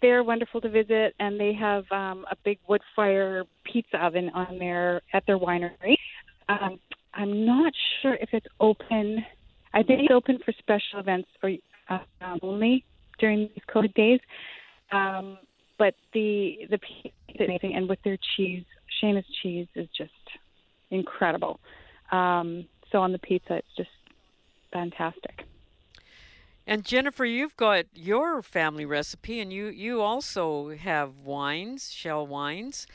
they're 0.00 0.22
wonderful 0.22 0.60
to 0.60 0.68
visit, 0.68 1.14
and 1.18 1.38
they 1.38 1.52
have 1.52 1.84
um, 1.90 2.24
a 2.30 2.36
big 2.44 2.58
wood 2.68 2.82
fire 2.94 3.44
pizza 3.64 4.04
oven 4.04 4.30
on 4.34 4.58
their 4.58 5.02
at 5.12 5.24
their 5.26 5.38
winery. 5.38 5.96
Um, 6.48 6.78
I'm 7.14 7.44
not 7.44 7.72
sure 8.00 8.14
if 8.14 8.30
it's 8.32 8.46
open. 8.60 9.24
I 9.74 9.82
think 9.82 10.00
it's 10.02 10.12
open 10.12 10.38
for 10.44 10.52
special 10.58 11.00
events 11.00 11.28
or 11.42 11.50
uh, 11.88 11.98
only 12.42 12.84
during 13.18 13.48
these 13.48 13.64
COVID 13.74 13.94
days. 13.94 14.20
Um, 14.92 15.38
but 15.78 15.94
the 16.12 16.58
the 16.70 16.78
pizza 16.78 17.44
amazing, 17.44 17.74
and 17.74 17.88
with 17.88 17.98
their 18.04 18.18
cheese, 18.36 18.64
Seamus 19.02 19.24
cheese 19.42 19.66
is 19.74 19.88
just 19.96 20.12
incredible. 20.90 21.58
Um, 22.10 22.66
so 22.90 22.98
on 22.98 23.12
the 23.12 23.18
pizza, 23.18 23.54
it's 23.54 23.76
just 23.76 23.88
fantastic. 24.72 25.46
And 26.66 26.84
Jennifer, 26.84 27.24
you've 27.24 27.56
got 27.56 27.86
your 27.94 28.42
family 28.42 28.84
recipe, 28.84 29.40
and 29.40 29.52
you 29.52 29.66
you 29.66 30.00
also 30.00 30.70
have 30.70 31.18
wines, 31.24 31.92
Schell 31.92 32.26
wines. 32.26 32.86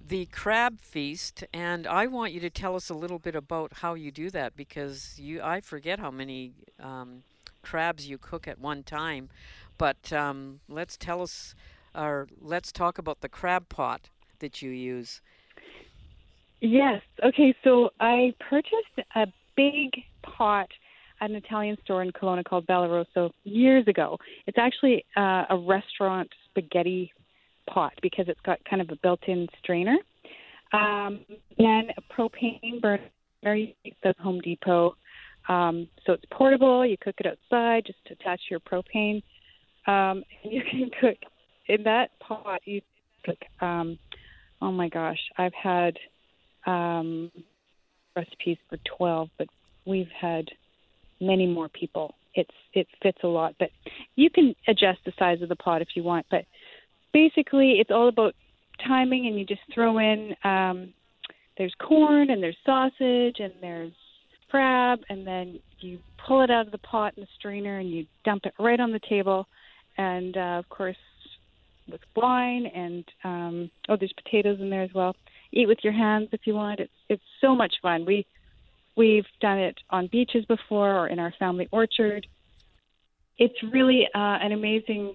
the 0.00 0.26
crab 0.26 0.80
feast, 0.80 1.44
and 1.52 1.86
I 1.86 2.06
want 2.06 2.32
you 2.32 2.40
to 2.40 2.50
tell 2.50 2.76
us 2.76 2.90
a 2.90 2.94
little 2.94 3.18
bit 3.18 3.34
about 3.34 3.72
how 3.82 3.94
you 3.94 4.10
do 4.12 4.30
that 4.30 4.56
because 4.56 5.18
you 5.18 5.42
I 5.42 5.60
forget 5.60 5.98
how 5.98 6.10
many 6.10 6.52
um, 6.80 7.24
crabs 7.62 8.08
you 8.08 8.18
cook 8.18 8.46
at 8.46 8.58
one 8.60 8.82
time, 8.84 9.30
but 9.78 10.12
um, 10.12 10.60
let's 10.68 10.96
tell 10.96 11.22
us 11.22 11.54
or 11.94 12.28
let's 12.40 12.70
talk 12.72 12.98
about 12.98 13.20
the 13.20 13.28
crab 13.28 13.68
pot 13.68 14.10
that 14.40 14.62
you 14.62 14.70
use. 14.70 15.20
Yes. 16.60 17.02
Okay. 17.22 17.54
So 17.64 17.90
I 18.00 18.34
purchased 18.40 18.98
a 19.14 19.26
big 19.56 20.02
pot 20.22 20.68
at 21.20 21.30
an 21.30 21.36
Italian 21.36 21.76
store 21.84 22.02
in 22.02 22.10
Kelowna 22.12 22.44
called 22.44 22.66
Bella 22.66 22.88
Rosso 22.88 23.32
years 23.44 23.86
ago. 23.88 24.18
It's 24.46 24.58
actually 24.58 25.04
uh, 25.16 25.44
a 25.50 25.56
restaurant 25.56 26.28
spaghetti 26.50 27.12
pot 27.68 27.92
because 28.02 28.26
it's 28.28 28.40
got 28.40 28.58
kind 28.68 28.82
of 28.82 28.90
a 28.90 28.96
built-in 28.96 29.48
strainer. 29.62 29.96
Um, 30.72 31.20
then 31.58 31.88
a 31.96 32.12
propane 32.12 32.80
burner, 32.80 33.04
very 33.42 33.76
the 34.02 34.14
Home 34.20 34.40
Depot. 34.40 34.96
Um, 35.48 35.88
so 36.04 36.12
it's 36.12 36.24
portable. 36.32 36.84
You 36.84 36.96
cook 37.00 37.14
it 37.18 37.26
outside, 37.26 37.84
just 37.86 37.98
attach 38.10 38.40
your 38.50 38.60
propane, 38.60 39.22
um, 39.86 40.22
and 40.42 40.52
you 40.52 40.62
can 40.70 40.90
cook 41.00 41.18
in 41.68 41.84
that 41.84 42.10
pot. 42.20 42.60
You 42.64 42.80
cook. 43.24 43.38
Um, 43.60 43.98
oh 44.60 44.72
my 44.72 44.88
gosh, 44.88 45.20
I've 45.38 45.54
had 45.54 45.96
um, 46.66 47.30
recipes 48.16 48.58
for 48.68 48.78
twelve, 48.96 49.28
but 49.38 49.46
we've 49.86 50.10
had 50.20 50.46
many 51.20 51.46
more 51.46 51.68
people. 51.68 52.14
It's 52.34 52.50
it 52.74 52.86
fits 53.02 53.18
a 53.22 53.28
lot, 53.28 53.54
but 53.58 53.70
you 54.14 54.28
can 54.30 54.54
adjust 54.68 54.98
the 55.04 55.12
size 55.18 55.40
of 55.42 55.48
the 55.48 55.56
pot 55.56 55.82
if 55.82 55.88
you 55.94 56.02
want. 56.02 56.26
But 56.30 56.44
basically, 57.12 57.76
it's 57.80 57.90
all 57.90 58.08
about 58.08 58.34
timing, 58.86 59.26
and 59.26 59.38
you 59.38 59.46
just 59.46 59.62
throw 59.74 59.98
in. 59.98 60.34
Um, 60.44 60.92
there's 61.58 61.74
corn 61.78 62.28
and 62.30 62.42
there's 62.42 62.56
sausage 62.66 63.36
and 63.38 63.52
there's 63.62 63.92
crab, 64.50 65.00
and 65.08 65.26
then 65.26 65.58
you 65.80 65.98
pull 66.26 66.42
it 66.42 66.50
out 66.50 66.66
of 66.66 66.72
the 66.72 66.78
pot 66.78 67.14
in 67.16 67.22
the 67.22 67.28
strainer 67.38 67.78
and 67.78 67.90
you 67.90 68.06
dump 68.24 68.44
it 68.44 68.54
right 68.58 68.80
on 68.80 68.92
the 68.92 69.00
table, 69.08 69.46
and 69.96 70.36
uh, 70.36 70.58
of 70.58 70.68
course 70.68 70.96
with 71.90 72.00
wine 72.16 72.66
and 72.66 73.04
um, 73.24 73.70
oh, 73.88 73.96
there's 73.96 74.12
potatoes 74.12 74.58
in 74.60 74.70
there 74.70 74.82
as 74.82 74.90
well. 74.94 75.14
Eat 75.52 75.68
with 75.68 75.78
your 75.82 75.92
hands 75.92 76.28
if 76.32 76.40
you 76.44 76.54
want. 76.54 76.80
It's 76.80 76.92
it's 77.08 77.22
so 77.40 77.54
much 77.54 77.74
fun. 77.80 78.04
We 78.04 78.26
we've 78.96 79.26
done 79.40 79.58
it 79.58 79.78
on 79.90 80.08
beaches 80.08 80.44
before 80.46 80.90
or 80.96 81.08
in 81.08 81.18
our 81.18 81.32
family 81.38 81.68
orchard. 81.70 82.26
It's 83.38 83.62
really 83.72 84.08
uh, 84.14 84.18
an 84.18 84.52
amazing 84.52 85.14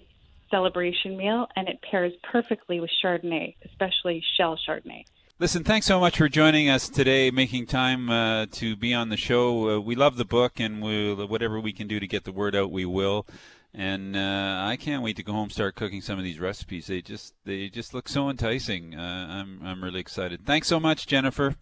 celebration 0.51 1.17
meal, 1.17 1.47
and 1.55 1.67
it 1.67 1.79
pairs 1.89 2.13
perfectly 2.31 2.79
with 2.79 2.91
Chardonnay, 3.03 3.55
especially 3.65 4.23
Schell 4.35 4.59
Chardonnay. 4.67 5.05
Listen, 5.39 5.63
thanks 5.63 5.87
so 5.87 5.99
much 5.99 6.17
for 6.17 6.29
joining 6.29 6.69
us 6.69 6.87
today, 6.87 7.31
making 7.31 7.65
time 7.65 8.11
uh, 8.11 8.45
to 8.51 8.75
be 8.75 8.93
on 8.93 9.09
the 9.09 9.17
show. 9.17 9.77
Uh, 9.77 9.79
we 9.79 9.95
love 9.95 10.17
the 10.17 10.25
book, 10.25 10.59
and 10.59 10.83
we'll, 10.83 11.25
whatever 11.27 11.59
we 11.59 11.73
can 11.73 11.87
do 11.87 11.99
to 11.99 12.05
get 12.05 12.25
the 12.25 12.31
word 12.31 12.55
out, 12.55 12.69
we 12.69 12.85
will. 12.85 13.25
And 13.73 14.15
uh, 14.15 14.59
I 14.67 14.77
can't 14.79 15.01
wait 15.01 15.15
to 15.15 15.23
go 15.23 15.31
home 15.31 15.43
and 15.43 15.51
start 15.51 15.75
cooking 15.75 16.01
some 16.01 16.19
of 16.19 16.23
these 16.23 16.39
recipes. 16.39 16.87
They 16.87 17.01
just 17.01 17.33
they 17.45 17.69
just 17.69 17.93
look 17.93 18.09
so 18.09 18.29
enticing. 18.29 18.93
Uh, 18.93 19.27
I'm 19.29 19.61
I'm 19.63 19.83
really 19.83 20.01
excited. 20.01 20.45
Thanks 20.45 20.67
so 20.67 20.79
much, 20.79 21.07
Jennifer. 21.07 21.55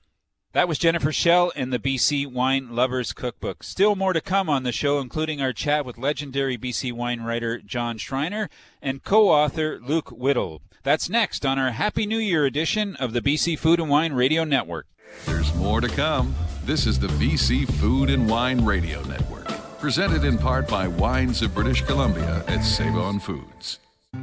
That 0.52 0.68
was 0.68 0.80
Jennifer 0.80 1.12
Schell 1.12 1.52
in 1.52 1.70
the 1.70 1.78
BC 1.78 2.26
Wine 2.26 2.76
Lovers 2.76 3.14
Cookbook. 3.14 3.62
Still 3.62 3.96
more 3.96 4.14
to 4.14 4.22
come 4.22 4.50
on 4.50 4.64
the 4.64 4.72
show, 4.72 5.00
including 5.00 5.40
our 5.40 5.54
chat 5.54 5.86
with 5.86 6.00
legendary 6.00 6.58
BC 6.58 6.92
wine 6.92 7.22
writer 7.22 7.60
John 7.60 8.00
Schreiner 8.00 8.50
and 8.82 9.04
co 9.04 9.30
author 9.30 9.80
Luke 9.80 10.08
Whittall. 10.08 10.62
That's 10.82 11.08
next 11.08 11.46
on 11.46 11.60
our 11.60 11.70
Happy 11.70 12.08
New 12.08 12.18
Year 12.18 12.48
edition 12.48 12.96
of 12.96 13.14
the 13.14 13.22
BC 13.22 13.60
Food 13.60 13.80
and 13.80 13.92
Wine 13.92 14.14
Radio 14.14 14.44
Network. 14.44 14.88
There's 15.28 15.54
more 15.54 15.82
to 15.82 15.88
come. 15.88 16.34
This 16.66 16.88
is 16.88 16.98
the 16.98 17.10
BC 17.10 17.72
Food 17.74 18.10
and 18.10 18.28
Wine 18.28 18.66
Radio 18.66 19.04
Network, 19.04 19.50
presented 19.78 20.24
in 20.24 20.40
part 20.40 20.68
by 20.68 20.88
Wines 20.88 21.44
of 21.44 21.54
British 21.54 21.84
Columbia 21.84 22.44
at 22.48 22.64
Save 22.64 22.96
On 22.96 23.20
Foods. 23.20 23.78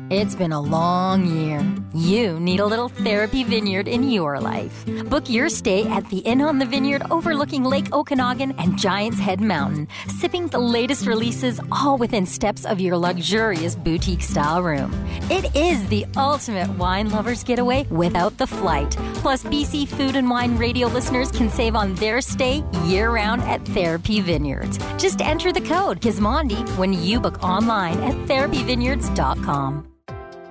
It's 0.08 0.36
been 0.36 0.52
a 0.52 0.60
long 0.60 1.26
year. 1.26 1.66
You 1.92 2.38
need 2.38 2.60
a 2.60 2.66
little 2.66 2.88
therapy 2.88 3.42
vineyard 3.42 3.88
in 3.88 4.08
your 4.08 4.38
life. 4.38 4.86
Book 5.08 5.28
your 5.28 5.48
stay 5.48 5.84
at 5.88 6.08
the 6.10 6.18
Inn 6.18 6.40
on 6.42 6.60
the 6.60 6.64
Vineyard 6.64 7.02
overlooking 7.10 7.64
Lake 7.64 7.92
Okanagan 7.92 8.52
and 8.52 8.78
Giants 8.78 9.18
Head 9.18 9.40
Mountain, 9.40 9.88
sipping 10.20 10.46
the 10.46 10.60
latest 10.60 11.06
releases 11.08 11.60
all 11.72 11.98
within 11.98 12.24
steps 12.24 12.64
of 12.64 12.80
your 12.80 12.96
luxurious 12.96 13.74
boutique 13.74 14.22
style 14.22 14.62
room. 14.62 14.92
It 15.28 15.54
is 15.56 15.84
the 15.88 16.06
ultimate 16.16 16.70
wine 16.78 17.10
lover's 17.10 17.42
getaway 17.42 17.84
without 17.90 18.38
the 18.38 18.46
flight. 18.46 18.96
Plus, 19.16 19.42
BC 19.42 19.88
Food 19.88 20.14
and 20.14 20.30
Wine 20.30 20.56
radio 20.56 20.86
listeners 20.86 21.32
can 21.32 21.50
save 21.50 21.74
on 21.74 21.96
their 21.96 22.20
stay 22.20 22.62
year 22.84 23.10
round 23.10 23.42
at 23.42 23.64
Therapy 23.66 24.20
Vineyards. 24.20 24.78
Just 24.98 25.20
enter 25.20 25.52
the 25.52 25.60
code 25.60 26.00
Gismondi 26.00 26.62
when 26.78 26.92
you 26.92 27.18
book 27.18 27.42
online 27.42 27.98
at 28.04 28.14
therapyvineyards.com. 28.28 29.75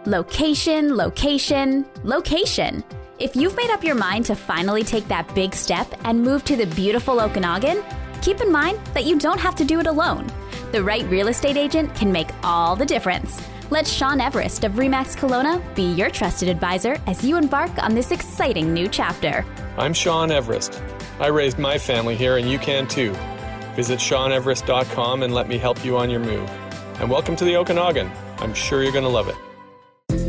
Location, 0.07 0.95
location, 0.95 1.83
location. 2.03 2.83
If 3.17 3.35
you've 3.35 3.55
made 3.55 3.71
up 3.71 3.83
your 3.83 3.95
mind 3.95 4.25
to 4.25 4.35
finally 4.35 4.83
take 4.83 5.07
that 5.07 5.33
big 5.33 5.55
step 5.55 5.87
and 6.03 6.21
move 6.21 6.45
to 6.45 6.55
the 6.55 6.67
beautiful 6.75 7.19
Okanagan, 7.19 7.83
keep 8.21 8.39
in 8.39 8.51
mind 8.51 8.79
that 8.93 9.05
you 9.05 9.17
don't 9.17 9.39
have 9.39 9.55
to 9.55 9.65
do 9.65 9.79
it 9.79 9.87
alone. 9.87 10.27
The 10.71 10.83
right 10.83 11.03
real 11.09 11.29
estate 11.29 11.57
agent 11.57 11.95
can 11.95 12.11
make 12.11 12.29
all 12.43 12.75
the 12.75 12.85
difference. 12.85 13.41
Let 13.71 13.87
Sean 13.87 14.21
Everest 14.21 14.63
of 14.63 14.73
Remax 14.73 15.17
Kelowna 15.17 15.59
be 15.73 15.91
your 15.93 16.11
trusted 16.11 16.49
advisor 16.49 17.01
as 17.07 17.25
you 17.25 17.35
embark 17.35 17.71
on 17.81 17.95
this 17.95 18.11
exciting 18.11 18.75
new 18.75 18.87
chapter. 18.87 19.43
I'm 19.75 19.93
Sean 19.93 20.29
Everest. 20.29 20.83
I 21.19 21.27
raised 21.27 21.57
my 21.57 21.79
family 21.79 22.15
here, 22.15 22.37
and 22.37 22.47
you 22.47 22.59
can 22.59 22.87
too. 22.87 23.11
Visit 23.73 23.97
SeanEverest.com 23.97 25.23
and 25.23 25.33
let 25.33 25.47
me 25.47 25.57
help 25.57 25.83
you 25.83 25.97
on 25.97 26.11
your 26.11 26.19
move. 26.19 26.47
And 26.99 27.09
welcome 27.09 27.35
to 27.37 27.43
the 27.43 27.55
Okanagan. 27.55 28.11
I'm 28.37 28.53
sure 28.53 28.83
you're 28.83 28.91
going 28.91 29.03
to 29.03 29.09
love 29.09 29.29
it. 29.29 29.35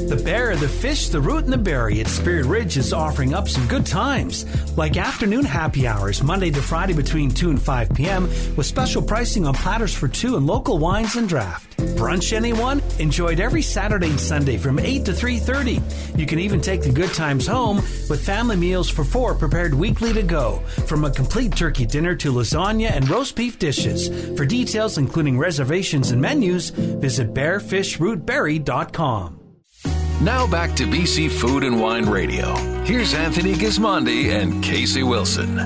The 0.06 0.22
bear, 0.24 0.54
the 0.54 0.68
fish, 0.68 1.08
the 1.08 1.20
root, 1.20 1.44
and 1.44 1.52
the 1.52 1.58
berry 1.58 2.00
at 2.00 2.06
Spirit 2.06 2.46
Ridge 2.46 2.76
is 2.76 2.92
offering 2.92 3.34
up 3.34 3.48
some 3.48 3.66
good 3.66 3.84
times, 3.84 4.46
like 4.76 4.96
afternoon 4.96 5.44
happy 5.44 5.88
hours, 5.88 6.22
Monday 6.22 6.52
to 6.52 6.62
Friday 6.62 6.92
between 6.92 7.28
2 7.28 7.50
and 7.50 7.60
5 7.60 7.92
p.m., 7.92 8.28
with 8.54 8.66
special 8.66 9.02
pricing 9.02 9.48
on 9.48 9.54
platters 9.54 9.92
for 9.92 10.06
two 10.06 10.36
and 10.36 10.46
local 10.46 10.78
wines 10.78 11.16
and 11.16 11.28
draft. 11.28 11.76
Brunch 11.96 12.32
anyone? 12.32 12.80
Enjoyed 13.00 13.40
every 13.40 13.62
Saturday 13.62 14.10
and 14.10 14.20
Sunday 14.20 14.58
from 14.58 14.78
8 14.78 15.06
to 15.06 15.10
3.30. 15.10 16.16
You 16.16 16.26
can 16.26 16.38
even 16.38 16.60
take 16.60 16.82
the 16.82 16.92
good 16.92 17.12
times 17.12 17.48
home 17.48 17.78
with 18.08 18.24
family 18.24 18.54
meals 18.54 18.88
for 18.88 19.02
four 19.02 19.34
prepared 19.34 19.74
weekly 19.74 20.12
to 20.12 20.22
go, 20.22 20.58
from 20.86 21.04
a 21.04 21.10
complete 21.10 21.56
turkey 21.56 21.84
dinner 21.84 22.14
to 22.14 22.32
lasagna 22.32 22.92
and 22.92 23.10
roast 23.10 23.34
beef 23.34 23.58
dishes. 23.58 24.08
For 24.36 24.46
details, 24.46 24.98
including 24.98 25.36
reservations 25.36 26.12
and 26.12 26.22
menus, 26.22 26.70
visit 26.70 27.34
bearfishrootberry.com. 27.34 29.35
Now 30.20 30.46
back 30.46 30.74
to 30.76 30.84
BC 30.84 31.30
Food 31.30 31.62
and 31.62 31.78
Wine 31.78 32.06
Radio. 32.06 32.54
Here's 32.84 33.12
Anthony 33.12 33.52
Gismondi 33.52 34.30
and 34.30 34.64
Kasey 34.64 35.06
Wilson. 35.06 35.58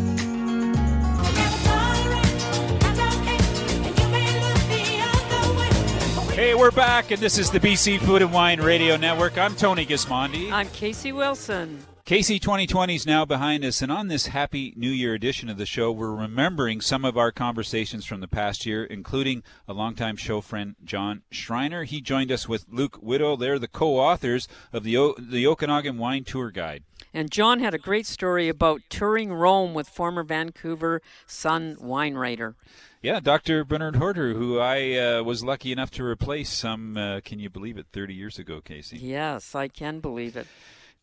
Hey, 6.35 6.55
we're 6.55 6.73
back, 6.73 7.13
and 7.13 7.21
this 7.21 7.39
is 7.39 7.51
the 7.51 7.61
BC 7.61 8.01
Food 8.01 8.23
and 8.23 8.33
Wine 8.33 8.61
Radio 8.61 8.97
Network. 8.97 9.39
I'm 9.39 9.55
Tony 9.55 9.87
Gismondi. 9.87 10.51
I'm 10.51 10.67
Kasey 10.69 11.15
Wilson. 11.15 11.85
Kasey 12.11 12.41
2020 12.41 12.97
is 12.97 13.07
now 13.07 13.25
behind 13.25 13.65
us, 13.65 13.81
and 13.81 13.93
on 13.93 14.09
this 14.09 14.27
Happy 14.27 14.75
New 14.77 14.91
Year 14.91 15.15
edition 15.15 15.49
of 15.49 15.59
the 15.59 15.65
show, 15.65 15.93
we're 15.93 16.11
remembering 16.11 16.81
some 16.81 17.05
of 17.05 17.17
our 17.17 17.31
conversations 17.31 18.05
from 18.05 18.19
the 18.19 18.27
past 18.27 18.67
year, 18.67 18.83
including 18.83 19.45
a 19.69 19.73
longtime 19.73 20.17
show 20.17 20.41
friend, 20.41 20.75
John 20.85 21.23
Schreiner. 21.31 21.85
He 21.85 22.01
joined 22.01 22.33
us 22.33 22.49
with 22.49 22.67
Luke 22.69 22.99
Whittall. 23.01 23.39
They're 23.39 23.61
the 23.61 23.69
co-authors 23.69 24.49
of 24.73 24.83
the, 24.83 24.97
o- 24.97 25.15
the 25.21 25.47
Okanagan 25.47 25.99
Wine 25.99 26.25
Tour 26.25 26.51
Guide. 26.51 26.83
And 27.15 27.31
John 27.31 27.61
had 27.61 27.75
a 27.75 27.79
great 27.79 28.07
story 28.07 28.49
about 28.49 28.81
touring 28.89 29.33
Rome 29.33 29.73
with 29.73 29.89
former 29.89 30.25
Vancouver 30.25 31.03
Sun 31.29 31.77
wine 31.79 32.17
writer. 32.17 32.57
Yeah, 33.03 33.21
Dr. 33.21 33.63
Bernard 33.63 33.95
Horter, 33.95 34.35
who 34.35 34.59
I 34.59 34.97
uh, 34.97 35.23
was 35.23 35.45
lucky 35.45 35.71
enough 35.71 35.93
to 35.93 36.05
replace 36.05 36.51
some, 36.51 36.97
uh, 36.97 37.21
can 37.25 37.39
you 37.39 37.51
believe 37.51 37.79
it, 37.79 37.87
30 37.93 38.15
years 38.15 38.37
ago, 38.37 38.61
Kasey. 38.61 38.99
Yes, 39.01 39.55
I 39.55 39.69
can 39.69 40.01
believe 40.01 40.37
it. 40.37 40.49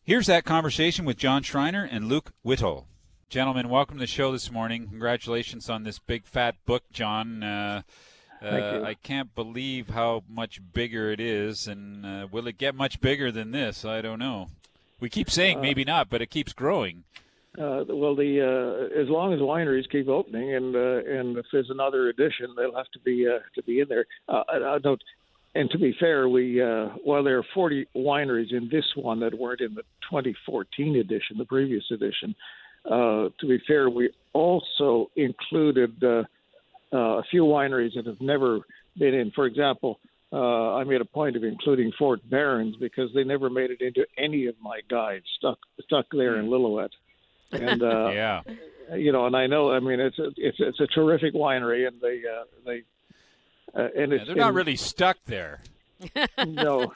Here's 0.08 0.28
that 0.28 0.46
conversation 0.46 1.04
with 1.04 1.18
John 1.18 1.42
Schreiner 1.42 1.84
and 1.84 2.08
Luke 2.08 2.32
Whittall. 2.42 2.86
Gentlemen, 3.28 3.68
welcome 3.68 3.98
to 3.98 4.00
the 4.00 4.06
show 4.06 4.32
this 4.32 4.50
morning. 4.50 4.88
Congratulations 4.88 5.68
on 5.68 5.84
this 5.84 5.98
big 5.98 6.24
fat 6.24 6.54
book, 6.64 6.84
John. 6.90 7.42
Uh, 7.42 7.82
uh, 8.40 8.80
I 8.86 8.94
can't 8.94 9.34
believe 9.34 9.90
how 9.90 10.22
much 10.26 10.62
bigger 10.72 11.10
it 11.10 11.20
is, 11.20 11.68
and 11.68 12.06
uh, 12.06 12.26
will 12.32 12.46
it 12.46 12.56
get 12.56 12.74
much 12.74 13.02
bigger 13.02 13.30
than 13.30 13.50
this? 13.50 13.84
I 13.84 14.00
don't 14.00 14.18
know. 14.18 14.48
We 14.98 15.10
keep 15.10 15.28
saying 15.28 15.60
maybe 15.60 15.84
not, 15.84 16.08
but 16.08 16.22
it 16.22 16.30
keeps 16.30 16.54
growing. 16.54 17.04
Uh, 17.58 17.84
well, 17.88 18.16
the 18.16 18.40
uh, 18.40 18.98
as 18.98 19.10
long 19.10 19.34
as 19.34 19.40
wineries 19.40 19.90
keep 19.90 20.08
opening, 20.08 20.54
and 20.54 20.74
uh, 20.74 21.02
and 21.04 21.36
if 21.36 21.44
there's 21.52 21.68
another 21.68 22.08
edition, 22.08 22.54
they'll 22.56 22.74
have 22.76 22.90
to 22.94 23.00
be 23.00 23.26
uh, 23.28 23.40
to 23.54 23.62
be 23.62 23.80
in 23.80 23.88
there. 23.88 24.06
Uh, 24.26 24.42
I, 24.48 24.76
I 24.76 24.78
don't. 24.78 25.02
And 25.54 25.70
to 25.70 25.78
be 25.78 25.94
fair, 25.98 26.28
we 26.28 26.62
uh, 26.62 26.88
while 27.04 27.24
there 27.24 27.38
are 27.38 27.46
40 27.54 27.88
wineries 27.96 28.52
in 28.52 28.68
this 28.70 28.84
one 28.94 29.20
that 29.20 29.36
weren't 29.36 29.60
in 29.60 29.74
the 29.74 29.82
2014 30.10 30.96
edition, 30.96 31.38
the 31.38 31.44
previous 31.44 31.84
edition. 31.90 32.34
Uh, 32.84 33.28
to 33.40 33.46
be 33.46 33.58
fair, 33.66 33.90
we 33.90 34.10
also 34.32 35.10
included 35.16 35.92
uh, 36.02 36.22
uh, 36.92 37.18
a 37.18 37.22
few 37.30 37.42
wineries 37.42 37.94
that 37.96 38.06
have 38.06 38.20
never 38.20 38.60
been 38.98 39.14
in. 39.14 39.30
For 39.32 39.46
example, 39.46 39.98
uh, 40.32 40.74
I 40.74 40.84
made 40.84 41.00
a 41.00 41.06
point 41.06 41.36
of 41.36 41.44
including 41.44 41.92
Fort 41.98 42.20
Berens 42.28 42.76
because 42.76 43.10
they 43.14 43.24
never 43.24 43.48
made 43.48 43.70
it 43.70 43.80
into 43.80 44.06
any 44.16 44.46
of 44.46 44.54
my 44.62 44.80
guides. 44.88 45.24
Stuck 45.38 45.58
stuck 45.84 46.06
there 46.12 46.38
in 46.38 46.46
Lillooet, 46.46 46.90
and 47.52 47.82
uh, 47.82 48.08
yeah, 48.12 48.42
you 48.94 49.12
know, 49.12 49.26
and 49.26 49.34
I 49.34 49.46
know. 49.46 49.72
I 49.72 49.80
mean, 49.80 50.00
it's 50.00 50.18
a 50.18 50.28
it's 50.36 50.58
it's 50.60 50.80
a 50.80 50.86
terrific 50.88 51.34
winery, 51.34 51.86
and 51.88 52.00
they 52.00 52.22
uh, 52.30 52.44
they 52.66 52.82
uh, 53.74 53.88
and 53.96 54.12
it's 54.12 54.20
Yeah, 54.20 54.24
they're 54.26 54.36
not 54.36 54.48
and- 54.48 54.56
really 54.56 54.76
stuck 54.76 55.18
there. 55.26 55.60
no, 56.46 56.92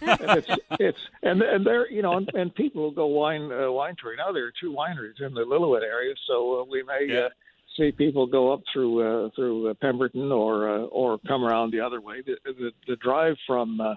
and 0.00 0.38
it's 0.38 0.48
it's 0.78 0.98
and 1.24 1.42
and 1.42 1.66
there 1.66 1.90
you 1.90 2.02
know 2.02 2.12
and, 2.18 2.30
and 2.34 2.54
people 2.54 2.82
will 2.82 2.92
go 2.92 3.06
wine 3.06 3.50
uh, 3.50 3.68
wine 3.68 3.96
touring. 4.00 4.18
Now 4.18 4.30
there 4.30 4.44
are 4.46 4.52
two 4.60 4.70
wineries 4.72 5.20
in 5.20 5.34
the 5.34 5.40
Lillooet 5.40 5.82
area, 5.82 6.14
so 6.28 6.60
uh, 6.60 6.64
we 6.64 6.84
may 6.84 7.24
uh, 7.24 7.30
see 7.76 7.90
people 7.90 8.28
go 8.28 8.52
up 8.52 8.62
through 8.72 9.26
uh, 9.26 9.30
through 9.34 9.70
uh, 9.70 9.74
Pemberton 9.74 10.30
or 10.30 10.70
uh, 10.70 10.82
or 10.84 11.18
come 11.26 11.44
around 11.44 11.72
the 11.72 11.80
other 11.80 12.00
way. 12.00 12.22
The 12.22 12.36
the, 12.44 12.70
the 12.86 12.94
drive 12.96 13.36
from 13.44 13.80
uh, 13.80 13.94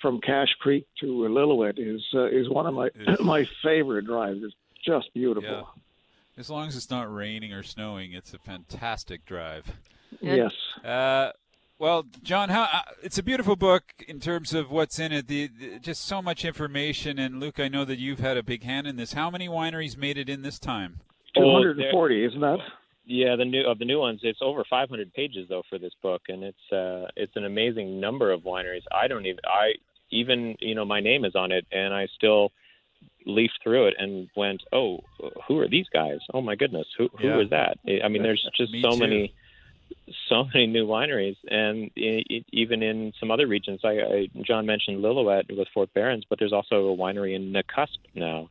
from 0.00 0.20
Cache 0.20 0.54
Creek 0.60 0.86
to 1.00 1.06
Lillooet 1.06 1.74
is 1.78 2.02
uh, 2.14 2.26
is 2.26 2.48
one 2.48 2.66
of 2.66 2.74
my 2.74 2.90
my 3.20 3.48
favorite 3.64 4.06
drives. 4.06 4.40
It's 4.44 4.54
just 4.84 5.12
beautiful. 5.12 5.50
Yeah. 5.50 5.82
As 6.38 6.50
long 6.50 6.68
as 6.68 6.76
it's 6.76 6.90
not 6.90 7.12
raining 7.12 7.52
or 7.52 7.62
snowing, 7.62 8.12
it's 8.12 8.34
a 8.34 8.38
fantastic 8.38 9.24
drive. 9.24 9.64
Yes. 10.20 10.52
Uh, 10.84 11.30
well, 11.78 12.04
John, 12.22 12.48
how 12.48 12.62
uh, 12.64 12.80
it's 13.02 13.18
a 13.18 13.22
beautiful 13.22 13.54
book 13.56 13.82
in 14.08 14.18
terms 14.20 14.54
of 14.54 14.70
what's 14.70 14.98
in 14.98 15.12
it. 15.12 15.26
The, 15.28 15.48
the- 15.48 15.78
just 15.78 16.04
so 16.06 16.22
much 16.22 16.44
information. 16.44 17.18
And 17.18 17.38
Luke, 17.40 17.60
I 17.60 17.68
know 17.68 17.84
that 17.84 17.98
you've 17.98 18.20
had 18.20 18.36
a 18.36 18.42
big 18.42 18.62
hand 18.62 18.86
in 18.86 18.96
this. 18.96 19.12
How 19.12 19.30
many 19.30 19.48
wineries 19.48 19.96
made 19.96 20.16
it 20.18 20.28
in 20.28 20.42
this 20.42 20.58
time? 20.58 21.00
Two 21.36 21.50
hundred 21.52 21.78
and 21.78 21.90
forty, 21.90 22.24
isn't 22.24 22.40
that? 22.40 22.58
Yeah, 23.04 23.36
the 23.36 23.44
new 23.44 23.62
of 23.66 23.78
the 23.78 23.84
new 23.84 24.00
ones. 24.00 24.20
It's 24.22 24.40
over 24.42 24.64
500 24.68 25.12
pages 25.12 25.46
though 25.48 25.62
for 25.68 25.78
this 25.78 25.92
book, 26.02 26.22
and 26.28 26.42
it's 26.42 26.72
uh, 26.72 27.08
it's 27.14 27.36
an 27.36 27.44
amazing 27.44 28.00
number 28.00 28.32
of 28.32 28.40
wineries. 28.40 28.82
I 28.90 29.06
don't 29.06 29.26
even 29.26 29.40
I 29.46 29.72
even 30.10 30.56
you 30.60 30.74
know 30.74 30.84
my 30.86 31.00
name 31.00 31.24
is 31.26 31.36
on 31.36 31.52
it, 31.52 31.66
and 31.70 31.92
I 31.94 32.06
still 32.16 32.52
leafed 33.26 33.58
through 33.62 33.88
it 33.88 33.94
and 33.98 34.28
went, 34.36 34.62
oh, 34.72 35.00
who 35.46 35.58
are 35.58 35.68
these 35.68 35.86
guys? 35.92 36.18
Oh 36.32 36.40
my 36.40 36.54
goodness, 36.56 36.86
who 36.96 37.08
who 37.20 37.28
Yeah. 37.28 37.40
is 37.42 37.50
that? 37.50 37.78
I 38.04 38.08
mean, 38.08 38.22
there's 38.22 38.44
just 38.56 38.72
Me 38.72 38.82
so 38.82 38.92
too. 38.92 38.98
many 39.00 39.34
so 40.28 40.44
many 40.54 40.66
new 40.66 40.86
wineries, 40.86 41.36
and 41.48 41.90
even 41.96 42.82
in 42.82 43.12
some 43.18 43.30
other 43.30 43.46
regions. 43.46 43.80
I, 43.84 43.88
I 43.88 44.28
John 44.42 44.66
mentioned 44.66 45.02
Lillooet 45.02 45.56
with 45.56 45.68
Fort 45.72 45.92
Berens, 45.94 46.24
but 46.28 46.38
there's 46.38 46.52
also 46.52 46.88
a 46.88 46.96
winery 46.96 47.34
in 47.34 47.52
Nakusp 47.52 47.98
now. 48.14 48.50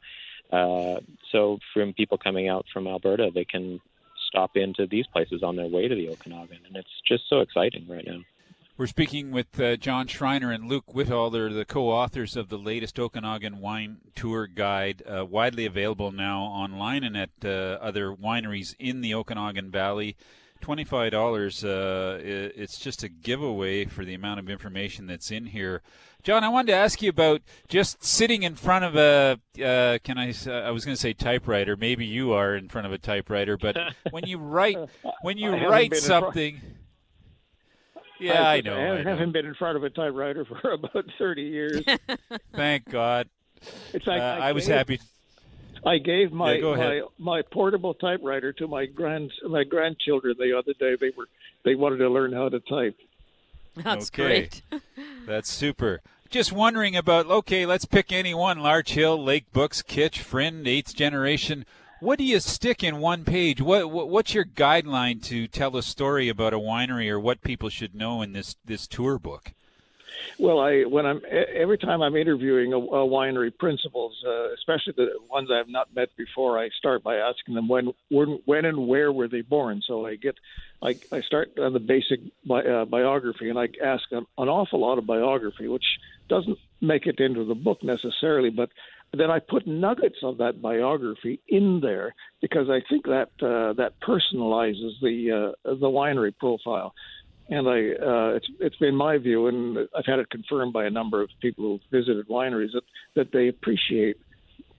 Uh, 0.52 1.00
so 1.32 1.60
from 1.74 1.94
people 1.94 2.18
coming 2.18 2.48
out 2.48 2.66
from 2.72 2.88
Alberta, 2.88 3.32
they 3.34 3.46
can 3.46 3.82
stop 4.28 4.56
into 4.56 4.86
these 4.86 5.08
places 5.08 5.44
on 5.44 5.56
their 5.56 5.68
way 5.68 5.88
to 5.88 5.96
the 5.96 6.10
Okanagan, 6.10 6.60
and 6.68 6.76
it's 6.76 7.02
just 7.08 7.24
so 7.30 7.40
exciting 7.40 7.88
right 7.88 8.06
now. 8.06 8.22
We're 8.78 8.88
speaking 8.88 9.32
with 9.32 9.58
uh, 9.58 9.78
John 9.78 10.08
Schreiner 10.08 10.52
and 10.52 10.68
Luke 10.68 10.88
Whittall. 10.94 11.32
They're 11.32 11.54
the 11.54 11.64
co-authors 11.64 12.36
of 12.36 12.50
the 12.50 12.58
latest 12.58 13.00
Okanagan 13.00 13.62
Wine 13.62 14.00
Tour 14.16 14.48
Guide, 14.48 15.02
uh, 15.08 15.26
widely 15.26 15.66
available 15.66 16.12
now 16.12 16.42
online 16.42 17.06
and 17.06 17.16
at 17.16 17.30
uh, 17.46 17.78
other 17.82 18.12
wineries 18.12 18.76
in 18.78 19.00
the 19.00 19.14
Okanagan 19.14 19.72
Valley. 19.72 20.18
Twenty-five 20.62 21.12
dollars. 21.12 21.64
Uh, 21.64 22.20
it's 22.24 22.80
just 22.80 23.04
a 23.04 23.10
giveaway 23.10 23.86
for 23.86 24.04
the 24.04 24.14
amount 24.16 24.40
of 24.40 24.50
information 24.50 25.06
that's 25.06 25.30
in 25.30 25.46
here. 25.48 25.82
John, 26.24 26.44
I 26.44 26.50
wanted 26.50 26.72
to 26.72 26.78
ask 26.78 27.04
you 27.04 27.10
about 27.10 27.42
just 27.68 28.04
sitting 28.04 28.42
in 28.42 28.56
front 28.56 28.84
of 28.84 28.96
a. 28.96 29.40
Uh, 29.64 30.00
can 30.04 30.18
I 30.18 30.28
was 30.72 30.84
going 30.86 30.96
to 30.96 31.02
say 31.02 31.14
typewriter. 31.14 31.76
Maybe 31.76 32.06
you 32.06 32.34
are 32.34 32.56
in 32.56 32.68
front 32.70 32.88
of 32.88 32.94
a 32.94 32.98
typewriter, 32.98 33.58
but 33.58 33.78
when 34.12 34.26
you 34.26 34.40
write, 34.40 34.78
when 35.22 35.38
you 35.38 35.52
write 35.52 35.92
been 35.92 36.00
in 36.00 36.04
front- 36.06 36.26
something. 36.26 36.62
Yeah, 38.18 38.48
I 38.48 38.62
know. 38.62 38.78
I 38.78 39.04
know. 39.04 39.10
haven't 39.10 39.34
been 39.34 39.46
in 39.46 39.56
front 39.56 39.76
of 39.76 39.84
a 39.84 39.90
typewriter 39.90 40.46
for 40.62 40.72
about 40.72 41.06
30 41.20 41.42
years. 41.42 41.84
Thank 42.56 42.90
God. 42.90 43.28
It's 43.94 44.08
like 44.08 44.22
Uh, 44.22 44.38
I 44.40 44.50
I 44.50 44.52
was 44.54 44.66
happy. 44.68 45.02
I 45.86 46.00
gave 46.00 46.32
my 46.32 46.54
Yeah, 46.54 46.76
my 46.76 47.02
my 47.20 47.42
portable 47.44 47.94
typewriter 47.94 48.52
to 48.54 48.68
my 48.68 48.86
grand 48.86 49.32
my 49.48 49.64
grandchildren 49.64 50.36
the 50.40 50.58
other 50.58 50.74
day. 50.80 50.96
They 51.00 51.12
were 51.16 51.28
they 51.64 51.76
wanted 51.76 51.98
to 51.98 52.10
learn 52.10 52.34
how 52.34 52.50
to 52.50 52.60
type. 52.60 52.98
That's 53.76 54.10
okay. 54.10 54.24
great. 54.24 54.62
That's 55.26 55.50
super. 55.50 56.02
Just 56.30 56.52
wondering 56.52 56.96
about. 56.96 57.28
Okay, 57.28 57.66
let's 57.66 57.86
pick 57.86 58.12
any 58.12 58.34
one. 58.34 58.60
Larch 58.60 58.94
Hill, 58.94 59.24
Lake 59.24 59.52
Books, 59.54 59.82
Kitsch, 59.82 60.20
Frind, 60.20 60.68
Eighth 60.68 60.96
Generation. 60.96 61.66
What 62.00 62.18
do 62.18 62.26
you 62.26 62.40
stick 62.40 62.84
in 62.84 62.98
one 62.98 63.24
page? 63.24 63.62
What, 63.62 63.92
what 63.92 64.10
what's 64.10 64.34
your 64.34 64.46
guideline 64.46 65.24
to 65.26 65.48
tell 65.48 65.78
a 65.78 65.84
story 65.84 66.30
about 66.30 66.54
a 66.54 66.60
winery 66.60 67.10
or 67.10 67.20
what 67.20 67.42
people 67.42 67.70
should 67.70 67.96
know 67.96 68.22
in 68.22 68.34
this 68.34 68.56
this 68.66 68.88
tour 68.88 69.20
book? 69.20 69.54
Well, 70.40 70.60
I 70.60 70.84
when 70.84 71.06
I'm 71.06 71.22
every 71.56 71.78
time 71.78 72.02
I'm 72.02 72.16
interviewing 72.16 72.74
a, 72.74 72.78
a 72.78 73.08
winery 73.08 73.56
principals, 73.58 74.16
uh, 74.26 74.54
especially 74.54 74.94
the 74.98 75.08
ones 75.30 75.50
I've 75.52 75.70
not 75.70 75.94
met 75.96 76.10
before, 76.18 76.60
I 76.60 76.70
start 76.78 77.04
by 77.04 77.16
asking 77.16 77.56
them 77.56 77.68
when 77.68 77.94
when 78.10 78.40
when 78.46 78.66
and 78.66 78.88
where 78.88 79.12
were 79.12 79.28
they 79.28 79.42
born. 79.42 79.82
So 79.88 80.06
I 80.06 80.16
get 80.16 80.36
I, 80.84 80.96
I 81.12 81.22
start 81.22 81.52
on 81.60 81.74
the 81.74 81.80
basic 81.80 82.20
bi- 82.48 82.64
uh, 82.64 82.86
biography, 82.86 83.50
and 83.50 83.58
I 83.58 83.68
ask 83.84 84.04
an, 84.12 84.26
an 84.38 84.50
awful 84.50 84.82
lot 84.82 84.98
of 84.98 85.08
biography, 85.08 85.68
which 85.68 85.86
doesn't 86.30 86.58
make 86.82 87.06
it 87.06 87.20
into 87.20 87.46
the 87.46 87.56
book 87.56 87.84
necessarily, 87.84 88.50
but 88.50 88.70
then 89.14 89.32
I 89.32 89.40
put 89.40 89.66
nuggets 89.68 90.18
of 90.24 90.38
that 90.40 90.62
biography 90.62 91.40
in 91.48 91.80
there 91.82 92.14
because 92.42 92.70
I 92.70 92.82
think 92.90 93.06
that 93.06 93.30
uh, 93.42 93.74
that 93.74 93.94
personalizes 94.06 95.00
the 95.02 95.54
uh, 95.66 95.76
the 95.76 95.88
winery 95.88 96.36
profile. 96.38 96.94
And 97.50 97.68
I, 97.68 97.80
uh, 97.92 98.36
it's 98.38 98.48
it's 98.60 98.76
been 98.78 98.96
my 98.96 99.18
view, 99.20 99.48
and 99.48 99.78
I've 99.96 100.06
had 100.06 100.20
it 100.20 100.30
confirmed 100.32 100.74
by 100.74 100.86
a 100.86 100.90
number 100.90 101.22
of 101.22 101.30
people 101.42 101.64
who've 101.66 101.82
visited 101.92 102.28
wineries 102.28 102.72
that 102.74 102.84
that 103.16 103.32
they 103.32 103.48
appreciate 103.50 104.18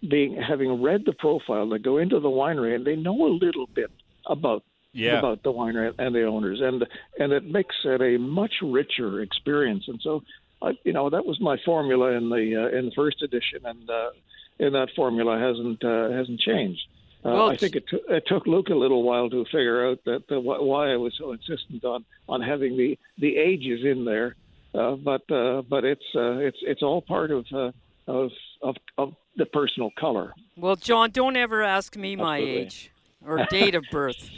being 0.08 0.36
having 0.36 0.82
read 0.82 1.04
the 1.06 1.12
profile. 1.12 1.68
They 1.68 1.78
go 1.78 1.98
into 1.98 2.18
the 2.20 2.28
winery 2.28 2.74
and 2.74 2.84
they 2.84 2.96
know 2.96 3.26
a 3.26 3.32
little 3.44 3.68
bit 3.74 3.90
about 4.26 4.62
Yeah. 4.92 5.18
about 5.18 5.42
the 5.42 5.52
winery 5.52 5.94
and 5.98 6.14
the 6.14 6.24
owners, 6.24 6.60
and 6.60 6.84
and 7.20 7.32
it 7.32 7.44
makes 7.44 7.76
it 7.84 8.00
a 8.00 8.18
much 8.18 8.54
richer 8.62 9.20
experience. 9.20 9.84
And 9.88 10.00
so, 10.02 10.22
I, 10.62 10.72
you 10.84 10.92
know, 10.92 11.10
that 11.10 11.24
was 11.24 11.38
my 11.40 11.56
formula 11.64 12.12
in 12.12 12.30
the 12.30 12.44
uh, 12.62 12.76
in 12.78 12.86
the 12.86 12.92
first 12.96 13.22
edition, 13.22 13.60
and 13.64 13.88
uh, 13.88 14.10
and 14.58 14.74
that 14.74 14.88
formula 14.96 15.38
hasn't 15.38 15.84
uh, 15.84 16.10
hasn't 16.10 16.40
changed. 16.40 16.82
Uh, 17.24 17.30
Well, 17.30 17.50
I 17.50 17.56
think 17.56 17.76
it, 17.76 17.84
t- 17.90 18.00
it 18.08 18.24
took 18.26 18.46
Luke 18.46 18.68
a 18.68 18.74
little 18.74 19.02
while 19.02 19.28
to 19.30 19.44
figure 19.46 19.86
out 19.88 19.98
that 20.04 20.22
wh- 20.28 20.62
why 20.62 20.92
I 20.92 20.96
was 20.96 21.14
so 21.18 21.32
insistent 21.32 21.84
on 21.84 22.04
on 22.28 22.40
having 22.42 22.76
the 22.76 22.98
the 23.18 23.36
ages 23.36 23.84
in 23.84 24.04
there, 24.04 24.36
uh, 24.74 24.96
but 24.96 25.28
uh, 25.30 25.62
but 25.62 25.84
it's 25.84 26.04
uh, 26.14 26.38
it's 26.38 26.58
it's 26.62 26.82
all 26.82 27.02
part 27.02 27.30
of 27.30 27.46
uh, 27.52 27.72
of, 28.06 28.30
of 28.62 28.76
of 28.98 29.14
the 29.36 29.46
personal 29.46 29.90
color. 29.98 30.32
Well, 30.56 30.76
John, 30.76 31.10
don't 31.10 31.36
ever 31.36 31.62
ask 31.62 31.96
me 31.96 32.16
my 32.16 32.38
age 32.38 32.90
or 33.26 33.44
date 33.50 33.74
of 33.74 33.84
birth 33.90 34.30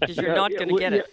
because 0.00 0.16
you're 0.18 0.34
not 0.42 0.50
going 0.52 0.68
to 0.68 0.78
get 0.78 0.92
it. 0.92 1.06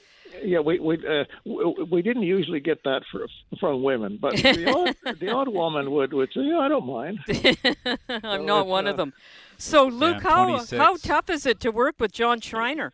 Yeah, 0.43 0.59
we 0.59 0.79
we 0.79 0.95
uh, 1.07 1.25
we, 1.45 1.85
we 1.91 2.01
didn't 2.01 2.23
usually 2.23 2.59
get 2.59 2.83
that 2.83 3.03
for, 3.11 3.27
from 3.59 3.83
women, 3.83 4.17
but 4.21 4.37
the 4.51 4.67
odd, 4.67 4.95
the 5.19 5.29
odd 5.29 5.47
woman 5.49 5.91
would 5.91 6.13
would 6.13 6.29
say, 6.33 6.41
"Yeah, 6.41 6.59
I 6.59 6.67
don't 6.69 6.85
mind." 6.85 7.19
I'm 8.23 8.45
So 8.45 8.45
not 8.45 8.67
it's, 8.67 8.67
one 8.67 8.87
uh, 8.87 8.91
of 8.91 8.97
them. 8.97 9.13
So, 9.57 9.85
Luke, 9.85 10.21
I'm 10.33 10.49
how 10.49 10.65
how 10.77 10.97
tough 10.97 11.29
is 11.29 11.45
it 11.45 11.59
to 11.61 11.71
work 11.71 11.95
with 11.99 12.11
John 12.11 12.41
Schreiner? 12.41 12.93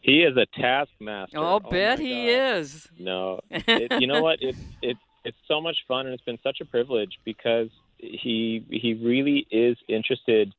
He 0.00 0.22
is 0.22 0.36
a 0.36 0.46
taskmaster. 0.58 1.38
I'll 1.38 1.60
Oh 1.60 1.70
bet 1.70 1.98
he 1.98 2.28
God. 2.28 2.28
is. 2.30 2.88
No, 2.98 3.40
it, 3.50 3.92
you 4.00 4.06
know 4.06 4.22
what? 4.22 4.38
It 4.42 4.56
it 4.82 4.96
it's 5.24 5.36
so 5.48 5.60
much 5.60 5.76
fun, 5.88 6.06
and 6.06 6.14
it's 6.14 6.24
been 6.24 6.38
such 6.42 6.60
a 6.60 6.64
privilege 6.64 7.18
because 7.24 7.68
he 7.98 8.64
he 8.70 8.94
really 8.94 9.46
is 9.50 9.76
interested 9.88 10.54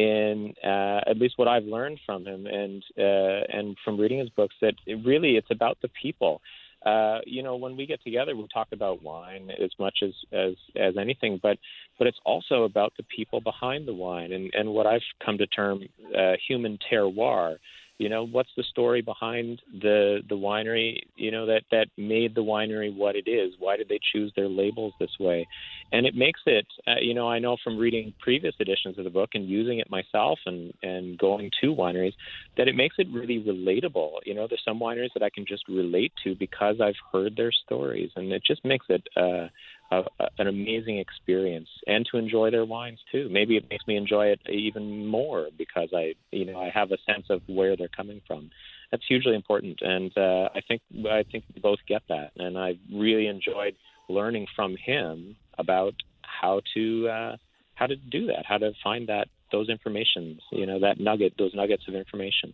in 0.00 0.54
uh, 0.64 1.00
at 1.06 1.18
least 1.18 1.34
what 1.36 1.48
I've 1.48 1.64
learned 1.64 2.00
from 2.06 2.26
him, 2.26 2.46
and 2.46 2.82
uh, 2.98 3.56
and 3.56 3.76
from 3.84 3.98
reading 3.98 4.18
his 4.18 4.30
books 4.30 4.54
that 4.60 4.74
it 4.86 4.98
really 5.04 5.36
it's 5.36 5.50
about 5.50 5.78
the 5.82 5.90
people. 6.02 6.40
Uh, 6.84 7.18
you 7.26 7.42
know, 7.42 7.56
when 7.56 7.76
we 7.76 7.84
get 7.84 8.02
together, 8.02 8.34
we 8.34 8.46
talk 8.52 8.68
about 8.72 9.02
wine 9.02 9.50
as 9.62 9.70
much 9.78 9.98
as 10.02 10.12
as 10.32 10.54
as 10.76 10.96
anything, 10.96 11.38
but 11.42 11.58
but 11.98 12.06
it's 12.06 12.20
also 12.24 12.62
about 12.64 12.92
the 12.96 13.02
people 13.14 13.40
behind 13.40 13.86
the 13.86 13.94
wine, 13.94 14.32
and 14.32 14.50
and 14.54 14.70
what 14.70 14.86
I've 14.86 15.08
come 15.24 15.36
to 15.38 15.46
term 15.46 15.82
uh, 16.16 16.32
human 16.48 16.78
terroir 16.90 17.56
you 18.00 18.08
know, 18.08 18.26
what's 18.26 18.48
the 18.56 18.62
story 18.62 19.02
behind 19.02 19.60
the 19.82 20.22
the 20.26 20.34
winery? 20.34 21.02
You 21.16 21.30
know, 21.30 21.44
that 21.44 21.64
that 21.70 21.88
made 21.98 22.34
the 22.34 22.42
winery 22.42 22.96
what 22.96 23.14
it 23.14 23.28
is. 23.28 23.52
Why 23.58 23.76
did 23.76 23.90
they 23.90 24.00
choose 24.10 24.32
their 24.34 24.48
labels 24.48 24.94
this 24.98 25.10
way? 25.20 25.46
And 25.92 26.06
it 26.06 26.14
makes 26.14 26.40
it, 26.46 26.66
uh, 26.88 26.94
you 27.02 27.12
know, 27.12 27.28
I 27.28 27.38
know 27.38 27.58
from 27.62 27.76
reading 27.76 28.14
previous 28.18 28.54
editions 28.58 28.96
of 28.96 29.04
the 29.04 29.10
book 29.10 29.30
and 29.34 29.46
using 29.46 29.80
it 29.80 29.90
myself 29.90 30.38
and 30.46 30.72
and 30.82 31.18
going 31.18 31.50
to 31.60 31.74
wineries 31.74 32.14
that 32.56 32.68
it 32.68 32.74
makes 32.74 32.94
it 32.98 33.06
really 33.12 33.38
relatable. 33.38 34.12
You 34.24 34.32
know, 34.34 34.46
there's 34.48 34.64
some 34.64 34.80
wineries 34.80 35.12
that 35.12 35.22
I 35.22 35.28
can 35.28 35.44
just 35.46 35.68
relate 35.68 36.12
to 36.24 36.34
because 36.34 36.76
I've 36.80 36.94
heard 37.12 37.36
their 37.36 37.52
stories, 37.52 38.10
and 38.16 38.32
it 38.32 38.42
just 38.46 38.64
makes 38.64 38.86
it. 38.88 39.06
Uh, 39.14 39.48
a, 39.90 40.02
an 40.38 40.46
amazing 40.46 40.98
experience 40.98 41.68
and 41.86 42.06
to 42.10 42.18
enjoy 42.18 42.50
their 42.50 42.64
wines 42.64 43.00
too. 43.10 43.28
Maybe 43.30 43.56
it 43.56 43.64
makes 43.70 43.86
me 43.86 43.96
enjoy 43.96 44.26
it 44.26 44.40
even 44.48 45.06
more 45.06 45.48
because 45.56 45.90
I, 45.94 46.14
you 46.30 46.44
know, 46.44 46.60
I 46.60 46.70
have 46.70 46.92
a 46.92 46.98
sense 47.06 47.26
of 47.30 47.42
where 47.46 47.76
they're 47.76 47.88
coming 47.88 48.20
from. 48.26 48.50
That's 48.90 49.02
hugely 49.06 49.34
important, 49.34 49.78
and 49.82 50.10
uh, 50.16 50.48
I 50.54 50.60
think 50.66 50.82
I 51.08 51.22
think 51.30 51.44
we 51.54 51.60
both 51.60 51.78
get 51.86 52.02
that. 52.08 52.32
And 52.36 52.58
I 52.58 52.76
really 52.92 53.28
enjoyed 53.28 53.76
learning 54.08 54.46
from 54.56 54.76
him 54.84 55.36
about 55.58 55.94
how 56.22 56.60
to 56.74 57.08
uh, 57.08 57.36
how 57.76 57.86
to 57.86 57.96
do 57.96 58.26
that, 58.26 58.44
how 58.46 58.58
to 58.58 58.72
find 58.82 59.08
that 59.08 59.28
those 59.52 59.68
informations, 59.68 60.40
you 60.50 60.66
know, 60.66 60.80
that 60.80 60.98
nugget, 60.98 61.34
those 61.38 61.54
nuggets 61.54 61.84
of 61.88 61.94
information. 61.94 62.52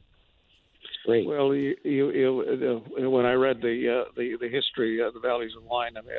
Great. 1.04 1.26
Well, 1.26 1.54
you, 1.54 1.76
you, 1.84 2.10
you, 2.10 2.82
uh, 2.98 3.08
when 3.08 3.24
I 3.24 3.32
read 3.32 3.60
the 3.60 4.02
uh, 4.02 4.10
the 4.16 4.36
the 4.40 4.48
history 4.48 5.00
of 5.00 5.14
the 5.14 5.20
valleys 5.20 5.52
of 5.56 5.64
wine, 5.64 5.96
I 5.96 6.00
mean, 6.00 6.16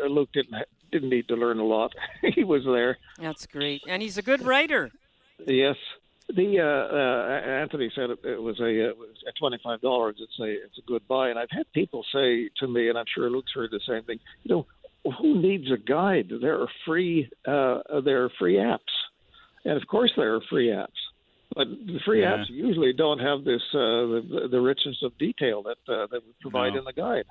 uh, 0.00 0.04
Luke 0.06 0.30
didn't 0.32 0.56
didn't 0.90 1.10
need 1.10 1.28
to 1.28 1.36
learn 1.36 1.58
a 1.58 1.64
lot. 1.64 1.92
he 2.34 2.44
was 2.44 2.64
there. 2.64 2.98
That's 3.18 3.46
great, 3.46 3.82
and 3.88 4.02
he's 4.02 4.18
a 4.18 4.22
good 4.22 4.42
writer. 4.42 4.90
Yes. 5.46 5.76
The 6.34 6.58
uh, 6.58 6.96
uh, 6.96 7.60
Anthony 7.60 7.92
said 7.94 8.08
it, 8.10 8.18
it 8.24 8.42
was 8.42 8.58
a 8.58 8.64
uh, 8.64 8.88
it 8.90 8.98
was 8.98 9.10
at 9.28 9.36
twenty 9.36 9.58
five 9.62 9.80
dollars. 9.82 10.16
It's 10.18 10.38
a 10.40 10.64
it's 10.64 10.78
a 10.78 10.86
good 10.86 11.06
buy, 11.06 11.28
and 11.28 11.38
I've 11.38 11.50
had 11.50 11.70
people 11.72 12.04
say 12.12 12.48
to 12.60 12.66
me, 12.66 12.88
and 12.88 12.98
I'm 12.98 13.04
sure 13.14 13.28
Luke's 13.28 13.52
heard 13.54 13.70
the 13.70 13.80
same 13.86 14.04
thing. 14.04 14.18
You 14.42 14.54
know, 14.54 15.12
who 15.20 15.40
needs 15.40 15.70
a 15.70 15.76
guide? 15.76 16.32
There 16.40 16.60
are 16.60 16.68
free 16.86 17.28
uh, 17.46 18.00
there 18.00 18.24
are 18.24 18.30
free 18.38 18.54
apps, 18.54 18.78
and 19.66 19.76
of 19.76 19.86
course 19.86 20.12
there 20.16 20.34
are 20.34 20.40
free 20.48 20.68
apps 20.68 21.03
but 21.54 21.68
the 21.68 22.00
free 22.04 22.22
yeah. 22.22 22.36
apps 22.36 22.48
usually 22.48 22.92
don't 22.92 23.20
have 23.20 23.44
this 23.44 23.62
uh, 23.72 23.78
the, 23.78 24.48
the 24.50 24.60
richness 24.60 25.02
of 25.02 25.16
detail 25.18 25.62
that 25.62 25.78
uh, 25.92 26.06
that 26.10 26.22
we 26.24 26.32
provide 26.40 26.72
no. 26.72 26.80
in 26.80 26.84
the 26.84 26.92
guide. 26.92 27.24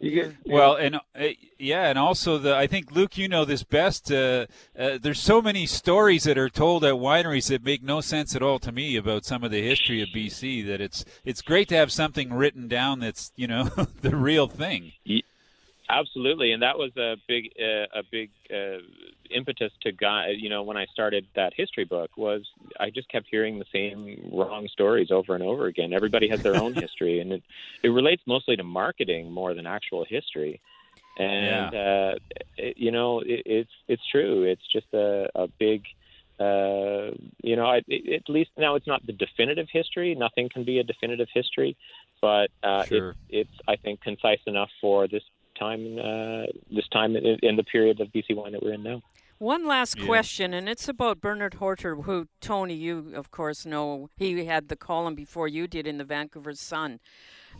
Get, 0.00 0.36
well, 0.46 0.74
know. 0.74 0.76
and 0.76 0.96
uh, 0.96 1.34
yeah, 1.58 1.88
and 1.88 1.98
also 1.98 2.38
the 2.38 2.54
I 2.54 2.68
think 2.68 2.92
Luke, 2.92 3.18
you 3.18 3.28
know 3.28 3.44
this 3.44 3.64
best. 3.64 4.12
Uh, 4.12 4.46
uh, 4.78 4.98
there's 5.00 5.20
so 5.20 5.42
many 5.42 5.66
stories 5.66 6.22
that 6.24 6.38
are 6.38 6.48
told 6.48 6.84
at 6.84 6.94
wineries 6.94 7.48
that 7.48 7.64
make 7.64 7.82
no 7.82 8.00
sense 8.00 8.36
at 8.36 8.42
all 8.42 8.60
to 8.60 8.70
me 8.70 8.94
about 8.96 9.24
some 9.24 9.42
of 9.42 9.50
the 9.50 9.62
history 9.62 10.00
of 10.00 10.08
BC. 10.10 10.64
That 10.66 10.80
it's 10.80 11.04
it's 11.24 11.42
great 11.42 11.68
to 11.70 11.76
have 11.76 11.90
something 11.90 12.32
written 12.32 12.68
down 12.68 13.00
that's 13.00 13.32
you 13.34 13.48
know 13.48 13.64
the 14.02 14.14
real 14.14 14.46
thing. 14.46 14.92
Absolutely, 15.90 16.52
and 16.52 16.62
that 16.62 16.78
was 16.78 16.96
a 16.96 17.16
big 17.26 17.50
uh, 17.58 17.98
a 17.98 18.02
big 18.08 18.30
uh, 18.52 18.78
impetus 19.30 19.72
to 19.82 19.92
guide. 19.92 20.36
You 20.38 20.48
know, 20.48 20.62
when 20.62 20.76
I 20.76 20.86
started 20.86 21.26
that 21.34 21.52
history 21.54 21.84
book, 21.84 22.16
was 22.16 22.42
I 22.78 22.90
just 22.90 23.08
kept 23.08 23.26
hearing 23.30 23.58
the 23.58 23.64
same 23.72 24.30
wrong 24.32 24.68
stories 24.68 25.10
over 25.10 25.34
and 25.34 25.42
over 25.42 25.66
again. 25.66 25.92
Everybody 25.92 26.28
has 26.28 26.42
their 26.42 26.56
own 26.56 26.74
history, 26.84 27.20
and 27.20 27.32
it 27.32 27.42
it 27.82 27.88
relates 27.88 28.22
mostly 28.26 28.56
to 28.56 28.64
marketing 28.64 29.30
more 29.30 29.54
than 29.54 29.66
actual 29.66 30.04
history. 30.04 30.60
And 31.18 31.72
yeah. 31.72 31.80
uh, 31.80 32.14
it, 32.56 32.78
you 32.78 32.92
know, 32.92 33.20
it, 33.20 33.42
it's 33.44 33.72
it's 33.88 34.06
true. 34.10 34.44
It's 34.44 34.66
just 34.72 34.86
a, 34.92 35.28
a 35.34 35.48
big. 35.48 35.84
Uh, 36.40 37.10
you 37.42 37.56
know, 37.56 37.66
I, 37.66 37.82
it, 37.88 38.22
at 38.22 38.32
least 38.32 38.50
now 38.56 38.76
it's 38.76 38.86
not 38.86 39.04
the 39.04 39.12
definitive 39.12 39.66
history. 39.72 40.14
Nothing 40.14 40.48
can 40.48 40.62
be 40.62 40.78
a 40.78 40.84
definitive 40.84 41.26
history, 41.34 41.76
but 42.20 42.52
uh, 42.62 42.84
sure. 42.84 43.10
it, 43.10 43.16
it's 43.28 43.54
I 43.66 43.74
think 43.74 44.00
concise 44.02 44.38
enough 44.46 44.70
for 44.80 45.08
this 45.08 45.24
time 45.58 45.98
uh, 45.98 46.46
this 46.70 46.88
time 46.92 47.16
in, 47.16 47.38
in, 47.42 47.56
the 47.56 47.64
period 47.64 48.00
of 48.00 48.08
BC 48.08 48.36
wine 48.36 48.52
that 48.52 48.62
we're 48.62 48.74
in 48.74 48.82
now. 48.82 49.02
One 49.38 49.66
last 49.66 49.98
yeah. 49.98 50.06
question, 50.06 50.52
and 50.52 50.68
it's 50.68 50.88
about 50.88 51.20
Bernard 51.20 51.54
Horter, 51.54 52.02
who 52.04 52.26
Tony, 52.40 52.74
you 52.74 53.12
of 53.14 53.30
course 53.30 53.64
know. 53.64 54.10
He 54.16 54.44
had 54.46 54.68
the 54.68 54.76
column 54.76 55.14
before 55.14 55.46
you 55.46 55.68
did 55.68 55.86
in 55.86 55.98
the 55.98 56.04
Vancouver 56.04 56.54
Sun. 56.54 56.98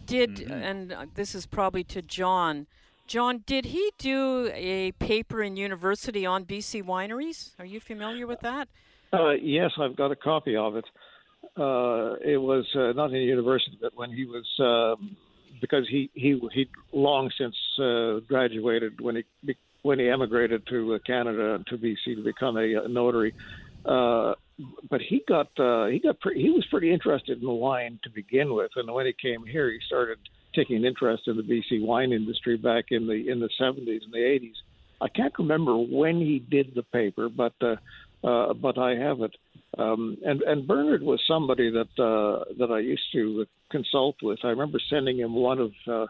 Did 0.04 0.36
mm-hmm. 0.36 0.52
and 0.52 0.92
uh, 0.92 1.06
this 1.14 1.34
is 1.34 1.46
probably 1.46 1.84
to 1.84 2.02
John. 2.02 2.66
John, 3.06 3.42
did 3.46 3.66
he 3.66 3.90
do 3.98 4.50
a 4.52 4.92
paper 4.92 5.42
in 5.42 5.56
university 5.56 6.26
on 6.26 6.44
BC 6.44 6.82
wineries? 6.82 7.52
Are 7.58 7.64
you 7.64 7.80
familiar 7.80 8.26
with 8.26 8.40
that? 8.40 8.68
Uh, 9.12 9.30
yes, 9.30 9.70
I've 9.80 9.96
got 9.96 10.10
a 10.10 10.16
copy 10.16 10.56
of 10.56 10.76
it. 10.76 10.84
Uh, 11.56 12.16
it 12.24 12.36
was 12.36 12.66
uh, 12.74 12.92
not 12.92 13.12
in 13.14 13.22
university, 13.22 13.78
but 13.80 13.96
when 13.96 14.12
he 14.12 14.26
was 14.26 14.44
um, 14.58 15.16
because 15.60 15.88
he 15.88 16.10
he 16.14 16.40
he 16.52 16.68
long 16.92 17.30
since 17.38 17.54
uh, 17.80 18.20
graduated 18.28 19.00
when 19.00 19.16
he 19.16 19.56
when 19.82 19.98
he 19.98 20.08
emigrated 20.08 20.66
to 20.68 20.94
uh, 20.94 20.98
Canada 21.06 21.62
to 21.66 21.78
BC 21.78 22.16
to 22.16 22.24
become 22.24 22.56
a, 22.56 22.84
a 22.84 22.88
notary. 22.88 23.34
Uh, 23.84 24.34
but 24.90 25.00
he 25.00 25.22
got 25.28 25.48
uh, 25.58 25.86
he 25.86 26.00
got 26.00 26.18
pre- 26.20 26.40
he 26.40 26.50
was 26.50 26.66
pretty 26.70 26.92
interested 26.92 27.40
in 27.40 27.48
wine 27.48 27.98
to 28.02 28.10
begin 28.10 28.54
with, 28.54 28.70
and 28.76 28.92
when 28.92 29.06
he 29.06 29.14
came 29.20 29.44
here, 29.46 29.70
he 29.70 29.78
started 29.86 30.18
taking 30.54 30.84
interest 30.84 31.24
in 31.28 31.36
the 31.36 31.42
BC 31.42 31.84
wine 31.84 32.12
industry 32.12 32.56
back 32.56 32.86
in 32.90 33.06
the 33.06 33.28
in 33.28 33.40
the 33.40 33.48
70s 33.60 34.04
and 34.04 34.12
the 34.12 34.18
80s. 34.18 34.54
I 35.00 35.08
can't 35.08 35.32
remember 35.38 35.76
when 35.76 36.18
he 36.20 36.40
did 36.40 36.72
the 36.74 36.82
paper, 36.82 37.28
but 37.28 37.54
uh, 37.62 37.76
uh, 38.26 38.54
but 38.54 38.78
I 38.78 38.96
have 38.96 39.20
it. 39.20 39.34
Um, 39.78 40.16
and 40.24 40.42
and 40.42 40.66
Bernard 40.66 41.02
was 41.02 41.20
somebody 41.28 41.70
that 41.70 42.02
uh, 42.02 42.52
that 42.58 42.72
I 42.72 42.80
used 42.80 43.12
to 43.12 43.46
consult 43.70 44.16
with. 44.22 44.40
I 44.42 44.48
remember 44.48 44.80
sending 44.90 45.18
him 45.18 45.34
one 45.34 45.60
of 45.60 45.72
uh, 45.86 46.06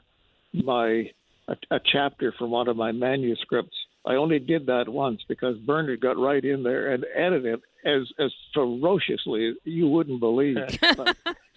my 0.55 1.11
a, 1.49 1.57
a 1.71 1.81
chapter 1.85 2.33
from 2.39 2.51
one 2.51 2.69
of 2.69 2.77
my 2.77 2.93
manuscripts. 2.93 3.77
I 4.07 4.15
only 4.15 4.39
did 4.39 4.67
that 4.67 4.89
once 4.89 5.21
because 5.29 5.59
Bernard 5.59 6.01
got 6.01 6.17
right 6.17 6.45
in 6.45 6.63
there 6.63 6.93
and 6.93 7.05
edited 7.15 7.47
it 7.55 7.61
as 7.85 8.09
as 8.19 8.33
ferociously 8.55 9.49
as 9.49 9.55
you 9.65 9.89
wouldn't 9.89 10.21
believe. 10.21 10.57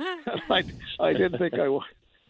I, 0.50 0.64
I 1.00 1.14
didn't 1.14 1.38
think 1.38 1.54
I 1.54 1.68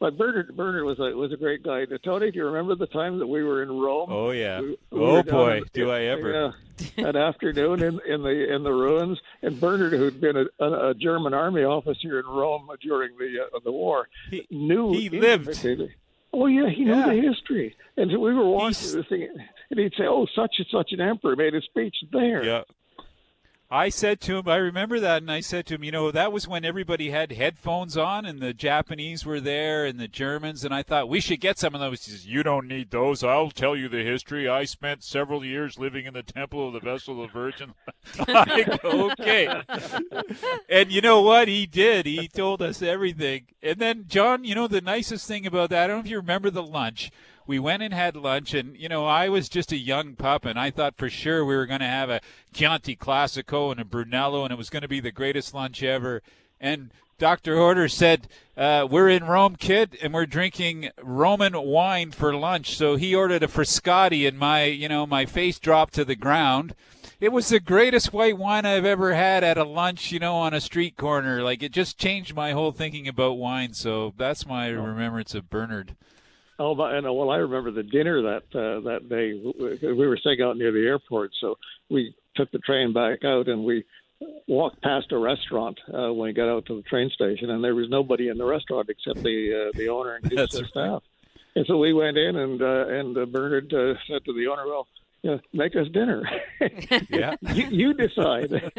but 0.01 0.18
Bernard 0.18 0.57
Bernard 0.57 0.84
was 0.84 0.99
a 0.99 1.16
was 1.16 1.32
a 1.32 1.38
great 1.38 1.62
guy. 1.62 1.86
Tony, 2.03 2.32
do 2.32 2.39
you 2.39 2.45
remember 2.45 2.74
the 2.74 2.88
time 2.88 3.20
that 3.20 3.28
we 3.28 3.43
were 3.43 3.62
in 3.62 3.70
Rome? 3.70 4.09
Oh 4.12 4.32
yeah. 4.32 4.59
We, 4.59 4.78
we 4.91 4.99
oh 4.99 5.22
boy, 5.22 5.57
in, 5.57 5.64
do 5.74 5.91
I 5.91 6.01
ever! 6.05 6.55
Yeah, 6.97 7.07
an 7.07 7.16
afternoon 7.16 7.84
in 7.84 7.99
in 8.07 8.24
the 8.24 8.51
in 8.51 8.64
the 8.64 8.72
ruins, 8.72 9.20
and 9.43 9.59
Bernard, 9.59 9.93
who'd 9.93 10.20
been 10.20 10.38
a, 10.38 10.45
a, 10.59 10.89
a 10.89 10.93
German 10.95 11.36
army 11.36 11.64
officer 11.64 12.20
in 12.20 12.26
Rome 12.26 12.68
during 12.82 13.16
the 13.20 13.45
uh, 13.53 13.59
the 13.64 13.72
war, 13.72 14.09
he, 14.32 14.47
knew 14.49 14.91
he 14.91 15.07
lived. 15.09 15.64
Oh 16.34 16.45
yeah, 16.45 16.69
he 16.69 16.86
knew 16.86 16.95
yeah. 16.95 17.07
the 17.07 17.21
history, 17.21 17.75
and 17.97 18.09
so 18.09 18.19
we 18.19 18.34
were 18.34 18.47
watching 18.47 18.93
this 18.93 19.07
thing, 19.07 19.27
and 19.69 19.79
he'd 19.79 19.93
say, 19.97 20.05
"Oh, 20.07 20.25
such 20.34 20.55
and 20.59 20.67
such 20.71 20.91
an 20.93 21.01
emperor 21.01 21.36
made 21.36 21.53
a 21.55 21.61
speech 21.61 21.95
there." 22.11 22.43
Yeah, 22.43 22.61
I 23.74 23.88
said 23.88 24.19
to 24.22 24.38
him, 24.38 24.49
I 24.49 24.57
remember 24.57 24.99
that, 24.99 25.22
and 25.22 25.32
I 25.32 25.39
said 25.39 25.65
to 25.67 25.76
him, 25.76 25.84
you 25.86 25.93
know, 25.93 26.11
that 26.11 26.34
was 26.34 26.45
when 26.45 26.65
everybody 26.65 27.11
had 27.11 27.32
headphones 27.32 27.95
on, 27.95 28.26
and 28.26 28.41
the 28.41 28.53
Japanese 28.53 29.26
were 29.26 29.39
there, 29.39 29.86
and 29.86 29.97
the 29.97 30.09
Germans, 30.09 30.65
and 30.65 30.74
I 30.74 30.84
thought 30.84 31.07
we 31.07 31.22
should 31.22 31.39
get 31.39 31.57
some 31.57 31.74
of 31.74 31.80
those. 31.80 32.03
He 32.03 32.11
says, 32.11 32.26
you 32.26 32.43
don't 32.43 32.67
need 32.67 32.91
those. 32.91 33.24
I'll 33.24 33.49
tell 33.49 33.78
you 33.78 33.88
the 33.88 34.03
history. 34.03 34.45
I 34.45 34.65
spent 34.65 35.05
several 35.05 35.45
years 35.45 35.80
living 35.80 36.05
in 36.05 36.13
the 36.13 36.22
Temple 36.22 36.67
of 36.67 36.74
the 36.74 36.82
Vessel 36.82 37.24
of 37.24 37.30
the 37.30 37.34
Virgin. 37.34 37.74
I 38.28 38.78
go, 38.84 39.11
okay. 39.11 39.63
and 40.69 40.91
you 40.91 40.99
know 40.99 41.22
what? 41.22 41.47
He 41.47 41.65
did. 41.65 42.05
He 42.05 42.28
told 42.28 42.61
us 42.61 42.82
everything. 42.82 43.43
And 43.63 43.80
then, 43.80 44.03
John, 44.09 44.43
you 44.43 44.53
know, 44.53 44.67
the 44.67 44.82
nicest 44.82 45.26
thing 45.30 45.47
about 45.47 45.69
that, 45.69 45.86
I 45.86 45.88
don't 45.88 45.97
know 45.97 46.03
if 46.03 46.09
you 46.09 46.17
remember 46.17 46.49
the 46.49 46.61
lunch 46.61 47.09
we 47.47 47.59
went 47.59 47.83
and 47.83 47.93
had 47.93 48.15
lunch, 48.15 48.53
and 48.53 48.77
you 48.77 48.89
know, 48.89 49.05
I 49.05 49.29
was 49.29 49.49
just 49.49 49.71
a 49.71 49.77
young 49.77 50.15
pup, 50.15 50.45
and 50.45 50.59
I 50.59 50.71
thought 50.71 50.97
for 50.97 51.09
sure 51.09 51.43
we 51.45 51.55
were 51.55 51.65
going 51.65 51.79
to 51.79 51.87
have 51.87 52.09
a 52.09 52.21
Chianti 52.53 52.95
Classico 52.95 53.71
and 53.71 53.79
a 53.79 53.85
Brunello, 53.85 54.43
and 54.43 54.51
it 54.51 54.57
was 54.57 54.69
going 54.69 54.83
to 54.83 54.87
be 54.87 54.99
the 54.99 55.11
greatest 55.11 55.53
lunch 55.53 55.83
ever. 55.83 56.21
And 56.59 56.91
Dr. 57.17 57.55
Horter 57.55 57.89
said, 57.89 58.27
uh, 58.57 58.87
"We're 58.89 59.09
in 59.09 59.25
Rome, 59.25 59.55
kid, 59.55 59.97
and 60.01 60.13
we're 60.13 60.25
drinking 60.25 60.89
Roman 61.01 61.59
wine 61.61 62.11
for 62.11 62.33
lunch." 62.35 62.75
So 62.75 62.95
he 62.95 63.13
ordered 63.13 63.43
a 63.43 63.47
Frascati, 63.47 64.27
and 64.27 64.39
my, 64.39 64.65
you 64.65 64.89
know, 64.89 65.05
my 65.05 65.25
face 65.25 65.59
dropped 65.59 65.93
to 65.95 66.05
the 66.05 66.15
ground. 66.15 66.73
It 67.19 67.31
was 67.31 67.49
the 67.49 67.59
greatest 67.59 68.13
white 68.13 68.39
wine 68.39 68.65
I've 68.65 68.85
ever 68.85 69.13
had 69.13 69.43
at 69.43 69.55
a 69.55 69.63
lunch, 69.63 70.11
you 70.11 70.17
know, 70.17 70.35
on 70.37 70.55
a 70.55 70.59
street 70.59 70.97
corner. 70.97 71.43
Like 71.43 71.61
it 71.61 71.71
just 71.71 71.99
changed 71.99 72.33
my 72.33 72.53
whole 72.53 72.71
thinking 72.71 73.07
about 73.07 73.37
wine. 73.37 73.73
So 73.73 74.15
that's 74.17 74.47
my 74.47 74.69
remembrance 74.69 75.35
of 75.35 75.47
Bernard. 75.47 75.95
Oh, 76.59 76.79
and 76.79 77.05
well, 77.05 77.31
I 77.31 77.37
remember 77.37 77.71
the 77.71 77.83
dinner 77.83 78.21
that 78.21 78.43
uh, 78.53 78.81
that 78.81 79.09
day. 79.09 79.41
We 79.87 80.07
were 80.07 80.17
staying 80.17 80.41
out 80.41 80.57
near 80.57 80.71
the 80.71 80.85
airport, 80.85 81.31
so 81.39 81.57
we 81.89 82.15
took 82.35 82.51
the 82.51 82.59
train 82.59 82.93
back 82.93 83.23
out, 83.23 83.47
and 83.47 83.63
we 83.63 83.83
walked 84.47 84.81
past 84.81 85.11
a 85.11 85.17
restaurant 85.17 85.79
uh, 85.87 86.13
when 86.13 86.27
we 86.29 86.33
got 86.33 86.49
out 86.49 86.65
to 86.67 86.75
the 86.75 86.83
train 86.83 87.09
station, 87.09 87.49
and 87.49 87.63
there 87.63 87.75
was 87.75 87.89
nobody 87.89 88.27
in 88.29 88.37
the 88.37 88.45
restaurant 88.45 88.89
except 88.89 89.23
the 89.23 89.69
uh, 89.69 89.77
the 89.77 89.89
owner 89.89 90.15
and 90.15 90.31
his 90.31 90.55
uh, 90.55 90.65
staff. 90.67 91.03
And 91.55 91.65
so 91.67 91.77
we 91.77 91.93
went 91.93 92.17
in, 92.17 92.35
and 92.35 92.61
uh, 92.61 92.87
and 92.87 93.17
uh, 93.17 93.25
Bernard 93.25 93.73
uh, 93.73 93.95
said 94.07 94.23
to 94.25 94.33
the 94.33 94.47
owner, 94.47 94.65
"Well, 94.67 94.87
yeah, 95.21 95.37
make 95.53 95.75
us 95.75 95.87
dinner. 95.91 96.23
yeah, 97.09 97.35
you, 97.53 97.67
you 97.69 97.93
decide." 97.93 98.51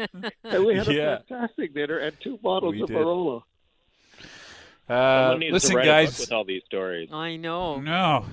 and 0.43 0.65
we 0.65 0.75
had 0.75 0.87
a 0.87 0.93
yeah. 0.93 1.17
fantastic 1.27 1.73
dinner 1.73 1.97
and 1.97 2.15
two 2.21 2.37
bottles 2.37 2.73
we 2.73 2.81
of 2.81 2.87
did. 2.87 2.97
Barolo. 2.97 3.43
Uh, 4.93 5.35
needs 5.37 5.53
listen, 5.53 5.71
to 5.71 5.77
write 5.77 5.85
guys. 5.85 6.09
a 6.09 6.11
book 6.11 6.19
with 6.19 6.31
all 6.31 6.43
these 6.43 6.63
stories. 6.65 7.09
I 7.11 7.35
know. 7.35 7.79
No. 7.79 8.25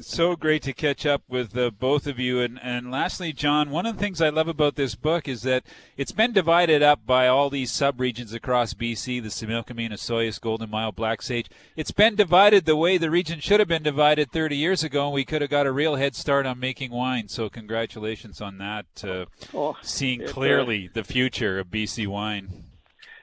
So 0.00 0.36
great 0.36 0.62
to 0.64 0.74
catch 0.74 1.06
up 1.06 1.22
with 1.26 1.56
uh, 1.56 1.70
both 1.70 2.06
of 2.06 2.18
you. 2.18 2.40
And, 2.40 2.60
and 2.62 2.90
lastly, 2.90 3.32
John, 3.32 3.70
one 3.70 3.86
of 3.86 3.96
the 3.96 4.02
things 4.02 4.20
I 4.20 4.28
love 4.28 4.48
about 4.48 4.74
this 4.74 4.94
book 4.94 5.26
is 5.26 5.40
that 5.42 5.62
it's 5.96 6.12
been 6.12 6.32
divided 6.32 6.82
up 6.82 7.06
by 7.06 7.28
all 7.28 7.48
these 7.48 7.72
subregions 7.72 8.34
across 8.34 8.74
BC 8.74 9.22
the 9.22 9.30
Similkameen, 9.30 9.92
Osoyoos, 9.92 10.40
Golden 10.40 10.68
Mile, 10.68 10.92
Black 10.92 11.22
Sage. 11.22 11.48
It's 11.76 11.92
been 11.92 12.14
divided 12.14 12.66
the 12.66 12.76
way 12.76 12.98
the 12.98 13.10
region 13.10 13.40
should 13.40 13.60
have 13.60 13.68
been 13.68 13.84
divided 13.84 14.30
30 14.32 14.56
years 14.56 14.84
ago, 14.84 15.06
and 15.06 15.14
we 15.14 15.24
could 15.24 15.40
have 15.40 15.50
got 15.50 15.66
a 15.66 15.72
real 15.72 15.94
head 15.94 16.14
start 16.14 16.44
on 16.44 16.60
making 16.60 16.90
wine. 16.90 17.28
So, 17.28 17.48
congratulations 17.48 18.40
on 18.42 18.58
that, 18.58 18.86
uh, 19.02 19.26
Oh, 19.54 19.76
seeing 19.82 20.20
it, 20.22 20.28
uh, 20.28 20.32
clearly 20.32 20.90
the 20.92 21.04
future 21.04 21.58
of 21.58 21.68
BC 21.68 22.06
wine. 22.06 22.65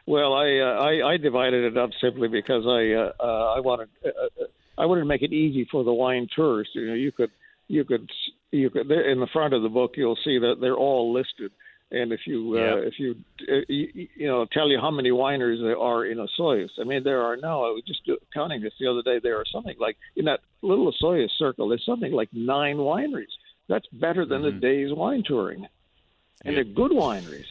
Well, 0.06 0.34
I, 0.34 0.58
uh, 0.60 0.80
I 0.84 1.14
I 1.14 1.18
divided 1.18 1.64
it 1.64 1.78
up 1.78 1.92
simply 2.02 2.28
because 2.28 2.66
I 2.68 2.92
uh, 2.92 3.12
uh, 3.20 3.54
I 3.56 3.60
wanted 3.62 3.90
uh, 4.06 4.10
uh, 4.10 4.46
I 4.78 4.86
wanted 4.86 5.02
to 5.02 5.08
make 5.08 5.22
it 5.22 5.32
easy 5.32 5.68
for 5.72 5.84
the 5.84 5.94
wine 5.94 6.28
tourist. 6.36 6.72
You 6.74 6.88
know, 6.88 6.94
you 6.94 7.12
could 7.12 7.32
you 7.68 7.86
could 7.86 8.10
you 8.52 8.70
could 8.70 8.92
in 8.92 9.20
the 9.20 9.28
front 9.32 9.54
of 9.54 9.64
the 9.64 9.70
book 9.70 9.94
you'll 9.96 10.20
see 10.24 10.40
that 10.40 10.56
they're 10.60 10.76
all 10.76 11.14
listed, 11.14 11.52
and 11.92 12.12
if 12.12 12.22
you 12.26 12.58
uh, 12.58 12.78
if 12.78 13.00
you, 13.00 13.16
uh, 13.50 13.62
you 13.70 14.08
you 14.16 14.28
know 14.28 14.46
tell 14.52 14.68
you 14.68 14.78
how 14.78 14.92
many 14.92 15.12
wineries 15.12 15.62
there 15.62 15.78
are 15.78 16.06
in 16.06 16.18
Osoyoos. 16.18 16.72
I 16.82 16.84
mean, 16.84 17.04
there 17.04 17.22
are 17.22 17.38
now. 17.38 17.64
I 17.64 17.70
was 17.70 17.84
just 17.88 18.02
counting 18.34 18.62
this 18.62 18.74
the 18.82 18.88
other 18.88 19.04
day. 19.04 19.20
There 19.24 19.38
are 19.38 19.46
something 19.54 19.76
like 19.80 19.96
in 20.18 20.26
that 20.26 20.42
little 20.62 20.92
Osoyoos 20.92 21.32
circle. 21.38 21.70
There's 21.70 21.86
something 21.86 22.12
like 22.12 22.30
nine 22.34 22.76
wineries. 22.76 23.32
That's 23.70 23.88
better 23.94 24.26
than 24.26 24.42
the 24.42 24.52
day's 24.52 24.92
wine 24.92 25.24
touring, 25.26 25.66
and 26.44 26.58
they're 26.58 26.66
good 26.66 26.92
wineries. 26.92 27.46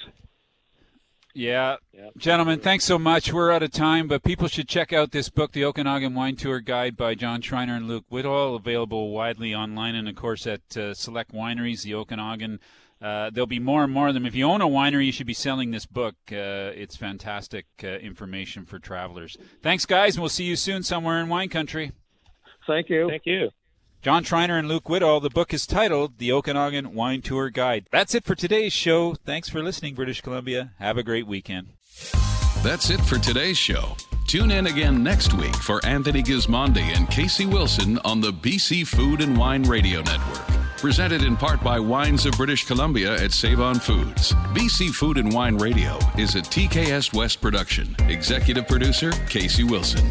Yeah. 1.34 1.76
Gentlemen, 2.16 2.60
thanks 2.60 2.84
so 2.84 2.98
much. 2.98 3.32
We're 3.32 3.50
out 3.50 3.62
of 3.62 3.70
time, 3.70 4.06
but 4.06 4.22
people 4.22 4.48
should 4.48 4.68
check 4.68 4.92
out 4.92 5.12
this 5.12 5.30
book, 5.30 5.52
The 5.52 5.64
Okanagan 5.64 6.14
Wine 6.14 6.36
Tour 6.36 6.60
Guide 6.60 6.96
by 6.96 7.14
John 7.14 7.40
Schreiner 7.40 7.74
and 7.74 7.88
Luke 7.88 8.04
Whittall, 8.10 8.56
available 8.56 9.10
widely 9.10 9.54
online 9.54 9.94
and, 9.94 10.08
of 10.08 10.14
course, 10.14 10.46
at 10.46 10.76
uh, 10.76 10.92
select 10.92 11.32
wineries, 11.32 11.82
the 11.82 11.94
Okanagan. 11.94 12.60
Uh, 13.00 13.30
there'll 13.30 13.46
be 13.46 13.58
more 13.58 13.82
and 13.82 13.92
more 13.92 14.08
of 14.08 14.14
them. 14.14 14.26
If 14.26 14.34
you 14.34 14.44
own 14.44 14.60
a 14.60 14.66
winery, 14.66 15.06
you 15.06 15.12
should 15.12 15.26
be 15.26 15.34
selling 15.34 15.70
this 15.70 15.86
book. 15.86 16.14
Uh, 16.30 16.70
it's 16.74 16.96
fantastic 16.96 17.66
uh, 17.82 17.88
information 17.88 18.64
for 18.64 18.78
travelers. 18.78 19.36
Thanks, 19.62 19.86
guys, 19.86 20.14
and 20.14 20.22
we'll 20.22 20.28
see 20.28 20.44
you 20.44 20.54
soon 20.54 20.82
somewhere 20.82 21.20
in 21.20 21.28
wine 21.28 21.48
country. 21.48 21.92
Thank 22.66 22.90
you. 22.90 23.08
Thank 23.08 23.22
you. 23.26 23.50
John 24.02 24.24
Schreiner 24.24 24.58
and 24.58 24.66
Luke 24.66 24.86
Whittall. 24.86 25.22
The 25.22 25.30
book 25.30 25.54
is 25.54 25.64
titled 25.64 26.18
The 26.18 26.32
Okanagan 26.32 26.92
Wine 26.92 27.22
Tour 27.22 27.50
Guide. 27.50 27.86
That's 27.92 28.16
it 28.16 28.24
for 28.24 28.34
today's 28.34 28.72
show. 28.72 29.14
Thanks 29.14 29.48
for 29.48 29.62
listening, 29.62 29.94
British 29.94 30.20
Columbia. 30.20 30.72
Have 30.80 30.98
a 30.98 31.04
great 31.04 31.24
weekend. 31.24 31.68
That's 32.64 32.90
it 32.90 33.00
for 33.02 33.18
today's 33.18 33.56
show. 33.56 33.94
Tune 34.26 34.50
in 34.50 34.66
again 34.66 35.04
next 35.04 35.34
week 35.34 35.54
for 35.54 35.84
Anthony 35.86 36.20
Gismondi 36.20 36.82
and 36.96 37.06
Kasey 37.06 37.46
Wilson 37.46 37.98
on 37.98 38.20
the 38.20 38.32
BC 38.32 38.88
Food 38.88 39.20
and 39.20 39.38
Wine 39.38 39.62
Radio 39.62 40.00
Network. 40.02 40.48
Presented 40.78 41.22
in 41.22 41.36
part 41.36 41.62
by 41.62 41.78
Wines 41.78 42.26
of 42.26 42.32
British 42.32 42.66
Columbia 42.66 43.14
at 43.22 43.30
Save 43.30 43.60
On 43.60 43.78
Foods. 43.78 44.32
BC 44.52 44.92
Food 44.92 45.16
and 45.16 45.32
Wine 45.32 45.56
Radio 45.58 45.96
is 46.18 46.34
a 46.34 46.40
TKS 46.40 47.14
West 47.14 47.40
production. 47.40 47.94
Executive 48.08 48.66
producer 48.66 49.10
Kasey 49.12 49.70
Wilson. 49.70 50.10